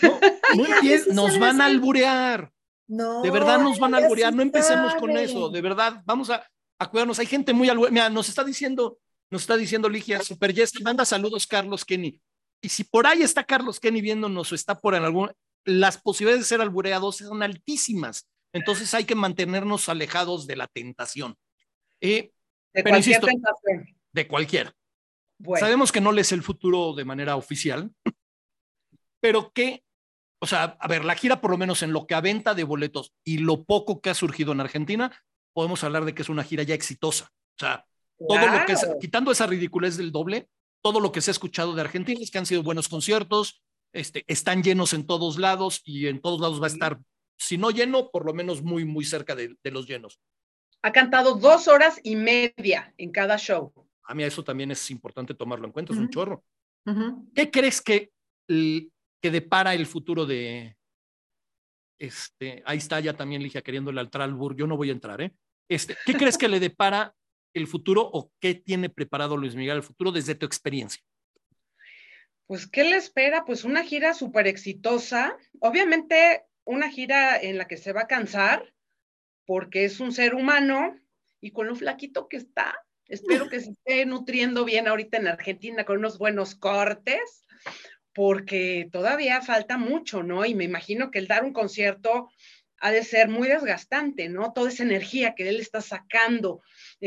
[0.03, 0.19] No,
[0.57, 2.53] no se nos van a alburear.
[2.87, 3.23] No.
[3.23, 4.33] De verdad nos van a alburear.
[4.33, 5.49] No empecemos con eso.
[5.51, 6.47] De verdad, vamos a,
[6.79, 7.19] a cuidarnos.
[7.19, 7.93] Hay gente muy albureada.
[7.93, 8.99] Mira, nos está diciendo
[9.31, 12.21] Nos está diciendo Ligia, Super Yes, manda saludos Carlos Kenny.
[12.65, 15.31] Y si por ahí está Carlos Kenny viéndonos o está por en algún,
[15.65, 18.27] las posibilidades de ser albureados son altísimas.
[18.55, 21.37] Entonces hay que mantenernos alejados de la tentación.
[22.01, 22.33] Eh,
[22.73, 23.97] De pero cualquier insisto, tentación.
[24.13, 24.75] de cualquiera.
[25.39, 27.91] Bueno, Sabemos que no les el futuro de manera oficial,
[29.21, 29.85] pero que,
[30.41, 32.65] o sea, a ver, la gira por lo menos en lo que a venta de
[32.65, 35.13] boletos y lo poco que ha surgido en Argentina,
[35.53, 37.31] podemos hablar de que es una gira ya exitosa.
[37.57, 37.87] O sea,
[38.17, 38.99] todo lo que es, claro.
[39.01, 40.49] quitando esa ridiculez del doble,
[40.85, 43.63] todo lo que se ha escuchado de Argentina es que han sido buenos conciertos,
[43.95, 47.01] este, están llenos en todos lados y en todos lados va a estar,
[47.39, 50.21] si no lleno, por lo menos muy, muy cerca de, de los llenos.
[50.83, 53.73] Ha cantado dos horas y media en cada show.
[54.03, 56.45] A mí eso también es importante tomarlo en cuenta, es un chorro.
[57.35, 58.11] ¿Qué crees que,
[58.47, 60.77] que depara el futuro de...
[61.99, 65.33] Este, ahí está ya también Ligia queriéndole al Tralbur, yo no voy a entrar, ¿eh?
[65.67, 67.15] Este, ¿Qué crees que le depara
[67.55, 71.03] el futuro o qué tiene preparado Luis Miguel el futuro desde tu experiencia?
[72.47, 73.45] Pues, ¿qué le espera?
[73.47, 75.37] Pues una gira súper exitosa.
[75.61, 78.75] Obviamente, una gira en la que se va a cansar,
[79.47, 80.99] porque es un ser humano
[81.41, 82.75] y con lo flaquito que está.
[83.07, 87.45] Espero que se esté nutriendo bien ahorita en Argentina con unos buenos cortes,
[88.15, 90.45] porque todavía falta mucho, ¿no?
[90.45, 92.31] Y me imagino que el dar un concierto
[92.79, 94.53] ha de ser muy desgastante, ¿no?
[94.53, 96.63] Toda esa energía que él está sacando,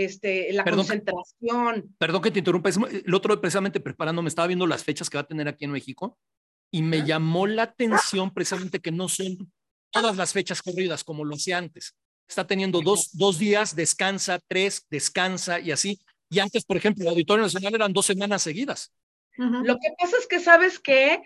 [0.06, 0.86] este, la Perdón.
[0.86, 1.96] concentración.
[1.98, 5.28] Perdón que te interrumpa, el otro precisamente preparándome, estaba viendo las fechas que va a
[5.28, 6.18] tener aquí en México
[6.72, 9.52] y me llamó la atención precisamente que no son
[9.90, 11.96] todas las fechas corridas como lo hacía antes.
[12.28, 16.00] Está teniendo dos, dos días, descansa, tres, descansa y así.
[16.30, 18.94] Y antes, por ejemplo, el Auditorio Nacional eran dos semanas seguidas.
[19.38, 19.64] Ujú.
[19.64, 21.22] Lo que pasa es que sabes que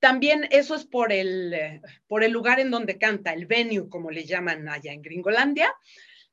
[0.00, 4.10] también eso es por el, eh, por el lugar en donde canta, el venue, como
[4.10, 5.72] le llaman allá en Gringolandia.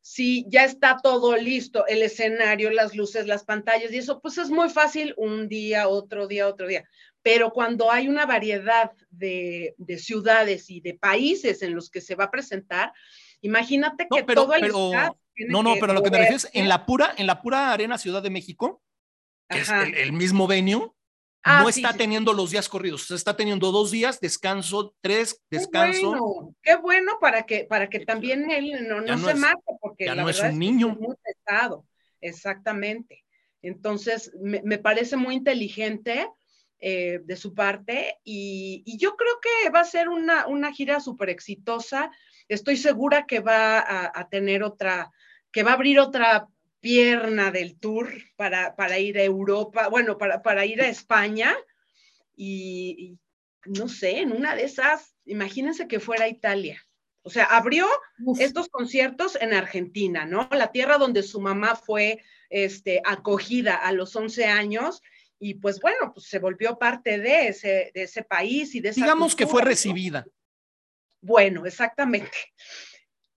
[0.06, 4.50] Si ya está todo listo, el escenario, las luces, las pantallas y eso, pues es
[4.50, 6.84] muy fácil un día, otro día, otro día.
[7.22, 12.16] Pero cuando hay una variedad de, de ciudades y de países en los que se
[12.16, 12.92] va a presentar,
[13.40, 14.92] imagínate No, que pero- todo el pero-
[15.48, 17.98] No, no, pero lo que me refiero es en la pura, en la pura Arena
[17.98, 18.84] Ciudad de México,
[19.48, 20.92] que es el mismo venue,
[21.46, 23.12] Ah, no sí, está sí, teniendo los días corridos.
[23.12, 26.10] Está teniendo dos días, descanso, tres, Qué descanso.
[26.10, 29.40] bueno, qué bueno para que, para que también él no, Ya no no se es-
[29.40, 30.88] mate, porque ya la no es verdad un que sí niño.
[30.94, 31.86] es muy pesado,
[32.22, 33.24] exactamente.
[33.62, 36.30] Entonces, me, me parece muy inteligente
[36.80, 41.00] eh, de su parte y, y yo creo que va a ser una, una gira
[41.00, 42.12] súper exitosa.
[42.50, 45.12] Estoy segura que va a, a tener otra,
[45.52, 46.48] que va a abrir otra
[46.84, 51.56] pierna del tour para, para ir a Europa, bueno, para, para ir a España
[52.36, 53.20] y, y
[53.70, 56.86] no sé, en una de esas, imagínense que fuera Italia.
[57.22, 57.88] O sea, abrió
[58.26, 58.38] Uf.
[58.42, 60.50] estos conciertos en Argentina, ¿no?
[60.52, 65.02] La tierra donde su mamá fue este, acogida a los 11 años
[65.40, 69.00] y pues bueno, pues se volvió parte de ese, de ese país y de esa
[69.00, 70.26] Digamos que fue recibida.
[71.22, 72.38] Bueno, exactamente.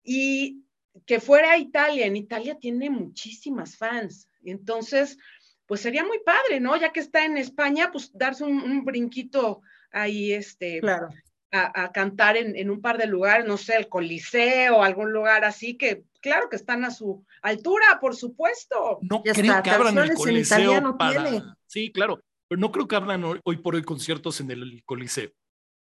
[0.04, 0.65] Y
[1.06, 4.30] que fuera a Italia, en Italia tiene muchísimas fans.
[4.44, 5.18] Entonces,
[5.66, 6.76] pues sería muy padre, ¿no?
[6.78, 9.62] Ya que está en España, pues darse un, un brinquito
[9.92, 11.10] ahí, este, Claro.
[11.52, 15.44] a, a cantar en, en un par de lugares, no sé, el Coliseo, algún lugar
[15.46, 19.00] así, que claro que están a su altura, por supuesto.
[19.02, 21.24] No Y creo que abran el en Coliseo para...
[21.24, 21.44] tiene.
[21.66, 25.32] Sí, claro, pero no creo que abran hoy, hoy por hoy conciertos en el Coliseo.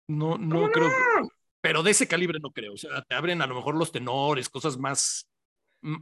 [0.08, 0.90] No, no ¿Cómo creo.
[0.90, 1.30] que-
[1.66, 2.74] Pero de ese calibre no creo.
[2.74, 5.28] O sea, te abren a lo mejor los tenores, cosas más...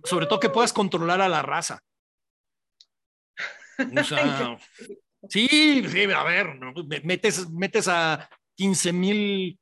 [0.03, 1.79] Sobre todo que puedas controlar a la raza.
[3.79, 4.57] O sea,
[5.29, 5.47] sí,
[5.87, 6.59] sí, a ver,
[7.05, 9.57] metes, metes a 15 mil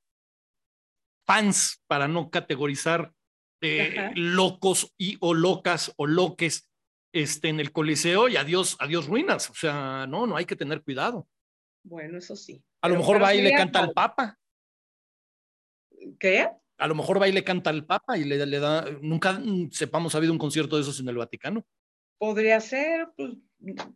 [1.27, 3.13] fans para no categorizar
[3.61, 6.67] eh, locos y o locas o loques
[7.13, 9.51] este, en el coliseo y adiós, adiós ruinas.
[9.51, 11.27] O sea, no, no hay que tener cuidado.
[11.83, 12.63] Bueno, eso sí.
[12.81, 13.91] A lo mejor va y le canta al.
[13.91, 14.39] Papa.
[16.19, 16.49] ¿Qué?
[16.77, 18.85] A lo mejor va y le canta al Papa y le, le da.
[19.01, 19.41] Nunca
[19.71, 21.63] sepamos, ha habido un concierto de esos en el Vaticano.
[22.17, 23.31] Podría ser, pues,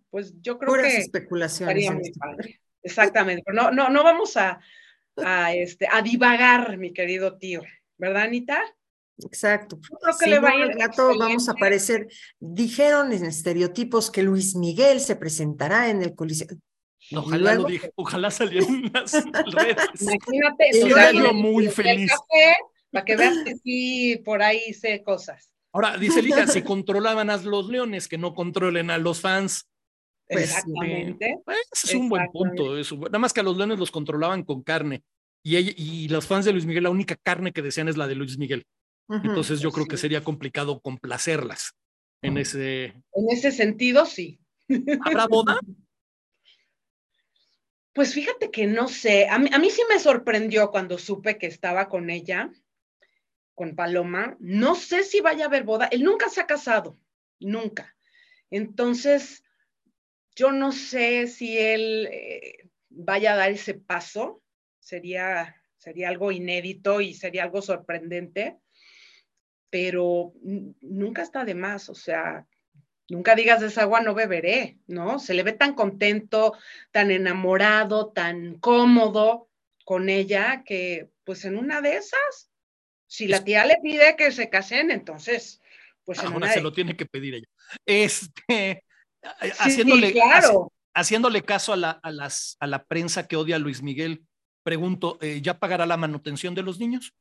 [0.10, 1.92] pues yo creo Puras que especulaciones.
[1.92, 2.62] muy este padre.
[2.84, 3.44] Exactamente.
[3.46, 4.60] Pero no, no, no vamos a,
[5.18, 7.62] a, este, a divagar, mi querido tío.
[7.98, 8.62] ¿Verdad, Anita?
[9.18, 9.80] Exacto.
[9.82, 12.08] Yo creo que Si le va no, a ir al rato vamos a aparecer.
[12.40, 16.48] Dijeron en estereotipos que Luis Miguel se presentará en el Coliseo.
[17.14, 19.78] Ojalá lo luego- dije, ojalá salieran las redes.
[20.02, 20.74] Imagínate.
[20.74, 22.12] Si yo muy dice, "El feliz".
[22.12, 22.56] café,
[22.92, 25.52] para que veas que sí, por ahí sé cosas.
[25.74, 29.68] Ahora, dice Liga, si controlaban a los leones, que no controlen a los fans.
[30.28, 30.46] Pues.
[30.46, 31.38] Exactamente.
[31.46, 32.78] Pues, ese es un buen punto.
[32.78, 32.96] eso.
[32.98, 35.04] Nada más que a los leones los controlaban con carne.
[35.44, 38.08] Y, ella- y los fans de Luis Miguel, la única carne que desean es la
[38.08, 38.66] de Luis Miguel.
[39.08, 40.02] Entonces yo creo que Sí.
[40.02, 41.74] sería complicado complacerlas
[42.24, 42.86] en ese...
[43.14, 44.40] En ese sentido, sí.
[45.02, 45.60] ¿Habrá boda?
[47.96, 52.10] Pues fíjate que no sé, a mí, sí me sorprendió cuando supe que estaba con
[52.10, 52.52] ella,
[53.54, 54.36] con Paloma.
[54.42, 57.00] No sé si vaya a haber boda, él nunca se ha casado,
[57.40, 57.96] nunca.
[58.52, 59.46] Entonces,
[60.36, 64.44] yo no sé si él eh, vaya a dar ese paso,
[64.78, 68.58] sería, sería algo inédito y sería algo sorprendente,
[69.70, 70.34] pero
[70.82, 72.46] nunca está de más, o sea,
[73.08, 75.20] Nunca digas de esa agua no beberé, ¿no?
[75.20, 76.54] Se le ve tan contento,
[76.92, 79.50] tan enamorado, tan cómodo
[79.84, 82.52] con ella que pues en una de esas,
[83.08, 85.62] si la tía le pide que se casen, entonces,
[86.04, 87.48] pues en una se lo tiene que pedir ella.
[87.86, 88.84] Este,
[89.60, 90.14] haciéndole,
[90.94, 94.24] haciéndole caso a la, a, las, a la prensa que odia a Luis Miguel,
[94.64, 97.14] pregunto, eh, ¿ya pagará la manutención de los niños?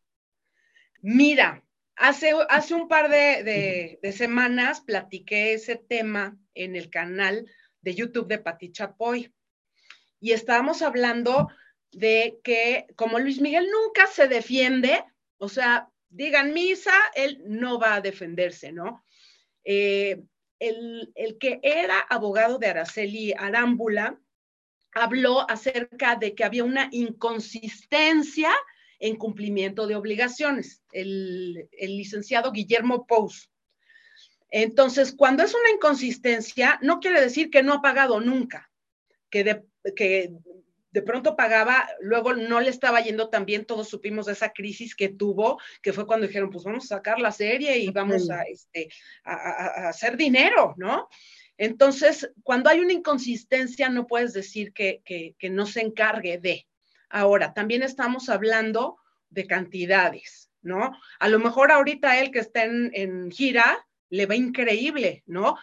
[1.00, 1.63] Mira,
[1.96, 7.48] Hace, hace un par de, semanas platiqué ese tema en el canal
[7.82, 9.32] de YouTube de Pati Chapoy
[10.18, 11.48] y estábamos hablando
[11.92, 15.04] de que como Luis Miguel nunca se defiende,
[15.38, 19.04] o sea, digan misa, él no va a defenderse, ¿no?
[19.62, 20.22] Eh,
[20.58, 24.18] el, el, que era abogado de Araceli Arámbula
[24.92, 28.50] habló acerca de que había una inconsistencia
[28.98, 33.50] en cumplimiento de obligaciones, el, licenciado Guillermo Pous.
[34.50, 38.70] Entonces, cuando es una inconsistencia, no quiere decir que no ha pagado nunca,
[39.28, 39.64] que de,
[39.96, 40.32] que
[40.92, 44.94] de pronto pagaba, luego no le estaba yendo tan bien, todos supimos de esa crisis
[44.94, 48.42] que tuvo, que fue cuando dijeron, pues vamos a sacar la serie y vamos a,
[48.42, 48.88] este,
[49.24, 51.08] a, hacer dinero, ¿no?
[51.56, 56.66] Entonces, cuando hay una inconsistencia, no puedes decir que, que no se encargue de.
[57.08, 58.96] Ahora, también estamos hablando
[59.30, 60.96] de cantidades, ¿no?
[61.18, 65.56] A lo mejor ahorita él que está en, gira le va increíble, ¿no?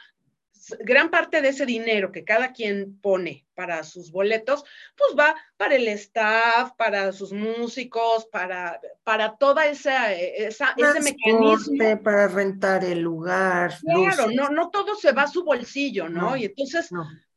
[0.79, 4.63] gran parte de ese dinero que cada quien pone para sus boletos,
[4.95, 12.01] pues va para el staff, para sus músicos, para, para toda esa, esa ese mecanismo.
[12.03, 13.73] Para rentar el lugar.
[13.81, 16.35] Claro, no, no todo se va a su bolsillo, ¿no?
[16.37, 16.89] y entonces,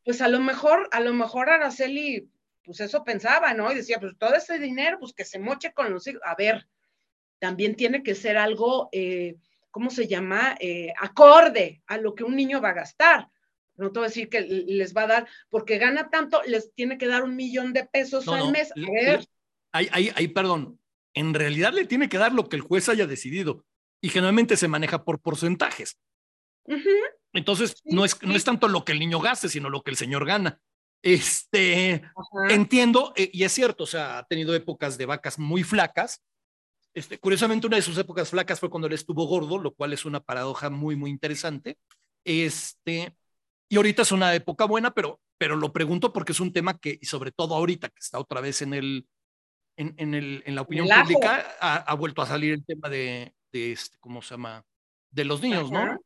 [0.05, 2.29] pues a lo mejor, a lo mejor Araceli
[2.65, 3.71] pues eso pensaba, ¿no?
[3.71, 6.23] Y decía, pues todo ese dinero, pues que se moche con los hijos.
[6.25, 6.67] A ver,
[7.39, 9.37] también tiene que ser algo, eh,
[9.71, 10.57] ¿cómo se llama?
[10.61, 13.29] Eh, acorde a lo que un niño va a gastar.
[13.77, 16.97] No te voy a decir que les va a dar, porque gana tanto, les tiene
[16.97, 18.71] que dar un millón de pesos al mes.
[18.73, 19.27] A ver.
[19.73, 20.79] Ahí, ahí, ahí, perdón.
[21.13, 23.65] En realidad le tiene que dar lo que el juez haya decidido.
[24.01, 25.99] Y generalmente se maneja por porcentajes.
[27.33, 29.97] Entonces, no, es, no es tanto lo que el niño gaste, sino lo que el
[29.97, 30.61] señor gana.
[31.05, 32.03] Este,
[32.49, 36.25] entiendo, eh, y es cierto, o sea, ha tenido épocas de vacas muy flacas.
[36.95, 40.07] Este, curiosamente, una de sus épocas flacas fue cuando él estuvo gordo, lo cual es
[40.07, 41.77] una paradoja muy, muy interesante.
[42.25, 43.15] Este,
[43.69, 46.99] y ahorita es una época buena, pero, pero lo pregunto porque es un tema que,
[46.99, 49.07] y sobre todo ahorita que está otra vez en el,
[49.77, 53.73] en, en, el, en la opinión pública, ha, vuelto a salir el tema de, de
[53.73, 54.65] este, ¿cómo se llama?
[55.11, 56.01] De los niños, ¿no?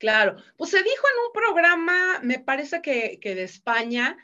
[0.00, 4.16] Claro, pues se dijo en un programa, me parece que, de España,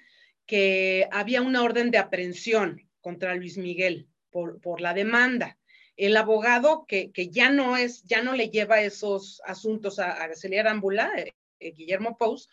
[0.47, 5.59] que había una orden de aprehensión contra Luis Miguel por, por la demanda.
[5.95, 10.57] El abogado que, que, ya no es, ya no le lleva esos asuntos a Araceli
[10.57, 12.49] Arámbula, eh, eh, Guillermo Pous,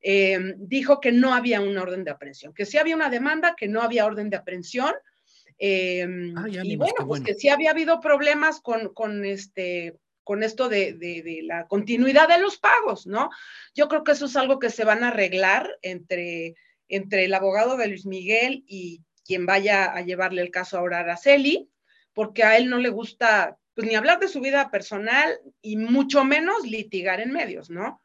[0.00, 3.68] eh, dijo que no había una orden de aprehensión, que sí había una demanda, que
[3.68, 4.94] no había orden de aprehensión.
[4.94, 11.42] Ah, y bueno, pues que sí había habido problemas con, con este con esto de,
[11.44, 13.30] la continuidad de los pagos, ¿no?
[13.74, 16.54] Yo creo que eso es algo que se van a arreglar entre,
[16.88, 21.00] entre el abogado de Luis Miguel y quien vaya a llevarle el caso ahora a
[21.00, 21.68] Araceli,
[22.12, 26.24] porque a él no le gusta, pues ni hablar de su vida personal y mucho
[26.24, 28.02] menos litigar en medios, ¿no?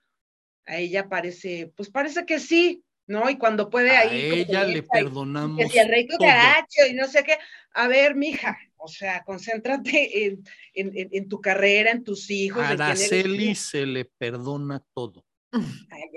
[0.66, 3.30] A ella parece, pues parece que sí, ¿no?
[3.30, 4.42] Y cuando puede a ahí.
[4.42, 5.58] ella le perdonamos.
[5.58, 7.38] Que si el rey caracho y no sé qué.
[7.74, 10.42] A ver, mija, o sea, concéntrate en,
[10.74, 12.64] en, tu carrera, en tus hijos.
[12.64, 15.26] A Araceli se le perdona todo.
[15.52, 15.64] Ay,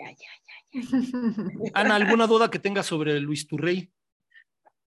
[0.06, 0.16] ay, ay,
[1.74, 3.90] Ana, ¿alguna duda que tenga sobre Luis Turrey?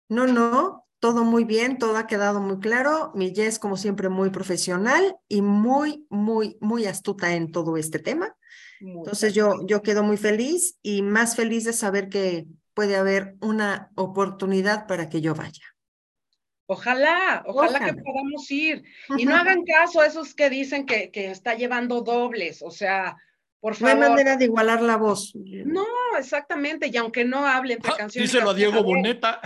[0.09, 3.13] No, no, todo muy bien, todo ha quedado muy claro.
[3.15, 8.37] Mi Jess, como siempre, muy profesional y muy, muy, muy astuta en todo este tema.
[8.81, 13.91] Entonces yo, yo quedo muy feliz y más feliz de saber que puede haber una
[13.95, 15.72] oportunidad para que yo vaya.
[16.73, 18.83] Ojalá, ojalá, que podamos ir.
[19.19, 23.17] Y no hagan caso a esos que dicen que, que está llevando dobles, o sea,
[23.61, 23.97] por favor.
[23.97, 25.35] No hay manera de igualar la voz.
[25.35, 25.87] No,
[26.19, 28.33] exactamente, y aunque no hablen entre ah, canciones.
[28.33, 29.41] Díselo a Diego Boneta.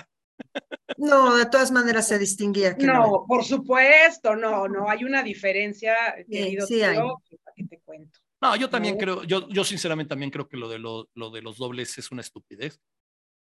[0.98, 2.76] No, de todas maneras se distinguía.
[2.78, 5.94] no, por supuesto, no, no, hay una diferencia,
[6.30, 7.22] querido sí, tío,
[7.54, 8.20] que te cuento.
[8.40, 11.42] No, yo también creo, yo, yo sinceramente también creo que lo de, lo, lo de
[11.42, 12.80] los dobles es una estupidez,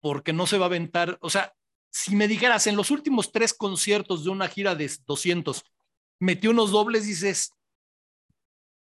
[0.01, 1.53] porque no se va a aventar, o sea,
[1.97, 5.63] si me dijeras en los últimos tres conciertos de una gira de 200,
[6.19, 7.53] metió unos dobles, dices,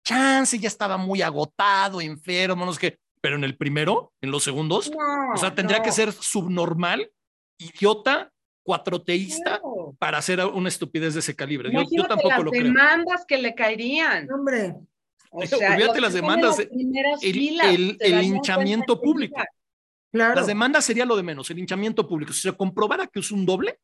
[0.04, 4.44] chance, ya estaba muy agotado, enfermo, no sé qué, pero en el primero, en los
[4.44, 4.92] segundos,
[5.34, 7.12] o sea, tendría que ser subnormal,
[7.60, 8.32] idiota,
[8.66, 9.96] cuatroteísta No.
[10.00, 11.70] para hacer una estupidez de ese calibre.
[11.92, 12.64] Yo, tampoco las lo creo.
[12.64, 14.28] demandas que le caerían.
[14.32, 14.74] Hombre,
[15.30, 16.68] O sea, olvídate las demandas, las
[17.22, 19.40] el- filas, el- se el darían hinchamiento público.
[20.14, 20.36] Claro.
[20.36, 22.32] Las demandas sería lo de menos, el hinchamiento público.
[22.32, 23.80] Si se comprobara que es un doble,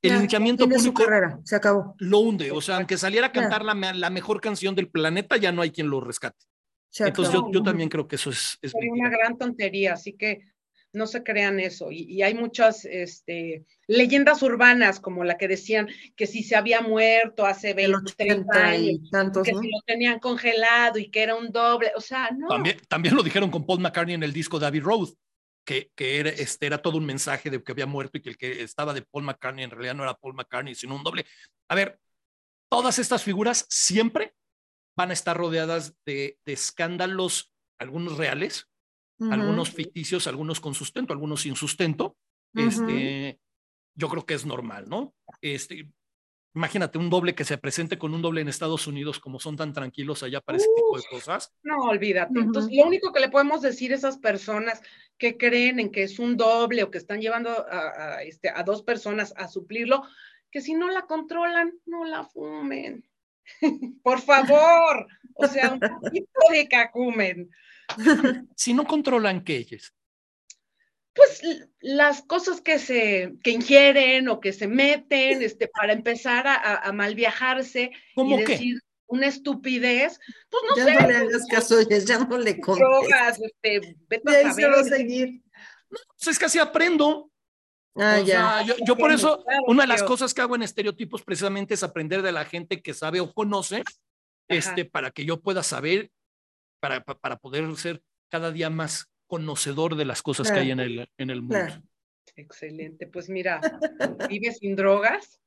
[0.00, 1.94] el Ya, hinchamiento tiene su público carrera, se acabó.
[1.98, 2.52] lo hunde.
[2.52, 5.70] O sea, aunque saliera a cantar la, la mejor canción del planeta, ya no hay
[5.72, 6.44] quien lo rescate.
[6.88, 10.42] Se Entonces yo, yo también creo que eso es, es una gran tontería, así que
[10.92, 11.90] no se crean eso.
[11.90, 16.82] Y, y hay muchas este, leyendas urbanas, como la que decían que si se había
[16.82, 19.60] muerto hace El 20, 30 80 años, tantos, que ¿no?
[19.62, 22.46] si lo tenían congelado y que era un doble, o sea, no.
[22.48, 25.08] También, también lo dijeron con Paul McCartney en el disco de Abbey Road,
[25.64, 28.36] que, que era, este, era todo un mensaje de que había muerto y que el
[28.36, 31.26] que estaba de Paul McCartney en realidad no era Paul McCartney, sino un doble.
[31.68, 32.00] A ver,
[32.70, 34.34] todas estas figuras siempre
[34.96, 38.68] van a estar rodeadas de, de escándalos, algunos reales,
[39.30, 42.16] algunos ficticios, algunos con sustento, algunos sin sustento.
[42.54, 43.38] Este,
[43.94, 45.14] yo creo que es normal, ¿no?
[45.40, 45.88] Este,
[46.54, 49.72] imagínate un doble que se presente con un doble en Estados Unidos, como son tan
[49.72, 51.52] tranquilos allá para ese tipo de cosas.
[51.62, 52.38] No, olvídate.
[52.38, 54.82] Entonces, lo único que le podemos decir a esas personas
[55.18, 58.62] que creen en que es un doble o que están llevando a, a, este, a
[58.62, 60.02] dos personas a suplirlo,
[60.50, 63.04] que si no la controlan, no la fumen.
[64.02, 65.06] Por favor.
[65.34, 67.50] O sea, un poquito de cacumen.
[68.54, 69.94] Si no controlan que ellos,
[71.14, 71.42] Pues
[71.80, 76.92] las cosas que se que ingieren o que se meten este, para empezar a, a-
[76.92, 78.46] mal viajarse y ¿cómo qué?
[78.46, 80.18] decir una estupidez,
[80.48, 82.80] pues no Ya sé, no le hagas caso, ya no le contes.
[82.88, 84.98] drogas, este, vete Y a ahí se va a saber.
[84.98, 85.42] seguir.
[85.90, 87.30] Pues es que así aprendo.
[87.94, 88.24] Ah, O ya.
[88.24, 91.74] sea, yo, yo por eso, claro, una de las cosas que hago en estereotipos precisamente
[91.74, 93.82] es aprender de la gente que sabe o conoce,
[94.48, 96.10] este, para que yo pueda saber,
[96.80, 100.80] para, pa- para poder ser cada día más conocedor de las cosas que hay en
[100.80, 101.56] el, en el mundo.
[101.56, 101.82] Claro.
[102.36, 103.62] Excelente, pues mira,
[104.28, 105.40] vive sin drogas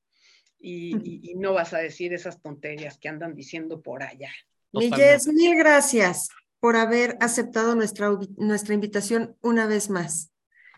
[0.60, 4.32] y, y- y no vas a decir esas tonterías que andan diciendo por allá.
[4.74, 5.14] Mi Totalmente.
[5.14, 6.30] Jess, mil gracias
[6.60, 10.32] por haber aceptado nuestra, nuestra invitación una vez más.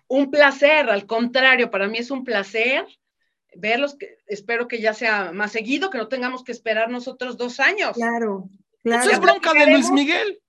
[0.09, 2.85] Un placer, al contrario, para mí es un placer
[3.55, 7.61] verlos, que, espero que ya sea más seguido, que no tengamos que esperar nosotros dos
[7.61, 7.93] años.
[7.95, 9.11] Claro, Eso claro.
[9.11, 10.41] es bronca de Luis Miguel.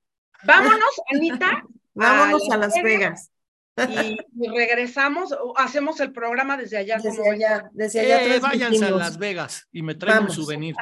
[0.43, 1.65] Vámonos, Anita,
[1.99, 3.31] Vámonos a a Las Vegas.
[3.89, 6.97] y, y regresamos, o hacemos el programa desde allá.
[6.97, 7.35] Desde ¿cómo ves?
[7.45, 8.91] allá, desde allá Eh, váyanse a.
[8.91, 10.37] Las Vegas y me traen un Vamos.
[10.37, 10.75] souvenir.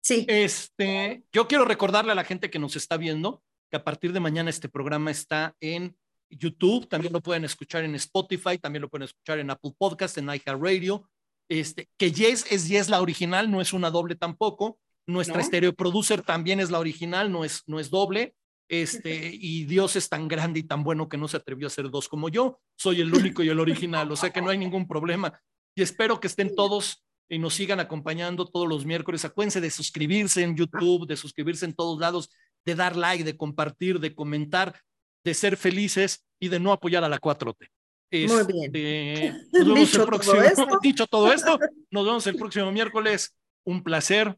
[0.00, 4.12] Sí, Este, yo quiero recordarle a la gente que nos está viendo que a partir
[4.12, 5.96] de mañana este programa está en
[6.30, 10.26] YouTube, también lo pueden escuchar en Spotify, también lo pueden escuchar en Apple Podcast, en
[10.28, 11.08] iHeartRadio.
[11.48, 14.78] Este, que Yes es Yes la original, no es una doble tampoco.
[15.08, 15.44] Nuestra ¿No?
[15.44, 18.34] stereo producer también es la original, no es, no es doble.
[18.68, 21.90] Este, y Dios es tan grande y tan bueno que no se atrevió a hacer
[21.90, 22.60] dos como yo.
[22.76, 25.40] Soy el único y el original, o sea que no hay ningún problema.
[25.74, 29.24] Y espero que estén todos y nos sigan acompañando todos los miércoles.
[29.24, 32.30] Acuérdense de suscribirse en YouTube, de suscribirse en todos lados,
[32.64, 34.80] de dar like, de compartir, de comentar,
[35.24, 37.68] de ser felices y de no apoyar a la 4T.
[38.12, 38.74] Muy bien.
[38.74, 40.66] Este, nos vemos Dicho el todo próximo, esto.
[40.82, 41.58] dicho todo esto,
[41.90, 43.34] nos vemos el próximo miércoles.
[43.64, 44.36] Un placer.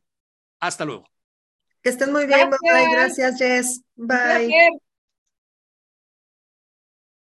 [0.61, 1.05] Hasta luego.
[1.83, 2.51] Que estén muy bien.
[2.51, 3.39] Bye, Gracias.
[3.39, 3.83] Jess.
[3.97, 4.79] Bye.